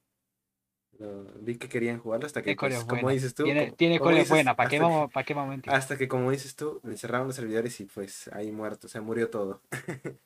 vi 1.40 1.56
que 1.56 1.68
querían 1.68 1.98
jugarlo 2.00 2.26
hasta 2.26 2.42
que, 2.42 2.56
pues, 2.56 2.84
como 2.84 3.10
dices 3.10 3.34
tú, 3.34 3.44
Tiene, 3.44 3.66
como- 3.66 3.76
tiene 3.76 3.98
como 3.98 4.10
dices, 4.10 4.28
buenas. 4.30 4.54
¿Para 4.56 4.68
qué, 4.68 4.78
vamos, 4.80 5.10
¿Para 5.12 5.24
qué 5.24 5.34
mentir? 5.34 5.72
Hasta 5.72 5.96
que, 5.96 6.08
como 6.08 6.30
dices 6.30 6.56
tú, 6.56 6.80
le 6.84 6.96
cerraron 6.96 7.28
los 7.28 7.36
servidores 7.36 7.78
y 7.80 7.84
pues 7.84 8.28
ahí 8.32 8.50
muerto, 8.52 8.86
o 8.86 8.90
sea, 8.90 9.00
murió 9.00 9.30
todo. 9.30 9.62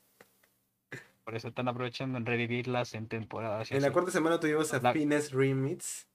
Por 1.24 1.36
eso 1.36 1.48
están 1.48 1.68
aprovechando 1.68 2.18
en 2.18 2.26
revivirlas 2.26 2.94
en 2.94 3.06
temporadas. 3.06 3.70
En 3.70 3.80
la 3.82 3.92
cuarta 3.92 4.10
semana 4.10 4.40
tuvimos 4.40 4.72
a 4.74 4.80
La- 4.80 4.92
Finesse 4.92 5.30
Remix 5.32 6.08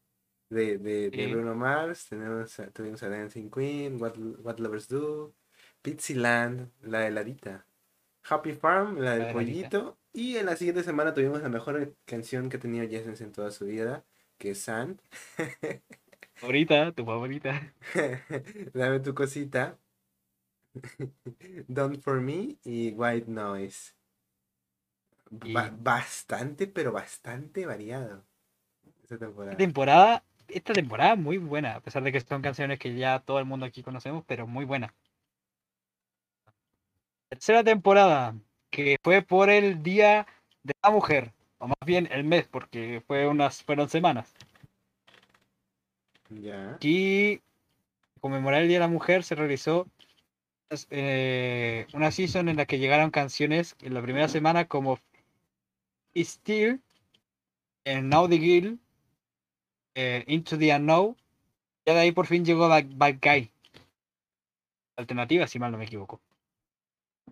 de, 0.49 0.78
de, 0.78 1.10
de 1.10 1.26
Sí. 1.26 1.32
Bruno 1.34 1.55
Mars, 1.55 2.08
tenemos 2.10 2.60
a- 2.60 2.70
tuvimos 2.72 3.01
a 3.03 3.10
Dancing 3.10 3.49
Queen, 3.49 4.01
What, 4.01 4.18
What 4.43 4.58
Lovers 4.60 4.89
Do, 4.89 5.34
Pizziland, 5.82 6.72
la 6.82 7.08
heladita, 7.08 7.66
Happy 8.30 8.51
Farm, 8.53 8.99
la 8.99 9.12
del 9.12 9.28
La 9.28 9.34
pollito, 9.34 9.97
y 10.12 10.36
en 10.36 10.47
la 10.47 10.58
siguiente 10.58 10.84
semana 10.84 11.14
tuvimos 11.14 11.41
la 11.41 11.49
mejor 11.49 11.93
canción 12.05 12.49
que 12.49 12.58
ha 12.58 12.60
tenido 12.60 12.88
Jessens 12.89 13.22
en 13.22 13.32
toda 13.32 13.51
su 13.51 13.66
vida, 13.66 14.03
que 14.38 14.52
es 14.52 14.62
Sand, 14.62 15.02
Favorita, 16.40 16.92
tu 16.94 17.06
favorita. 17.06 17.54
Dame 18.74 19.00
tu 19.02 19.14
cosita, 19.14 19.78
Don't 21.70 22.02
For 22.04 22.22
Me 22.22 22.58
y 22.64 22.92
White 22.94 23.28
Noise. 23.30 23.94
Ba- 25.54 25.70
Y- 25.70 25.78
bastante, 25.90 26.68
pero 26.68 26.92
bastante 26.92 27.66
variado. 27.66 28.26
Esta 29.04 29.18
temporada. 29.18 29.52
Esta 29.52 29.58
temporada, 29.58 30.24
esta 30.48 30.74
temporada 30.74 31.16
muy 31.18 31.38
buena, 31.38 31.76
a 31.76 31.82
pesar 31.82 32.02
de 32.04 32.12
que 32.14 32.22
son 32.22 32.42
canciones 32.42 32.80
que 32.80 32.96
ya 32.96 33.20
todo 33.20 33.40
el 33.40 33.46
mundo 33.46 33.66
aquí 33.66 33.84
conocemos, 33.84 34.24
pero 34.26 34.48
muy 34.48 34.64
buena. 34.66 34.94
Tercera 37.30 37.64
temporada, 37.64 38.36
que 38.70 38.98
fue 39.04 39.22
por 39.22 39.50
el 39.50 39.82
Día 39.84 40.28
de 40.64 40.74
la 40.84 40.90
Mujer, 40.92 41.34
o 41.60 41.68
más 41.68 41.78
bien 41.86 42.08
el 42.12 42.24
mes, 42.24 42.47
porque 42.47 43.01
fue 43.05 43.28
unas, 43.28 43.64
fueron 43.64 43.89
semanas. 43.89 44.34
Ya. 46.30 46.76
Aquí, 46.76 47.41
conmemorar 48.20 48.62
el 48.62 48.68
Día 48.68 48.78
de 48.78 48.86
la 48.86 48.88
Mujer, 48.88 49.24
se 49.24 49.36
realizó 49.36 49.88
eh, 50.89 51.88
una 51.93 52.12
season 52.12 52.49
en 52.49 52.58
la 52.58 52.66
que 52.66 52.80
llegaron 52.80 53.12
canciones 53.12 53.76
en 53.82 53.93
la 53.93 54.01
primera 54.01 54.28
semana 54.28 54.66
como 54.66 54.99
Still, 56.16 56.82
en 57.86 58.10
Now 58.10 58.28
the 58.28 58.38
Girl, 58.38 58.80
eh, 59.95 60.24
Into 60.28 60.58
the 60.58 60.76
Unknown, 60.76 61.16
ya 61.86 61.93
de 61.93 61.99
ahí 62.01 62.12
por 62.12 62.28
fin 62.28 62.43
llegó 62.43 62.68
Bad, 62.68 62.86
Bad 62.95 63.16
Guy. 63.22 63.49
Alternativa, 64.97 65.47
si 65.47 65.60
mal 65.60 65.72
no 65.72 65.78
me 65.78 65.86
equivoco. 65.86 66.20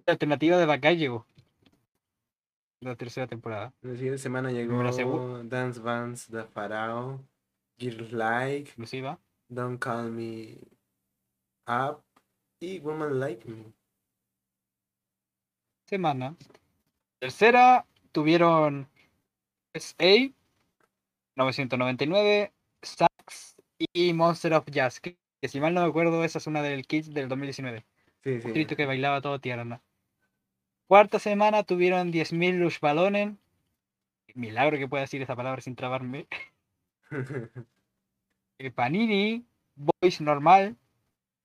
La 0.05 0.13
alternativa 0.13 0.57
de 0.57 0.65
Bad 0.65 0.82
Guy 0.82 0.97
llegó. 0.97 1.26
La 2.82 2.95
tercera 2.95 3.28
temporada. 3.28 3.73
La 3.82 3.95
siguiente 3.95 4.17
semana 4.17 4.51
llegó 4.51 5.43
Dance 5.43 5.80
Bands 5.80 6.28
The 6.28 6.43
Pharaoh, 6.43 7.26
Girls 7.78 8.11
Like. 8.11 8.71
Don't 9.47 9.80
Call 9.80 10.11
Me 10.11 10.57
Up 11.67 12.03
y 12.59 12.80
Woman 12.80 13.19
Like 13.19 13.47
Me. 13.49 13.73
semana. 15.86 16.36
Tercera 17.19 17.86
tuvieron 18.11 18.89
SA 19.73 20.34
999, 21.36 22.53
Sax 22.82 23.55
y 23.93 24.13
Monster 24.13 24.53
of 24.53 24.65
Jazz. 24.71 24.99
Que, 24.99 25.17
si 25.43 25.59
mal 25.59 25.73
no 25.73 25.82
me 25.82 25.88
acuerdo, 25.88 26.23
esa 26.23 26.39
es 26.39 26.47
una 26.47 26.61
del 26.61 26.86
Kids 26.86 27.13
del 27.13 27.30
2019. 27.30 27.86
Sí, 28.23 28.41
sí. 28.41 28.47
Un 28.47 28.53
trito 28.53 28.76
que 28.76 28.86
bailaba 28.86 29.21
todo 29.21 29.39
tierna. 29.39 29.82
Cuarta 30.88 31.19
semana 31.19 31.63
tuvieron 31.63 32.11
10.000 32.11 32.59
Lush 32.59 32.79
Ballonen. 32.79 33.39
Milagro 34.36 34.77
que 34.77 34.88
pueda 34.88 35.01
decir 35.01 35.21
esa 35.21 35.36
palabra 35.36 35.61
sin 35.61 35.75
trabarme. 35.75 36.27
Eh, 38.57 38.71
Panini, 38.71 39.45
Boys 39.75 40.21
Normal 40.21 40.77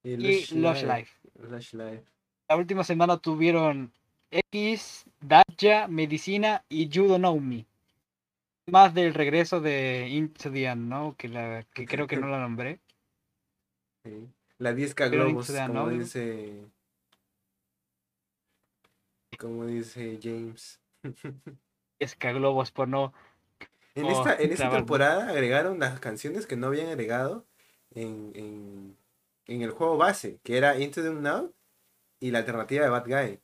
y 0.05 0.11
y 0.11 0.47
Lush 0.55 0.85
Life. 0.85 1.19
Lush 1.41 1.75
Life. 1.75 2.05
La 2.49 2.55
última 2.55 2.85
semana 2.85 3.17
tuvieron 3.17 3.93
X, 4.31 5.07
Dacha, 5.21 5.89
Medicina 5.89 6.65
y 6.69 6.89
Know 6.89 7.41
Me. 7.41 7.67
Más 8.67 8.95
del 8.95 9.13
regreso 9.13 9.61
de 9.61 10.07
Into 10.09 10.53
the 10.53 10.71
Unknown, 10.71 11.17
que, 11.17 11.29
la, 11.29 11.65
que 11.75 11.85
creo 11.85 12.07
que 12.07 12.17
no 12.17 12.29
la 12.29 12.39
nombré. 12.39 12.79
sí. 14.05 14.29
La 14.59 14.75
disca 14.75 15.09
Globos, 15.09 15.51
como 15.51 15.89
dice. 15.89 16.67
Como 19.41 19.65
dice 19.65 20.19
James. 20.23 20.81
Es 21.99 22.15
que 22.15 22.33
Globos 22.35 22.71
por 22.73 22.89
no. 22.89 23.15
En 23.95 24.05
Oh, 24.05 24.11
esta, 24.11 24.37
en 24.37 24.53
esta 24.53 24.71
temporada 24.71 25.31
agregaron 25.31 25.79
las 25.79 25.99
canciones 25.99 26.47
que 26.47 26.57
no 26.57 26.67
habían 26.67 26.89
agregado 26.89 27.47
en, 27.91 28.33
en, 28.35 28.99
en 29.47 29.63
el 29.63 29.71
juego 29.71 29.97
base, 29.97 30.39
que 30.45 30.59
era 30.59 30.79
Into 30.79 31.03
the 31.03 31.09
Unknown 31.09 31.55
y 32.21 32.31
la 32.31 32.39
alternativa 32.41 32.85
de 32.85 32.91
Bad 32.91 33.07
Guy. 33.07 33.41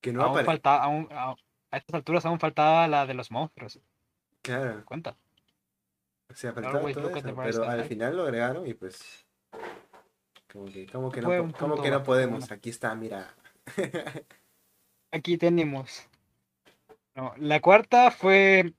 Que 0.00 0.12
no, 0.12 0.22
aún 0.22 0.44
falta, 0.44 0.82
aún, 0.82 1.08
a 1.12 1.36
estas 1.70 1.94
alturas 1.94 2.26
aún 2.26 2.40
faltaba 2.40 2.88
la 2.88 3.06
de 3.06 3.14
los 3.14 3.30
monstruos. 3.30 3.80
Claro. 4.42 4.84
Cuenta. 4.84 5.16
Faltaba 6.28 6.78
Always 6.78 6.96
todo 6.96 7.08
eso, 7.10 7.36
pero 7.36 7.64
al 7.68 7.84
final 7.84 8.16
lo 8.16 8.24
agregaron 8.24 8.66
y 8.66 8.74
pues. 8.74 9.26
Como 10.52 10.66
que, 10.66 10.86
como 10.86 11.10
que, 11.10 11.20
no, 11.20 11.52
como 11.52 11.80
que 11.80 11.90
no 11.90 12.02
podemos. 12.02 12.50
Aquí 12.50 12.70
está, 12.70 12.94
mira. 12.96 13.34
Aquí 15.16 15.38
tenemos. 15.38 16.06
No, 17.14 17.32
la 17.38 17.62
cuarta 17.62 18.10
fue 18.10 18.74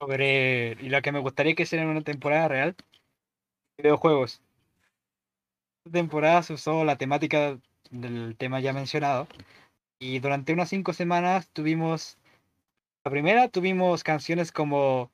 sobre. 0.00 0.72
Y 0.80 0.88
lo 0.88 1.00
que 1.00 1.12
me 1.12 1.20
gustaría 1.20 1.54
que 1.54 1.64
sea 1.64 1.80
en 1.80 1.88
una 1.88 2.00
temporada 2.00 2.48
real: 2.48 2.74
videojuegos. 3.76 4.42
Esta 5.84 5.92
temporada 5.92 6.42
se 6.42 6.54
usó 6.54 6.84
la 6.84 6.98
temática 6.98 7.60
del 7.90 8.36
tema 8.36 8.58
ya 8.58 8.72
mencionado. 8.72 9.28
Y 10.00 10.18
durante 10.18 10.52
unas 10.52 10.70
cinco 10.70 10.92
semanas 10.92 11.48
tuvimos. 11.52 12.18
La 13.04 13.12
primera 13.12 13.48
tuvimos 13.48 14.02
canciones 14.02 14.50
como. 14.50 15.12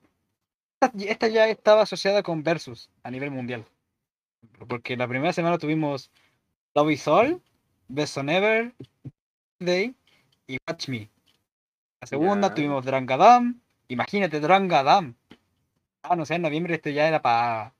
Esta 0.97 1.27
ya 1.27 1.47
estaba 1.49 1.83
asociada 1.83 2.23
con 2.23 2.41
Versus 2.41 2.89
a 3.03 3.11
nivel 3.11 3.29
mundial. 3.29 3.63
Porque 4.67 4.97
la 4.97 5.07
primera 5.07 5.33
semana 5.33 5.59
tuvimos 5.59 6.09
Love 6.73 6.91
is 6.93 7.07
All, 7.07 7.43
Best 7.89 8.17
on 8.17 8.29
Ever, 8.29 8.73
Day 9.59 9.95
y 10.47 10.57
Watch 10.67 10.89
Me. 10.89 11.09
La 12.01 12.07
segunda 12.07 12.53
tuvimos 12.53 12.85
Drangadam. 12.85 13.61
Imagínate, 13.87 14.39
Drangadam. 14.39 15.15
Ah, 16.03 16.15
no 16.15 16.25
sé, 16.25 16.35
en 16.35 16.43
noviembre 16.43 16.75
esto 16.75 16.89
ya 16.89 17.07
era 17.07 17.21
para. 17.21 17.73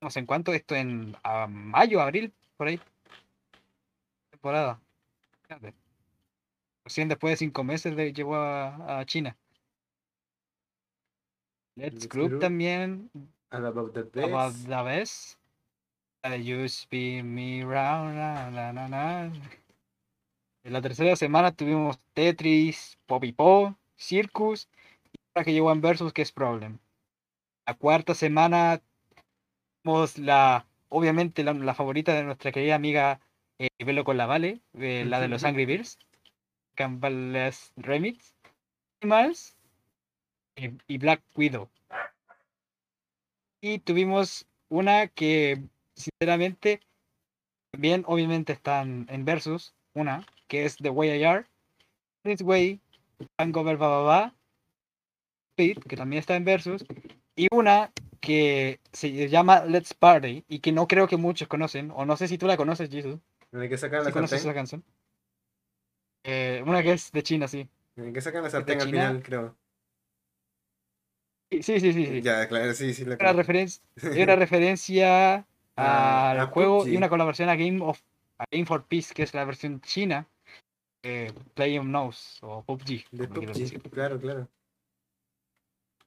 No 0.00 0.10
sé 0.10 0.20
en 0.20 0.26
cuánto, 0.26 0.52
esto 0.52 0.74
en 0.74 1.16
mayo, 1.48 2.00
abril, 2.00 2.32
por 2.56 2.68
ahí. 2.68 2.80
Temporada. 4.30 4.80
Fíjate. 5.42 5.74
Recién 6.84 7.08
después 7.08 7.32
de 7.32 7.36
cinco 7.38 7.64
meses 7.64 7.96
de, 7.96 8.12
llegó 8.12 8.36
a, 8.36 9.00
a 9.00 9.06
China. 9.06 9.36
Let's 11.76 12.08
Group 12.08 12.38
también. 12.40 13.10
And 13.50 13.66
about 13.66 13.94
the 13.94 14.22
About 14.22 14.52
best. 14.52 14.68
the 14.68 14.82
best. 14.82 15.38
You 16.44 16.68
spin 16.68 17.34
me 17.34 17.64
round. 17.64 18.54
En 20.64 20.72
la 20.72 20.80
tercera 20.80 21.14
semana 21.14 21.52
tuvimos 21.52 22.00
Tetris, 22.14 22.98
Poppy 23.04 23.32
Po, 23.32 23.76
Circus, 23.96 24.66
y 25.12 25.18
la 25.34 25.44
que 25.44 25.52
llegó 25.52 25.70
en 25.70 25.82
Versus, 25.82 26.14
que 26.14 26.22
es 26.22 26.32
Problem. 26.32 26.78
La 27.66 27.74
cuarta 27.74 28.14
semana 28.14 28.80
tuvimos 29.82 30.16
la, 30.16 30.66
obviamente, 30.88 31.44
la, 31.44 31.52
la 31.52 31.74
favorita 31.74 32.14
de 32.14 32.24
nuestra 32.24 32.50
querida 32.50 32.76
amiga 32.76 33.20
eh, 33.58 33.68
Velo 33.84 34.04
con 34.04 34.16
la 34.16 34.24
Vale, 34.24 34.62
eh, 34.72 35.04
la 35.06 35.20
de 35.20 35.28
los 35.28 35.44
Angry 35.44 35.66
Birds, 35.66 35.98
Campbell's 36.74 37.74
Remix, 37.76 38.34
Animals 39.02 39.58
eh, 40.56 40.74
y 40.86 40.96
Black 40.96 41.22
Widow. 41.36 41.68
Y 43.60 43.80
tuvimos 43.80 44.46
una 44.70 45.08
que, 45.08 45.62
sinceramente, 45.94 46.80
también 47.70 48.04
obviamente 48.06 48.54
están 48.54 49.06
en 49.10 49.26
Versus, 49.26 49.74
una, 49.92 50.24
que 50.54 50.64
es 50.66 50.76
The 50.76 50.90
Way 50.90 51.18
I 51.20 51.24
Are, 51.24 51.46
This 52.22 52.40
Way, 52.42 52.80
Hangover 53.38 53.76
Ba 53.76 53.88
Ba 53.88 54.02
Ba, 54.02 54.34
Speed, 55.54 55.78
que 55.80 55.96
también 55.96 56.20
está 56.20 56.36
en 56.36 56.44
Versus, 56.44 56.84
y 57.34 57.48
una 57.50 57.90
que 58.20 58.78
se 58.92 59.28
llama 59.28 59.64
Let's 59.64 59.94
Party, 59.94 60.44
y 60.46 60.60
que 60.60 60.70
no 60.70 60.86
creo 60.86 61.08
que 61.08 61.16
muchos 61.16 61.48
conocen, 61.48 61.90
o 61.90 62.06
no 62.06 62.16
sé 62.16 62.28
si 62.28 62.38
tú 62.38 62.46
la 62.46 62.56
conoces, 62.56 62.88
Jesus, 62.88 63.18
sacan 63.50 64.02
si 64.02 64.06
la 64.06 64.12
conoces 64.12 64.42
esa 64.42 64.54
canción. 64.54 64.84
Eh, 66.22 66.62
una 66.64 66.84
que 66.84 66.92
es 66.92 67.10
de 67.10 67.24
China, 67.24 67.48
sí. 67.48 67.68
El 67.96 68.12
que 68.12 68.20
sacan 68.20 68.44
la 68.44 68.50
sartén 68.50 68.80
al 68.80 68.86
China. 68.86 69.08
final, 69.08 69.22
creo. 69.24 69.56
Sí, 71.50 71.62
sí, 71.64 71.80
sí, 71.80 71.92
sí. 71.92 72.22
Ya, 72.22 72.46
claro, 72.46 72.72
sí, 72.74 72.94
sí. 72.94 73.04
La 73.04 73.16
Una, 73.16 73.32
referencia, 73.32 73.82
una 74.04 74.36
referencia 74.36 75.34
A- 75.76 76.30
al 76.30 76.38
a 76.38 76.46
juego 76.46 76.86
y 76.86 76.96
una 76.96 77.08
colaboración 77.08 77.48
a 77.48 77.56
Game 77.56 77.82
of 77.82 78.00
a 78.38 78.44
Game 78.50 78.66
for 78.66 78.84
Peace, 78.86 79.12
que 79.12 79.24
es 79.24 79.34
la 79.34 79.44
versión 79.44 79.80
china 79.80 80.28
de 81.04 81.32
Play 81.54 81.78
Knows 81.78 82.38
o 82.42 82.64
PUBG. 82.64 83.04
De 83.12 83.28
claro, 83.90 84.18
claro. 84.18 84.48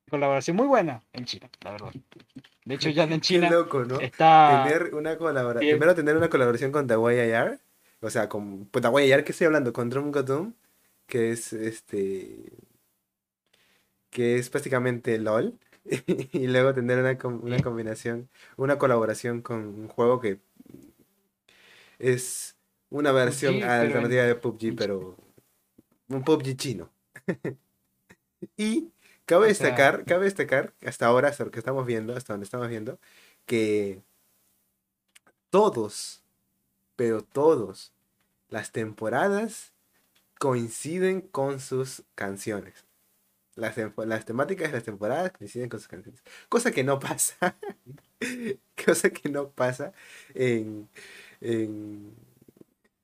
Colaboración 0.09 0.55
muy 0.55 0.67
buena 0.67 1.03
en 1.13 1.25
China, 1.25 1.49
la 1.61 1.71
verdad. 1.71 1.91
De 2.65 2.75
hecho, 2.75 2.89
ya 2.89 3.03
en 3.03 3.09
Qué 3.11 3.19
China 3.21 3.49
loco, 3.49 3.85
¿no? 3.85 3.99
está. 3.99 4.63
Tener 4.65 4.95
una 4.95 5.17
colaboración. 5.17 5.69
Primero 5.69 5.95
tener 5.95 6.17
una 6.17 6.29
colaboración 6.29 6.71
con 6.71 6.87
The 6.87 6.97
Way 6.97 7.29
I 7.29 7.33
Are. 7.33 7.59
O 8.01 8.09
sea, 8.09 8.27
con. 8.27 8.65
Pues 8.65 8.81
The 8.81 8.89
Way 8.89 9.07
I 9.07 9.11
Are 9.13 9.23
que 9.23 9.31
estoy 9.33 9.45
hablando, 9.45 9.71
con 9.73 9.89
Drum 9.89 10.11
Doom, 10.11 10.53
que 11.05 11.31
es 11.31 11.53
este. 11.53 12.53
Que 14.09 14.37
es 14.37 14.49
prácticamente 14.49 15.17
LOL. 15.19 15.59
y 16.33 16.47
luego 16.47 16.73
tener 16.73 16.99
una, 16.99 17.17
una 17.29 17.59
combinación, 17.59 18.29
una 18.57 18.77
colaboración 18.77 19.41
con 19.41 19.59
un 19.59 19.87
juego 19.87 20.19
que 20.19 20.39
es 21.99 22.56
una 22.89 23.11
versión 23.11 23.53
PUBG, 23.55 23.61
pero 23.67 23.81
alternativa 23.81 24.21
en- 24.23 24.27
de 24.29 24.35
PUBG, 24.35 24.75
pero 24.75 25.17
un 26.09 26.23
PUBG 26.23 26.55
chino. 26.55 26.89
y 28.57 28.91
cabe 29.25 29.51
O 29.51 29.53
sea- 29.53 29.67
destacar, 29.67 30.05
cabe 30.05 30.25
destacar, 30.25 30.73
hasta 30.85 31.05
ahora, 31.07 31.29
hasta 31.29 31.45
lo 31.45 31.51
que 31.51 31.59
estamos 31.59 31.85
viendo, 31.85 32.15
hasta 32.15 32.33
donde 32.33 32.45
estamos 32.45 32.69
viendo, 32.69 32.99
que 33.45 34.01
todos, 35.49 36.23
pero 36.95 37.21
todos, 37.23 37.93
las 38.49 38.71
temporadas 38.71 39.73
coinciden 40.39 41.21
con 41.21 41.59
sus 41.59 42.03
canciones. 42.15 42.85
Las, 43.55 43.75
las 43.97 44.25
temáticas 44.25 44.67
de 44.69 44.77
las 44.77 44.83
temporadas 44.83 45.31
coinciden 45.31 45.67
con 45.67 45.79
sus 45.79 45.87
canciones. 45.87 46.21
Cosa 46.47 46.71
que 46.71 46.83
no 46.83 46.99
pasa. 46.99 47.55
cosa 48.85 49.09
que 49.09 49.29
no 49.29 49.49
pasa 49.49 49.93
en, 50.35 50.87
en, 51.41 52.13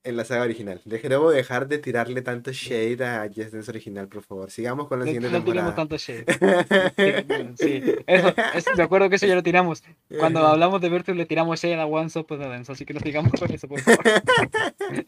en 0.06 0.18
la 0.18 0.26
saga 0.26 0.44
original. 0.44 0.82
Debo 0.86 1.32
dejar 1.32 1.68
de 1.68 1.78
tirarle 1.78 2.22
tanto 2.22 2.52
shade 2.52 3.04
a 3.06 3.28
Just 3.28 3.54
Dance 3.54 3.72
original, 3.72 4.08
por 4.08 4.24
favor. 4.24 4.52
Sigamos 4.52 4.88
con 4.88 5.00
la 5.00 5.06
No, 5.06 5.12
siguiente 5.12 5.30
no 5.38 5.44
temporada. 5.44 5.76
tanto 5.76 5.98
shade. 5.98 6.26
Sí, 7.58 7.82
eso, 8.08 8.34
es- 8.54 8.66
me 8.78 8.84
acuerdo 8.84 9.10
que 9.10 9.16
eso 9.16 9.26
ya 9.26 9.36
lo 9.36 9.44
tiramos. 9.44 9.84
Cuando 10.20 10.46
hablamos 10.46 10.82
de 10.82 10.90
Virtus 10.90 11.16
le 11.16 11.26
tiramos 11.26 11.62
shade 11.62 11.80
a 11.80 11.86
One 11.86 12.10
the 12.10 12.38
Dance, 12.38 12.72
así 12.72 12.86
que 12.86 12.94
no 12.94 13.00
sigamos 13.00 13.32
con 13.40 13.52
eso, 13.52 13.68
por 13.68 13.80
favor. 13.80 14.04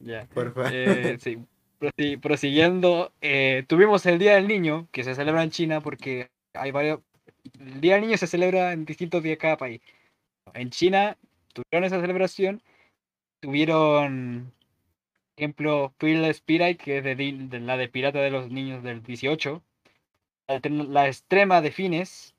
Ya. 0.00 0.26
Por 0.32 0.52
favor. 0.54 0.70
Eh, 0.72 1.16
sí, 1.20 1.38
prosi- 1.80 2.20
prosiguiendo, 2.20 3.12
eh, 3.20 3.64
tuvimos 3.66 4.06
el 4.06 4.18
Día 4.18 4.34
del 4.36 4.46
Niño, 4.46 4.88
que 4.92 5.02
se 5.04 5.14
celebra 5.14 5.42
en 5.42 5.50
China 5.50 5.80
porque 5.80 6.30
hay 6.54 6.70
varios... 6.70 7.00
El 7.58 7.80
Día 7.80 7.94
del 7.94 8.02
Niño 8.04 8.16
se 8.16 8.26
celebra 8.26 8.72
en 8.72 8.84
distintos 8.84 9.22
días 9.22 9.38
cada 9.38 9.56
país. 9.56 9.80
En 10.54 10.70
China 10.70 11.16
tuvieron 11.62 11.84
esa 11.86 12.00
celebración, 12.00 12.62
tuvieron, 13.40 14.52
por 15.34 15.42
ejemplo, 15.42 15.92
Fearless 15.98 16.36
Spirit, 16.36 16.80
que 16.80 16.98
es 16.98 17.04
de, 17.04 17.60
la 17.60 17.76
de 17.76 17.88
Pirata 17.88 18.20
de 18.20 18.30
los 18.30 18.50
Niños 18.50 18.82
del 18.82 19.02
18, 19.02 19.62
la, 20.48 21.06
extrema 21.06 21.60
de 21.60 21.70
Fines, 21.70 22.34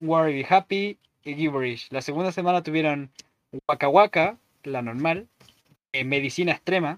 Worry 0.00 0.34
Be 0.42 0.46
Happy 0.48 0.98
y 1.24 1.34
Gibberish. 1.34 1.88
La 1.90 2.02
segunda 2.02 2.32
semana 2.32 2.62
tuvieron 2.62 3.10
Waka 3.68 3.88
Waka, 3.88 4.38
la 4.64 4.82
normal, 4.82 5.28
eh, 5.92 6.04
Medicina 6.04 6.52
Extrema, 6.52 6.96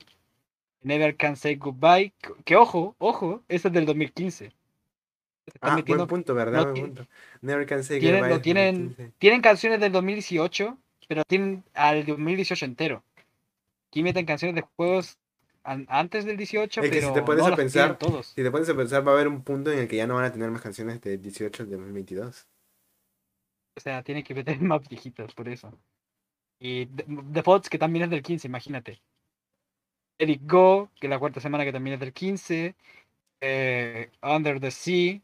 Never 0.83 1.17
Can 1.17 1.37
Say 1.37 1.57
Goodbye, 1.57 2.13
que, 2.21 2.31
que 2.45 2.57
ojo, 2.57 2.95
ojo, 2.99 3.43
esa 3.49 3.69
es 3.69 3.75
del 3.75 3.87
2015. 3.87 4.51
Se 4.51 5.55
están 5.55 5.73
Ah, 5.73 5.77
metiendo- 5.77 6.07
buen 6.07 6.21
punto, 6.23 6.35
¿verdad? 6.35 6.67
no 6.67 6.73
buen 6.73 6.87
punto. 6.87 7.07
Never 7.43 7.67
can 7.67 7.83
say 7.85 7.99
tienen- 8.01 8.21
goodbye. 8.21 8.35
lo 8.37 8.41
tienen- 8.43 8.75
2015. 8.89 9.13
Tienen 9.19 9.41
canciones 9.43 9.81
del 9.81 9.93
2018, 9.93 10.79
pero 11.11 11.25
tienen 11.25 11.65
al 11.75 12.07
2018 12.07 12.65
entero. 12.67 13.03
Aquí 13.89 14.05
meten 14.05 14.25
canciones 14.27 14.55
de 14.55 14.63
juegos 14.77 15.19
an- 15.65 15.85
antes 15.89 16.25
del 16.25 16.37
18, 16.37 16.83
Es 16.83 16.89
que 16.89 16.95
si 16.95 17.01
pero 17.01 17.13
te 17.15 17.23
pones 17.23 17.45
no 17.45 17.53
a 17.53 17.57
pensar, 17.57 17.99
todos. 17.99 18.29
Si 18.29 18.45
te 18.45 18.51
pones 18.53 18.69
a 18.69 18.77
pensar, 18.77 19.05
va 19.05 19.11
a 19.11 19.15
haber 19.17 19.27
un 19.27 19.43
punto 19.43 19.73
en 19.73 19.81
el 19.81 19.89
que 19.89 19.97
ya 19.97 20.07
no 20.07 20.15
van 20.15 20.27
a 20.27 20.33
tener 20.33 20.49
más 20.53 20.63
canciones 20.63 21.01
de 21.01 21.19
18 21.19 21.65
al 21.65 21.71
2022. 21.71 22.47
O 23.77 23.81
sea, 23.81 24.05
tienen 24.05 24.23
que 24.23 24.37
meter 24.37 24.61
más 24.61 24.89
viejitas 24.89 25.35
por 25.35 25.49
eso. 25.49 25.77
Y 26.61 26.87
The, 26.87 27.43
Pods, 27.43 27.69
que 27.69 27.79
también 27.79 28.05
es 28.05 28.11
del 28.11 28.23
15, 28.23 28.47
imagínate. 28.47 29.03
Eric 30.17 30.43
Go, 30.45 30.91
que 31.01 31.09
es 31.09 31.11
la 31.11 31.19
cuarta 31.19 31.41
semana 31.41 31.65
que 31.65 31.73
también 31.73 31.95
es 31.95 32.01
del 32.01 32.13
15. 32.13 32.77
eh, 33.41 34.11
Under 34.23 34.61
the 34.61 34.71
Sea, 34.71 35.19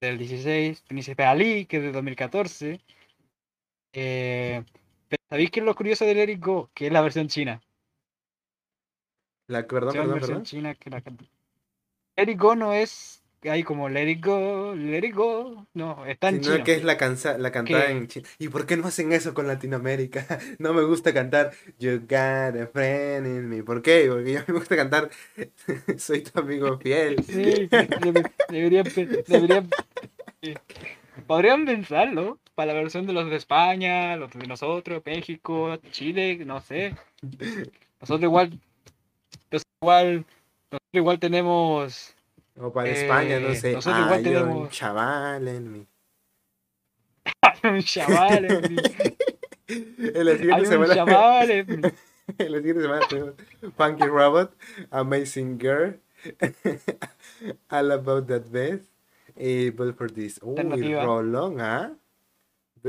del 0.00 0.18
16. 0.18 0.82
Príncipe 0.82 1.22
Ali, 1.22 1.66
que 1.66 1.76
es 1.76 1.82
del 1.84 1.92
2014. 1.92 2.80
Eh, 3.92 4.64
¿Sabéis 5.28 5.50
qué 5.50 5.60
es 5.60 5.66
lo 5.66 5.74
curioso 5.74 6.04
del 6.04 6.18
Eric 6.18 6.44
Go? 6.44 6.70
Que 6.74 6.86
es 6.86 6.92
la 6.92 7.00
versión 7.00 7.28
china. 7.28 7.60
La, 9.48 9.66
perdón, 9.66 9.92
perdón, 9.92 10.08
versión 10.14 10.28
perdón. 10.28 10.44
china 10.44 10.74
que 10.74 10.90
la 10.90 11.00
canta. 11.00 11.24
Eric 12.16 12.40
Go 12.40 12.56
no 12.56 12.72
es 12.72 13.22
hay 13.42 13.62
como 13.62 13.88
Let 13.88 14.08
It 14.10 14.24
Go, 14.24 14.74
Let 14.74 15.06
It 15.06 15.14
Go. 15.14 15.66
No, 15.74 16.04
está 16.06 16.30
en 16.30 16.42
Sino 16.42 16.54
chino. 16.54 16.64
que 16.64 16.74
es 16.74 16.82
la, 16.84 16.96
cansa 16.96 17.38
la 17.38 17.52
cantada 17.52 17.86
Que- 17.86 17.92
en 17.92 18.08
chino. 18.08 18.28
¿Y 18.38 18.48
por 18.48 18.66
qué 18.66 18.76
no 18.76 18.88
hacen 18.88 19.12
eso 19.12 19.34
con 19.34 19.46
Latinoamérica? 19.46 20.26
No 20.58 20.72
me 20.74 20.82
gusta 20.82 21.14
cantar 21.14 21.52
You 21.78 22.00
got 22.00 22.56
a 22.60 22.66
friend 22.72 23.26
in 23.26 23.48
me. 23.48 23.62
¿Por 23.62 23.82
qué? 23.82 24.06
Porque 24.08 24.32
yo 24.32 24.40
me 24.48 24.54
gusta 24.54 24.74
cantar 24.74 25.10
Soy 25.98 26.22
tu 26.22 26.40
amigo 26.40 26.78
fiel. 26.78 27.22
Sí, 27.24 27.68
debe- 27.68 28.32
deberían, 28.48 28.84
pe- 28.84 29.22
deberían- 29.28 29.70
sí. 30.42 30.54
Podrían 31.28 31.64
pensarlo 31.66 32.40
para 32.56 32.72
la 32.74 32.80
versión 32.80 33.06
de 33.06 33.12
los 33.12 33.30
de 33.30 33.36
España, 33.36 34.16
los 34.16 34.32
de 34.32 34.46
nosotros, 34.48 35.02
México, 35.06 35.76
Chile, 35.92 36.36
no 36.44 36.60
sé. 36.60 36.96
Nosotros 38.00 38.22
igual, 38.22 38.58
nosotros 39.52 39.62
igual, 39.82 40.24
nosotros 40.70 40.90
igual 40.92 41.18
tenemos 41.20 42.14
O 42.58 42.72
para 42.72 42.88
Eh, 42.88 43.02
España, 43.02 43.38
no 43.38 43.54
sé. 43.54 43.72
nosotros 43.74 44.00
igual 44.04 44.12
Hay 44.14 44.18
un 44.18 44.24
tenemos- 44.32 44.70
chaval 44.70 45.46
en 45.48 45.72
mí. 45.72 45.86
un 47.64 47.82
chaval, 47.82 48.44
en 48.46 48.74
mi- 48.74 48.82
En 50.14 50.24
la 50.24 50.30
hay 50.32 50.38
siguiente 50.38 50.62
un 50.62 50.66
semana, 50.66 50.94
chaval, 50.94 51.50
en 51.50 51.66
mi- 51.66 51.74
en 52.38 52.52
la 52.52 52.58
siguiente 52.58 52.82
semana 52.82 53.06
tenemos 53.08 53.34
Funky 53.76 54.06
Robot, 54.06 54.54
Amazing 54.90 55.58
Girl, 55.60 56.00
All 57.68 57.92
About 57.92 58.26
That 58.28 58.44
Beth 58.50 58.82
y 59.36 59.70
Build 59.70 59.96
for 59.96 60.10
This. 60.10 60.38
Uy. 60.42 60.94
Rolón, 60.94 61.60
¿ah? 61.60 61.88
Build 61.88 61.98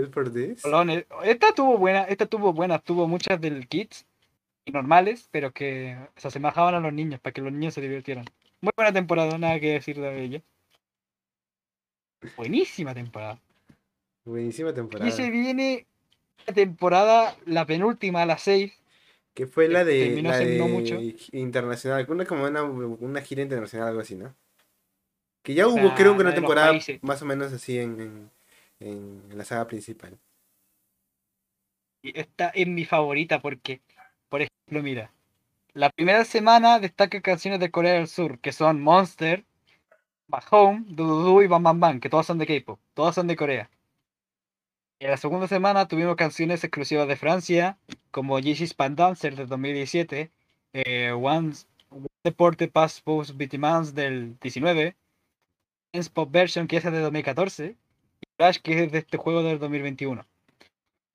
for 0.05 0.31
This. 0.31 0.61
Colones. 0.61 1.05
Esta 1.23 1.53
tuvo 1.53 1.77
buena, 1.77 2.03
esta 2.03 2.25
tuvo 2.25 2.53
buenas, 2.53 2.83
tuvo 2.83 3.07
muchas 3.07 3.41
del 3.41 3.67
Kids 3.67 4.05
y 4.65 4.71
normales, 4.71 5.27
pero 5.31 5.51
que 5.51 5.97
se 6.15 6.27
asemejaban 6.27 6.75
a 6.75 6.79
los 6.79 6.93
niños, 6.93 7.19
para 7.19 7.33
que 7.33 7.41
los 7.41 7.51
niños 7.51 7.73
se 7.73 7.81
divirtieran. 7.81 8.25
Muy 8.61 8.71
buena 8.75 8.93
temporada, 8.93 9.37
nada 9.37 9.59
que 9.59 9.73
decir 9.73 9.99
de 9.99 10.23
ella. 10.23 10.41
Buenísima 12.35 12.93
temporada. 12.93 13.39
Buenísima 14.25 14.73
temporada. 14.73 15.09
Y 15.09 15.11
se 15.11 15.29
viene 15.29 15.85
la 16.45 16.53
temporada, 16.53 17.35
la 17.45 17.65
penúltima, 17.65 18.25
la 18.25 18.37
6. 18.37 18.73
Que 19.33 19.45
fue 19.45 19.67
la 19.67 19.83
de, 19.83 20.21
la 20.21 20.37
de 20.37 20.57
no 20.57 20.67
mucho. 20.67 20.97
internacional, 21.31 22.05
una 22.09 22.25
como 22.25 22.45
una, 22.45 22.63
una 22.63 23.21
gira 23.21 23.43
internacional, 23.43 23.89
algo 23.89 24.01
así, 24.01 24.15
¿no? 24.15 24.35
Que 25.43 25.53
ya 25.53 25.67
hubo, 25.67 25.75
sea, 25.75 25.95
creo 25.95 26.15
que 26.15 26.23
una 26.23 26.33
temporada 26.33 26.77
más 27.01 27.21
o 27.21 27.25
menos 27.25 27.53
así 27.53 27.77
en, 27.79 28.01
en, 28.01 28.31
en 28.79 29.37
la 29.37 29.43
saga 29.43 29.67
principal. 29.67 30.17
Y 32.01 32.17
esta 32.19 32.49
es 32.49 32.67
mi 32.67 32.85
favorita 32.85 33.41
porque, 33.41 33.81
por 34.29 34.41
ejemplo, 34.41 34.83
mira, 34.83 35.11
la 35.73 35.89
primera 35.89 36.25
semana 36.25 36.79
destaca 36.79 37.21
canciones 37.21 37.59
de 37.59 37.71
Corea 37.71 37.93
del 37.93 38.07
Sur, 38.07 38.39
que 38.39 38.51
son 38.51 38.81
Monster, 38.81 39.45
Back 40.27 40.47
Home, 40.51 40.85
y 40.89 41.47
Bam 41.47 41.63
Bam 41.63 41.79
Bam, 41.79 41.99
que 41.99 42.09
todas 42.09 42.25
son 42.25 42.37
de 42.37 42.47
K-pop, 42.47 42.79
todas 42.93 43.15
son 43.15 43.27
de 43.27 43.35
Corea. 43.35 43.69
En 44.99 45.11
la 45.11 45.17
segunda 45.17 45.47
semana 45.47 45.87
tuvimos 45.87 46.15
canciones 46.15 46.63
exclusivas 46.63 47.07
de 47.07 47.15
Francia, 47.15 47.77
como 48.11 48.39
Yeezy's 48.39 48.73
Pan 48.73 48.95
Dancer 48.95 49.35
del 49.35 49.47
2017, 49.47 50.31
eh, 50.73 51.11
One 51.11 51.53
Deporte 52.23 52.67
Pass 52.67 53.01
Post 53.01 53.37
Vitimans 53.37 53.93
del 53.93 54.39
19, 54.39 54.95
Dance 55.93 56.11
Version, 56.29 56.67
que 56.67 56.77
es 56.77 56.83
de 56.83 56.99
2014, 56.99 57.77
y 58.37 58.43
Flash, 58.43 58.57
que 58.61 58.83
es 58.83 58.91
de 58.91 58.99
este 58.99 59.17
juego 59.17 59.43
del 59.43 59.59
2021. 59.59 60.25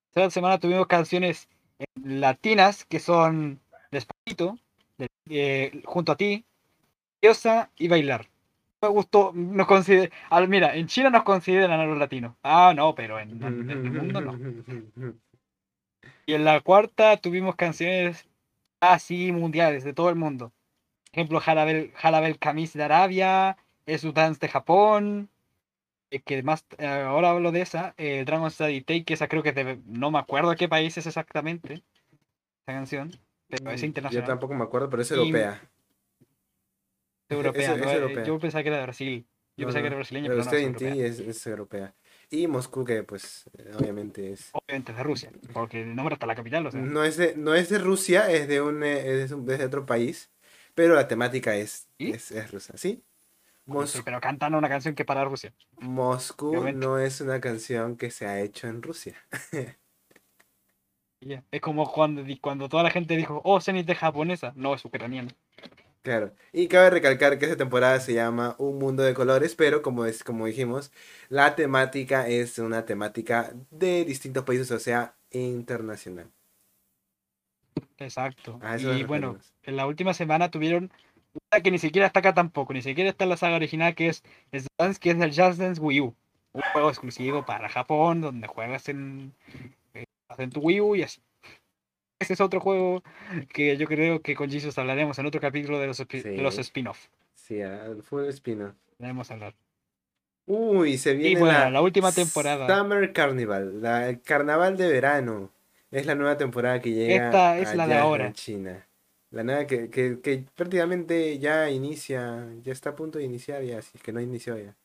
Esta 0.09 0.31
semana 0.31 0.59
tuvimos 0.59 0.87
canciones 0.87 1.49
eh, 1.79 1.85
latinas 2.05 2.85
que 2.85 2.99
son 3.01 3.61
Despacito, 3.91 4.59
de- 4.99 5.07
eh, 5.31 5.83
junto 5.85 6.13
a 6.13 6.17
ti, 6.17 6.45
Diosa 7.21 7.71
y 7.77 7.89
Bailar. 7.89 8.29
Me 8.83 8.89
gustó, 8.89 9.33
nos 9.35 9.67
consider- 9.67 10.11
al- 10.31 10.49
mira, 10.49 10.75
en 10.75 10.87
China 10.89 11.11
nos 11.11 11.23
consideran 11.23 11.79
a 11.81 11.85
los 11.87 11.97
latinos. 11.99 12.35
Ah, 12.43 12.73
no, 12.75 12.95
pero 12.95 13.21
en, 13.21 13.31
en 13.43 13.71
el 13.71 13.93
mundo 13.93 14.21
no. 14.21 14.33
Y 16.27 16.35
en 16.35 16.45
la 16.45 16.61
cuarta 16.61 17.17
tuvimos 17.17 17.57
canciones 17.57 18.29
así 18.81 19.33
mundiales 19.33 19.83
de 19.85 19.93
todo 19.93 20.09
el 20.09 20.17
mundo. 20.17 20.53
Por 21.11 21.19
ejemplo, 21.19 21.41
Jalabel, 21.41 21.93
Jalabel 21.95 22.39
Kamis 22.39 22.73
de 22.73 22.83
Arabia, 22.85 23.57
Esu 23.87 24.13
Dance 24.13 24.41
de 24.41 24.49
Japón. 24.49 25.29
Eh, 26.13 26.21
que 26.23 26.43
más 26.43 26.65
eh, 26.79 26.87
ahora 26.87 27.31
hablo 27.31 27.53
de 27.53 27.63
esa, 27.63 27.95
eh, 27.97 28.25
Dragon 28.25 28.51
Study 28.51 28.83
Take, 28.83 29.05
que 29.05 29.15
esa 29.15 29.29
creo 29.29 29.43
que 29.43 29.51
es 29.51 29.55
de, 29.55 29.81
no 29.87 30.11
me 30.11 30.19
acuerdo 30.19 30.55
qué 30.57 30.69
país 30.69 30.97
es 30.99 31.07
exactamente 31.07 31.75
esa 31.75 32.73
canción, 32.79 33.11
pero 33.49 33.71
es 33.71 33.81
Yo 33.83 33.87
internacional, 33.87 34.29
tampoco 34.29 34.55
me 34.55 34.65
acuerdo, 34.65 34.89
pero 34.91 35.03
es 35.03 35.11
Y- 35.11 35.15
europea. 35.15 35.61
es 37.29 37.37
europea, 37.37 37.75
es- 37.75 37.79
¿no? 37.81 37.85
es 37.85 37.93
Eh, 37.93 37.97
europea. 37.97 38.27
Yo 38.27 38.39
pensaba 38.39 38.63
que 38.63 38.69
era 38.69 38.77
de 38.79 38.83
Brasil, 38.85 39.27
yo 39.57 39.67
No, 39.67 39.67
pensaba 39.67 39.83
que 39.83 39.87
era 39.89 39.97
brasileña, 39.97 40.29
pero 40.29 40.43
pero 40.43 40.45
no, 40.45 40.57
es 40.57 40.65
europea. 40.65 40.95
es, 40.95 41.19
es 41.21 41.47
europea. 41.47 41.95
Y 42.31 42.47
Moscú, 42.47 42.85
que 42.85 43.03
pues 43.03 43.45
obviamente 43.79 44.33
es... 44.33 44.53
Obviamente 44.55 44.93
es 44.93 44.99
de 44.99 45.05
Rusia, 45.05 45.33
porque 45.55 45.83
el 45.83 45.95
nombre 45.95 46.15
está 46.15 46.27
la 46.27 46.35
capital, 46.35 46.67
o 46.67 46.71
sea. 46.71 46.81
No 46.81 47.05
es 47.05 47.17
de, 47.17 47.35
no 47.37 47.55
es 47.55 47.69
de 47.69 47.79
Rusia, 47.79 48.31
es 48.31 48.49
de 48.49 48.61
un, 48.61 48.83
es 48.83 49.31
de 49.31 49.55
es 49.55 49.63
otro 49.63 49.87
país, 49.87 50.31
pero 50.75 50.95
la 50.95 51.09
temática 51.09 51.55
es, 51.57 51.89
¿Sí? 51.99 52.11
es, 52.13 52.31
es 52.33 52.51
rusa, 52.51 52.77
¿sí? 52.77 53.03
Mos- 53.73 54.03
pero 54.05 54.21
cantan 54.21 54.55
una 54.55 54.69
canción 54.69 54.95
que 54.95 55.05
para 55.05 55.25
Rusia. 55.25 55.53
Moscú 55.81 56.49
Obviamente. 56.49 56.87
no 56.87 56.99
es 56.99 57.21
una 57.21 57.41
canción 57.41 57.97
que 57.97 58.11
se 58.11 58.27
ha 58.27 58.41
hecho 58.41 58.69
en 58.69 58.83
Rusia. 58.83 59.17
Es 61.53 61.61
como 61.61 61.91
cuando, 61.91 62.25
cuando 62.41 62.69
toda 62.69 62.83
la 62.83 62.91
gente 62.91 63.17
dijo, 63.17 63.41
oh, 63.45 63.61
Zenith 63.61 63.89
es 63.89 63.99
japonesa. 63.99 64.53
No, 64.57 64.75
es 64.75 64.85
ucraniana. 64.85 65.31
Claro. 66.03 66.35
Y 66.53 66.67
cabe 66.67 66.91
recalcar 66.91 67.39
que 67.39 67.45
esta 67.45 67.57
temporada 67.57 68.01
se 68.01 68.13
llama 68.15 68.57
Un 68.59 68.79
Mundo 68.79 69.05
de 69.05 69.15
Colores, 69.15 69.55
pero 69.55 69.83
como, 69.83 70.05
es, 70.05 70.25
como 70.25 70.47
dijimos, 70.47 70.91
la 71.29 71.55
temática 71.55 72.27
es 72.27 72.59
una 72.59 72.85
temática 72.85 73.53
de 73.71 74.05
distintos 74.05 74.43
países, 74.45 74.71
o 74.73 74.81
sea, 74.81 75.15
internacional. 75.31 76.29
Exacto. 77.99 78.59
Y 78.81 79.05
bueno, 79.05 79.39
en 79.63 79.77
la 79.77 79.87
última 79.87 80.13
semana 80.13 80.51
tuvieron 80.51 80.91
que 81.63 81.71
ni 81.71 81.79
siquiera 81.79 82.07
está 82.07 82.21
acá 82.21 82.35
tampoco, 82.35 82.73
ni 82.73 82.83
siquiera 82.83 83.11
está 83.11 83.25
en 83.25 83.31
la 83.31 83.37
saga 83.37 83.57
original, 83.57 83.95
que 83.95 84.09
es 84.09 84.23
es 84.51 84.67
Dance, 84.79 84.99
que 85.01 85.11
es 85.11 85.21
el 85.21 85.31
Just 85.35 85.59
Dance 85.59 85.81
Wii 85.81 86.01
U. 86.01 86.15
Un 86.55 86.63
juego 86.73 86.89
exclusivo 86.91 87.45
para 87.47 87.69
Japón, 87.69 88.21
donde 88.21 88.47
juegas 88.47 88.89
en, 88.89 89.33
eh, 89.95 90.05
en 90.39 90.51
tu 90.51 90.61
Wii 90.61 90.81
U 90.81 90.97
y 90.97 91.03
así. 91.03 91.21
Ese 92.21 92.35
es 92.35 92.41
otro 92.41 92.61
juego 92.61 93.03
que 93.53 93.77
yo 93.77 93.87
creo 93.87 94.21
que 94.23 94.37
con 94.37 94.51
Jesus 94.51 94.77
hablaremos 94.79 95.19
en 95.19 95.27
otro 95.27 95.41
capítulo 95.41 95.79
de 95.79 95.87
los, 95.89 95.99
de 95.99 96.39
los 96.43 96.55
Sí. 96.55 96.61
spin-off. 96.61 97.09
Sí, 97.35 97.61
al 97.63 98.03
full 98.03 98.25
espino. 98.27 98.75
Debemos 98.99 99.31
hablar. 99.31 99.55
Uy, 100.47 100.99
se 100.99 101.15
viene 101.15 101.41
bueno, 101.41 101.59
la, 101.59 101.71
la 101.71 101.81
última 101.83 102.13
temporada. 102.13 102.67
Summer 102.79 103.13
Carnival, 103.13 103.81
la, 103.81 104.09
el 104.09 104.21
carnaval 104.23 104.77
de 104.77 104.89
verano. 104.89 105.51
Es 105.91 106.07
la 106.07 106.15
nueva 106.15 106.37
temporada 106.37 106.81
que 106.81 106.91
llega 106.93 107.27
Esta 107.27 107.59
es 107.59 107.75
la 107.75 107.87
de 107.87 107.95
ahora. 107.95 108.27
en 108.27 108.33
China. 108.35 108.87
La 109.33 109.43
nueva 109.43 109.67
que, 109.67 109.89
que, 109.89 110.21
que 110.21 110.45
prácticamente 110.55 111.39
ya 111.39 111.71
inicia, 111.71 112.47
ya 112.63 112.73
está 112.73 112.91
a 112.91 112.97
punto 112.97 113.19
de 113.19 113.25
iniciar 113.25 113.63
ya, 113.65 113.81
si 113.81 113.97
es 113.97 114.03
que 114.03 114.13
no 114.13 114.21
inició 114.21 114.59
ya. 114.59 114.77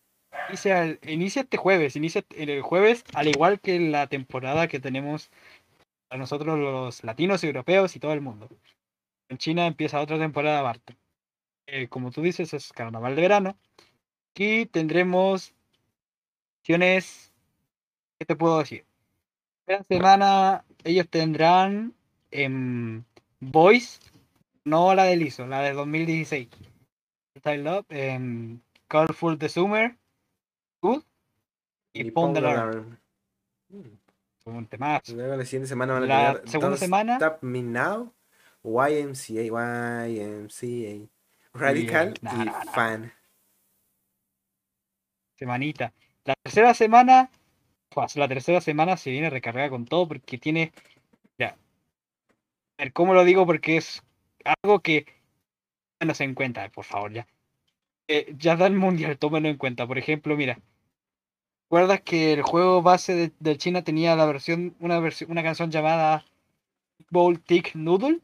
Inicia, 0.47 0.97
inicia 1.03 1.41
este 1.41 1.57
jueves, 1.57 1.97
inicia 1.97 2.23
el 2.35 2.61
jueves, 2.61 3.03
al 3.13 3.27
igual 3.27 3.59
que 3.59 3.77
la 3.79 4.07
temporada 4.07 4.69
que 4.69 4.79
tenemos 4.79 5.29
a 6.09 6.17
nosotros 6.17 6.57
los 6.57 7.03
latinos, 7.03 7.43
europeos 7.43 7.95
y 7.95 7.99
todo 7.99 8.13
el 8.13 8.21
mundo. 8.21 8.47
En 9.29 9.37
China 9.37 9.67
empieza 9.67 9.99
otra 9.99 10.17
temporada 10.17 10.61
aparte. 10.61 10.95
Eh, 11.67 11.89
como 11.89 12.11
tú 12.11 12.21
dices, 12.21 12.53
es 12.53 12.71
carnaval 12.71 13.15
de 13.17 13.21
verano. 13.21 13.57
Aquí 14.31 14.65
tendremos 14.65 15.53
acciones. 16.61 17.33
¿Qué 18.17 18.25
te 18.25 18.37
puedo 18.37 18.59
decir? 18.59 18.85
Esta 19.67 19.83
semana 19.83 20.63
ellos 20.85 21.09
tendrán 21.09 21.93
em, 22.31 23.03
Voice, 23.41 23.99
no 24.68 24.93
la 24.93 25.03
de 25.05 25.15
Liso, 25.15 25.47
la 25.47 25.61
de 25.61 25.74
2016. 25.74 26.49
Style 27.38 27.63
Love, 27.63 27.86
em, 27.89 28.59
Colorful 28.88 29.38
the 29.38 29.49
Summer, 29.49 29.95
Good 30.82 31.03
y, 31.93 32.11
Alarm. 32.18 32.97
Un 34.45 34.65
temazo. 34.68 35.13
Luego 35.13 35.36
la 35.36 35.45
siguiente 35.45 35.68
semana 35.68 35.93
van 35.93 36.03
a 36.03 36.05
La 36.05 36.34
tener 36.34 36.49
segunda 36.49 36.68
Don't 36.70 36.80
semana- 36.80 37.13
Stop 37.15 37.43
Me 37.43 37.61
Now, 37.61 38.13
YMCA, 38.63 39.43
YMCA, 39.43 41.07
Radical 41.53 42.13
no, 42.22 42.32
y 42.34 42.38
no, 42.38 42.45
no. 42.45 42.72
Fan. 42.72 43.13
semanita. 45.36 45.93
La 46.26 46.34
tercera 46.43 46.74
semana, 46.74 47.30
pues, 47.89 48.15
la 48.15 48.28
tercera 48.28 48.59
semana 48.61 48.97
se 48.97 49.11
viene 49.11 49.30
recargada 49.30 49.70
con 49.70 49.86
todo 49.86 50.07
porque 50.07 50.38
tiene, 50.38 50.72
ya, 51.38 51.49
a 52.78 52.84
ver, 52.84 52.93
¿cómo 52.93 53.13
lo 53.13 53.24
digo? 53.24 53.45
Porque 53.45 53.78
es 53.78 54.01
algo 54.63 54.79
que 54.79 55.05
no 55.99 56.13
se 56.13 56.23
en 56.23 56.35
cuenta, 56.35 56.69
por 56.69 56.85
favor, 56.85 57.11
ya. 57.11 57.27
Eh, 58.07 58.33
ya 58.37 58.55
da 58.55 58.67
el 58.67 58.75
mundial, 58.75 59.17
tómenlo 59.17 59.49
en 59.49 59.57
cuenta. 59.57 59.85
Por 59.85 59.97
ejemplo, 59.97 60.35
mira, 60.37 60.59
¿recuerdas 61.65 62.01
que 62.01 62.33
el 62.33 62.41
juego 62.41 62.81
base 62.81 63.15
de, 63.15 63.31
de 63.39 63.57
China 63.57 63.83
tenía 63.83 64.15
la 64.15 64.25
versión, 64.25 64.75
una 64.79 64.99
versión, 64.99 65.31
una 65.31 65.43
canción 65.43 65.71
llamada 65.71 66.25
Bowl 67.09 67.39
Tick 67.41 67.75
Noodle? 67.75 68.21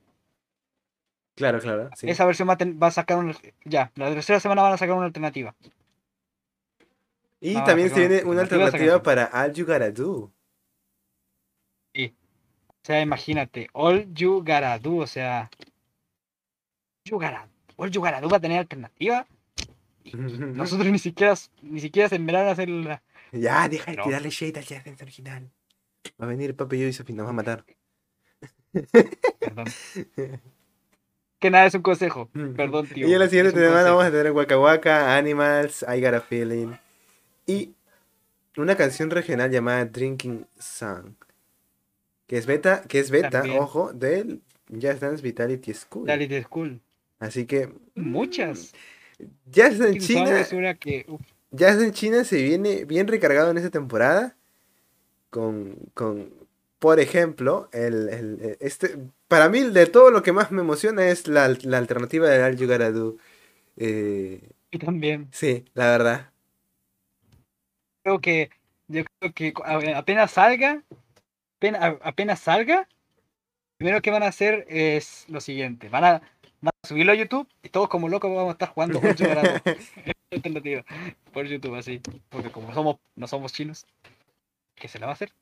Claro, 1.36 1.60
claro. 1.60 1.90
sí. 1.96 2.10
Esa 2.10 2.26
versión 2.26 2.48
va 2.48 2.54
a, 2.54 2.58
ten- 2.58 2.80
va 2.82 2.88
a 2.88 2.92
sacar 2.92 3.18
una, 3.18 3.36
ya, 3.66 3.92
la 3.96 4.10
tercera 4.10 4.40
semana 4.40 4.62
van 4.62 4.74
a 4.74 4.78
sacar 4.78 4.96
una 4.96 5.08
alternativa. 5.08 5.56
Y 7.42 7.56
también 7.56 7.90
se 7.90 8.08
viene 8.08 8.24
una 8.24 8.42
alternativa 8.42 8.66
alternativa 8.66 9.04
para 9.04 9.26
All 9.34 9.52
You 9.52 9.66
Gotta 9.66 9.92
Do. 9.92 10.32
O 11.96 12.86
sea, 12.86 13.02
imagínate, 13.02 13.70
All 13.72 14.14
You 14.14 14.40
Gotta 14.40 14.78
Do, 14.78 14.98
o 14.98 15.08
sea. 15.08 15.50
You 17.06 17.20
gotta- 17.20 17.48
All 17.78 17.90
You 17.92 18.02
Gotta 18.02 18.22
Do 18.22 18.30
va 18.30 18.38
a 18.38 18.40
tener 18.40 18.60
alternativa. 18.60 19.26
Nosotros 20.14 20.88
ni 20.92 21.00
siquiera, 21.00 21.34
ni 21.62 21.80
siquiera 21.80 22.08
se 22.10 22.16
enveraron 22.16 22.50
a 22.50 22.52
hacer 22.52 22.70
la. 22.70 23.02
Ya, 23.32 23.68
deja 23.68 23.92
de 23.92 23.98
No. 23.98 24.04
tirarle 24.04 24.30
shade 24.30 24.60
al 24.60 24.66
Jazz 24.66 24.86
Dance 24.86 25.04
original. 25.04 25.50
Va 26.22 26.26
a 26.26 26.28
venir 26.28 26.56
Papi 26.56 26.84
Joseph 26.86 27.10
y 27.10 27.14
nos 27.14 27.26
va 27.26 27.30
a 27.32 27.34
matar. 27.34 27.66
Perdón. 29.40 29.66
que 31.40 31.50
nada 31.50 31.66
es 31.66 31.74
un 31.76 31.82
consejo. 31.82 32.30
Perdón, 32.56 32.88
tío. 32.88 33.08
Y 33.08 33.14
en 33.14 33.20
la 33.20 33.28
siguiente 33.28 33.52
semana 33.60 33.84
vamos 33.90 34.06
a 34.06 34.12
tener 34.12 34.32
Waka 34.32 34.58
Waka, 34.60 35.18
Animals, 35.18 35.84
I 35.94 36.00
Got 36.02 36.14
a 36.14 36.22
Feeling. 36.22 36.74
Y 37.46 37.74
una 38.56 38.76
canción 38.78 39.10
regional 39.10 39.52
llamada 39.52 39.84
Drinking 39.86 40.46
Song. 40.60 41.16
Que 42.28 42.38
es 42.38 42.46
beta, 42.46 42.84
que 42.88 43.00
es 43.00 43.12
beta, 43.12 43.30
También. 43.30 43.60
ojo, 43.60 43.92
del 43.94 44.42
Jazz 44.70 45.00
Dance 45.02 45.22
Vitality 45.22 45.74
School. 45.74 46.08
Reality 46.08 46.42
School. 46.44 46.80
Así 47.24 47.46
que 47.46 47.70
Muchas. 47.96 48.74
Jazz 49.46 49.80
en 49.80 49.94
King 49.94 50.00
Song 50.00 50.26
China, 50.28 50.48
una 50.54 50.74
que. 50.76 51.06
uf, 51.08 51.22
Jazz 51.52 51.82
en 51.82 51.92
China 51.92 52.24
se 52.24 52.42
viene 52.42 52.86
bien 52.86 53.08
recargado 53.08 53.52
en 53.52 53.58
esta 53.58 53.70
temporada. 53.70 54.36
Con, 55.30 55.76
con 55.94 56.32
por 56.80 57.00
ejemplo, 57.00 57.70
el, 57.72 58.10
el- 58.10 58.58
este, 58.60 58.98
para 59.28 59.50
mí 59.50 59.62
de 59.62 59.86
todo 59.88 60.12
lo 60.12 60.22
que 60.22 60.34
más 60.34 60.52
me 60.52 60.62
emociona 60.62 61.08
es 61.08 61.28
la, 61.28 61.48
la 61.64 61.78
alternativa 61.78 62.28
de 62.30 62.66
Gotta 62.66 62.92
Do. 62.92 63.18
Eh, 63.78 64.42
y 64.72 64.78
también. 64.80 65.30
sí, 65.32 65.66
la 65.74 65.92
verdad. 65.92 66.32
Creo 68.04 68.20
que. 68.20 68.50
Yo 68.90 69.04
creo 69.20 69.34
que 69.34 69.54
apenas 69.96 70.32
salga. 70.32 70.84
apenas, 71.58 71.96
apenas 72.02 72.40
salga. 72.40 72.88
Primero 73.78 74.02
que 74.02 74.12
van 74.12 74.24
a 74.24 74.28
hacer 74.28 74.66
es 74.70 75.26
lo 75.30 75.42
siguiente. 75.42 75.90
Van 75.90 76.04
a, 76.04 76.22
van 76.64 76.74
a 76.82 76.88
subirlo 76.88 77.12
a 77.12 77.16
YouTube 77.16 77.48
y 77.62 77.70
todos 77.70 77.90
como 77.90 78.08
locos 78.08 78.34
vamos 78.34 78.50
a 78.50 78.54
estar 78.54 78.70
jugando 78.70 79.02
por 81.34 81.46
YouTube 81.46 81.76
así 81.76 82.02
porque 82.30 82.50
como 82.50 82.74
somos 82.74 82.96
no 83.16 83.28
somos 83.28 83.52
chinos 83.52 83.86
¿qué 84.76 84.88
se 84.88 84.98
le 84.98 85.06
va 85.06 85.12
a 85.12 85.16
hacer? 85.16 85.34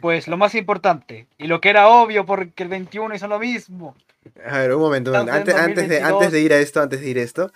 pues 0.00 0.28
lo 0.28 0.36
más 0.36 0.54
importante 0.54 1.26
y 1.38 1.48
lo 1.48 1.60
que 1.60 1.70
era 1.70 1.88
obvio 1.88 2.24
porque 2.24 2.62
el 2.62 2.68
21 2.68 3.16
hizo 3.16 3.26
lo 3.26 3.40
mismo 3.40 3.96
A 4.44 4.58
ver, 4.58 4.74
un 4.74 4.80
momento, 4.80 5.10
un 5.10 5.18
momento. 5.18 5.38
Antes, 5.38 5.54
antes, 5.54 5.88
de, 5.88 6.00
2022. 6.00 6.12
antes 6.12 6.32
de 6.32 6.40
ir 6.40 6.52
a 6.52 6.58
esto, 6.58 6.82
antes 6.82 7.00
de 7.00 7.10
ir 7.10 7.18
a 7.18 7.22
esto, 7.22 7.52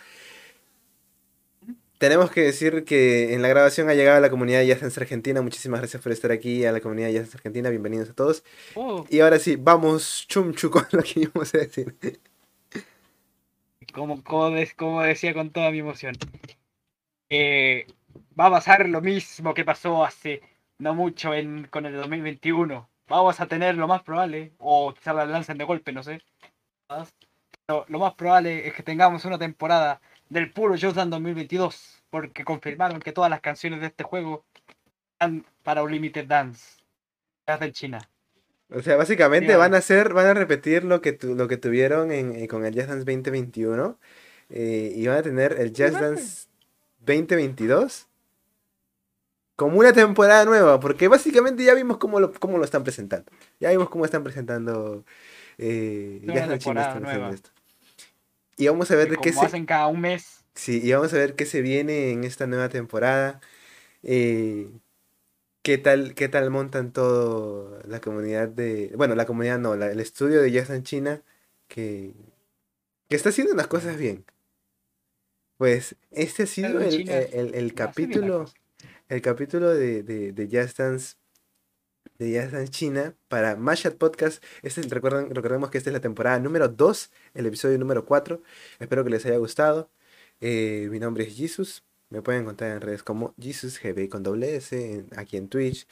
tenemos 1.98 2.30
que 2.30 2.42
decir 2.42 2.84
que 2.84 3.34
en 3.34 3.42
la 3.42 3.48
grabación 3.48 3.90
ha 3.90 3.94
llegado 3.94 4.20
la 4.20 4.30
comunidad 4.30 4.60
de 4.60 4.68
Jazz 4.68 4.96
Argentina. 4.96 5.42
Muchísimas 5.42 5.80
gracias 5.80 6.02
por 6.02 6.12
estar 6.12 6.32
aquí 6.32 6.64
a 6.64 6.72
la 6.72 6.80
comunidad 6.80 7.08
de 7.08 7.14
Jazz 7.14 7.34
Argentina. 7.34 7.68
Bienvenidos 7.68 8.08
a 8.10 8.14
todos. 8.14 8.42
Oh, 8.74 9.04
Y 9.10 9.20
ahora 9.20 9.38
sí, 9.38 9.56
vamos 9.56 10.24
chumchu 10.26 10.70
con 10.70 10.86
lo 10.92 11.02
que 11.02 11.20
íbamos 11.20 11.54
a 11.54 11.58
decir. 11.58 11.94
Como, 13.92 14.22
como, 14.24 14.50
de- 14.50 14.72
como 14.76 15.02
decía 15.02 15.34
con 15.34 15.50
toda 15.50 15.70
mi 15.70 15.78
emoción. 15.80 16.14
Eh, 17.28 17.86
va 18.38 18.46
a 18.46 18.50
pasar 18.50 18.88
lo 18.88 19.00
mismo 19.00 19.54
que 19.54 19.64
pasó 19.64 20.04
hace 20.04 20.42
no 20.78 20.94
mucho 20.94 21.34
en, 21.34 21.66
con 21.68 21.86
el 21.86 21.94
2021 21.94 22.88
vamos 23.06 23.40
a 23.40 23.46
tener 23.46 23.76
lo 23.76 23.86
más 23.88 24.02
probable 24.02 24.52
o 24.58 24.92
quizás 24.94 25.14
la 25.14 25.26
lancen 25.26 25.58
de 25.58 25.64
golpe 25.64 25.92
no 25.92 26.02
sé. 26.02 26.20
Pero 27.66 27.84
lo 27.88 27.98
más 27.98 28.14
probable 28.14 28.66
es 28.66 28.74
que 28.74 28.82
tengamos 28.82 29.24
una 29.24 29.38
temporada 29.38 30.00
del 30.28 30.52
puro 30.52 30.74
Dance 30.76 31.10
2022 31.10 32.02
porque 32.10 32.44
confirmaron 32.44 33.00
que 33.00 33.12
todas 33.12 33.30
las 33.30 33.40
canciones 33.40 33.80
de 33.80 33.86
este 33.88 34.04
juego 34.04 34.44
están 35.12 35.46
para 35.62 35.82
Unlimited 35.82 36.26
Dance. 36.26 36.80
Jazz 37.46 37.62
en 37.62 37.72
China 37.72 38.10
O 38.72 38.82
sea, 38.82 38.96
básicamente 38.96 39.56
van 39.56 39.74
a 39.74 39.78
hacer, 39.78 40.12
van 40.12 40.26
a 40.26 40.34
repetir 40.34 40.84
lo 40.84 41.00
que, 41.00 41.12
tu- 41.12 41.34
lo 41.34 41.48
que 41.48 41.56
tuvieron 41.56 42.12
en, 42.12 42.34
eh, 42.36 42.46
con 42.48 42.64
el 42.64 42.74
Jazz 42.74 42.88
Dance 42.88 43.04
2021. 43.04 43.98
eh, 44.52 44.92
y 44.96 45.06
van 45.06 45.18
a 45.18 45.22
tener 45.22 45.52
el 45.60 45.72
Jazz 45.72 45.92
Exacto. 45.94 46.06
Dance 46.16 46.48
2022 47.00 48.06
como 49.56 49.78
una 49.78 49.92
temporada 49.92 50.44
nueva. 50.44 50.80
Porque 50.80 51.06
básicamente 51.08 51.62
ya 51.64 51.74
vimos 51.74 51.98
cómo 51.98 52.18
lo, 52.18 52.32
cómo 52.32 52.58
lo 52.58 52.64
están 52.64 52.82
presentando. 52.82 53.30
Ya 53.60 53.70
vimos 53.70 53.90
cómo 53.90 54.04
están 54.04 54.24
presentando 54.24 55.04
eh, 55.58 56.20
Jazz 56.24 56.48
Dance. 56.48 57.42
Y 58.56 58.66
vamos 58.68 58.90
a 58.90 58.96
ver 58.96 59.08
qué 59.16 59.32
se, 59.32 59.46
hacen 59.46 59.66
cada 59.66 59.86
un 59.86 60.00
mes 60.00 60.44
Sí, 60.54 60.80
y 60.82 60.92
vamos 60.92 61.12
a 61.14 61.16
ver 61.16 61.34
qué 61.34 61.46
se 61.46 61.62
viene 61.62 62.10
en 62.10 62.24
esta 62.24 62.46
nueva 62.46 62.68
temporada. 62.68 63.40
eh, 64.02 64.68
qué 65.62 65.78
tal, 65.78 66.14
qué 66.14 66.28
tal 66.28 66.50
montan 66.50 66.92
todo 66.92 67.78
la 67.86 68.00
comunidad 68.00 68.48
de. 68.48 68.92
Bueno, 68.96 69.14
la 69.14 69.26
comunidad 69.26 69.58
no, 69.58 69.76
la- 69.76 69.90
el 69.90 70.00
estudio 70.00 70.40
de 70.42 70.50
Jazz 70.50 70.70
en 70.70 70.82
China, 70.82 71.22
que, 71.68 72.14
que 73.08 73.16
está 73.16 73.28
haciendo 73.30 73.54
las 73.54 73.66
cosas 73.66 73.96
bien. 73.96 74.24
Pues 75.58 75.96
este 76.10 76.44
ha 76.44 76.46
sido 76.46 76.80
el, 76.80 77.08
el- 77.10 77.54
el- 77.54 77.74
capítulo, 77.74 78.46
el 79.08 79.20
capítulo 79.20 79.68
de, 79.74 80.02
de, 80.02 80.32
de 80.32 80.48
Jazz 80.48 80.76
Dance 80.76 81.16
de 82.18 82.30
Jazz 82.32 82.52
Dance 82.52 82.70
China 82.70 83.14
para 83.28 83.56
Mashup 83.56 83.96
Podcast. 83.98 84.42
Este, 84.62 84.80
es- 84.80 84.90
recuerden, 84.90 85.34
recordemos 85.34 85.70
que 85.70 85.76
esta 85.78 85.90
es 85.90 85.94
la 85.94 86.00
temporada 86.00 86.38
número 86.38 86.68
2, 86.68 87.10
el 87.34 87.46
episodio 87.46 87.78
número 87.78 88.06
4. 88.06 88.42
Espero 88.78 89.04
que 89.04 89.10
les 89.10 89.24
haya 89.26 89.36
gustado. 89.36 89.90
Eh, 90.40 90.88
mi 90.90 90.98
nombre 90.98 91.24
es 91.24 91.36
Jesus. 91.36 91.84
Me 92.10 92.22
pueden 92.22 92.42
encontrar 92.42 92.72
en 92.72 92.80
redes 92.80 93.02
como 93.02 93.34
JesusGB 93.38 94.08
con 94.08 94.22
doble 94.22 94.56
S, 94.56 94.76
en- 94.94 95.08
aquí 95.16 95.36
en 95.36 95.48
Twitch, 95.48 95.86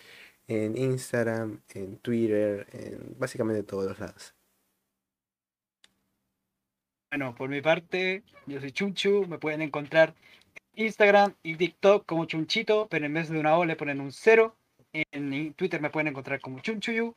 en 0.48 0.76
Instagram, 0.76 1.62
en 1.74 1.98
Twitter, 1.98 2.66
en 2.72 3.16
básicamente 3.18 3.62
todos 3.62 3.86
los 3.86 3.98
lados. 4.00 4.34
Bueno, 7.10 7.34
por 7.34 7.48
mi 7.48 7.62
parte, 7.62 8.22
yo 8.46 8.60
soy 8.60 8.72
Chunchu, 8.72 9.26
me 9.28 9.38
pueden 9.38 9.62
encontrar 9.62 10.14
en 10.74 10.86
Instagram 10.86 11.34
y 11.42 11.56
TikTok 11.56 12.04
como 12.04 12.26
Chunchito, 12.26 12.86
pero 12.90 13.06
en 13.06 13.14
vez 13.14 13.30
de 13.30 13.38
una 13.38 13.56
O 13.56 13.64
le 13.64 13.76
ponen 13.76 14.00
un 14.00 14.12
cero. 14.12 14.56
En 14.92 15.54
Twitter 15.54 15.80
me 15.80 15.90
pueden 15.90 16.08
encontrar 16.08 16.40
como 16.40 16.60
Chunchuyu. 16.60 17.14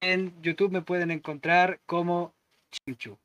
En 0.00 0.40
YouTube 0.42 0.72
me 0.72 0.82
pueden 0.82 1.10
encontrar 1.10 1.80
como 1.86 2.34
Chunchu. 2.70 3.18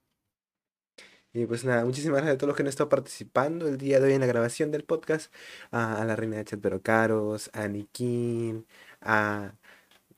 Y 1.34 1.46
pues 1.46 1.64
nada, 1.64 1.86
muchísimas 1.86 2.18
gracias 2.18 2.36
a 2.36 2.38
todos 2.38 2.50
los 2.50 2.58
que 2.58 2.64
han 2.64 2.68
estado 2.68 2.90
participando 2.90 3.68
el 3.68 3.78
día 3.78 4.00
de 4.00 4.08
hoy 4.08 4.14
en 4.14 4.20
la 4.20 4.28
grabación 4.28 4.70
del 4.72 4.84
podcast. 4.84 5.34
A, 5.72 6.04
la 6.06 6.16
reina 6.18 6.38
de 6.38 6.44
chat 6.46 6.60
Pero 6.62 6.82
Caros, 6.82 7.50
a 7.54 7.68
Nikin, 7.70 8.66
a, 9.00 9.54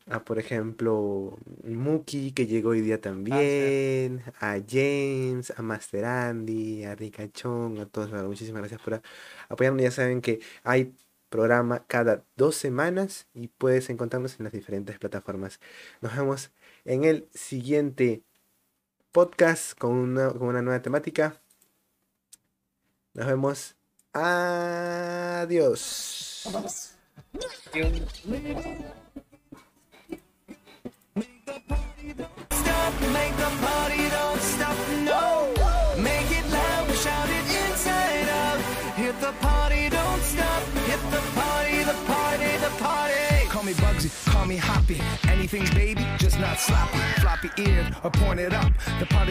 a 0.07 0.23
por 0.25 0.39
ejemplo 0.39 1.37
Muki 1.63 2.31
que 2.33 2.47
llegó 2.47 2.69
hoy 2.71 2.81
día 2.81 2.99
también, 3.01 4.23
a 4.39 4.57
James, 4.67 5.53
a 5.55 5.61
Master 5.61 6.05
Andy, 6.05 6.83
a 6.85 6.95
Ricachón, 6.95 7.79
a 7.79 7.85
todos. 7.87 8.11
Muchísimas 8.11 8.61
gracias 8.61 8.81
por 8.81 9.01
apoyarnos. 9.49 9.83
Ya 9.83 9.91
saben 9.91 10.21
que 10.21 10.39
hay 10.63 10.95
programa 11.29 11.85
cada 11.87 12.25
dos 12.35 12.55
semanas 12.55 13.27
y 13.33 13.49
puedes 13.49 13.89
encontrarnos 13.89 14.39
en 14.39 14.45
las 14.45 14.53
diferentes 14.53 14.97
plataformas. 14.99 15.59
Nos 16.01 16.15
vemos 16.15 16.51
en 16.85 17.03
el 17.05 17.27
siguiente 17.33 18.23
podcast 19.13 19.77
con 19.77 19.91
una, 19.91 20.29
con 20.31 20.49
una 20.49 20.61
nueva 20.61 20.81
temática. 20.81 21.39
Nos 23.13 23.27
vemos. 23.27 23.75
Adiós. 24.11 25.73
the 41.13 41.21
party, 41.35 41.83
the 41.83 41.93
party, 42.07 42.57
the 42.57 42.69
party. 42.79 43.22
Call 43.63 43.71
me 43.71 43.79
Bugsy, 43.79 44.29
call 44.29 44.45
me 44.45 44.57
Hoppy. 44.57 44.99
Anything, 45.29 45.63
baby, 45.73 46.05
just 46.17 46.37
not 46.37 46.59
sloppy. 46.59 46.97
Floppy 47.21 47.49
eared 47.57 47.95
or 48.03 48.11
pointed 48.11 48.53
up. 48.53 48.73
The 48.99 49.05
party 49.05 49.13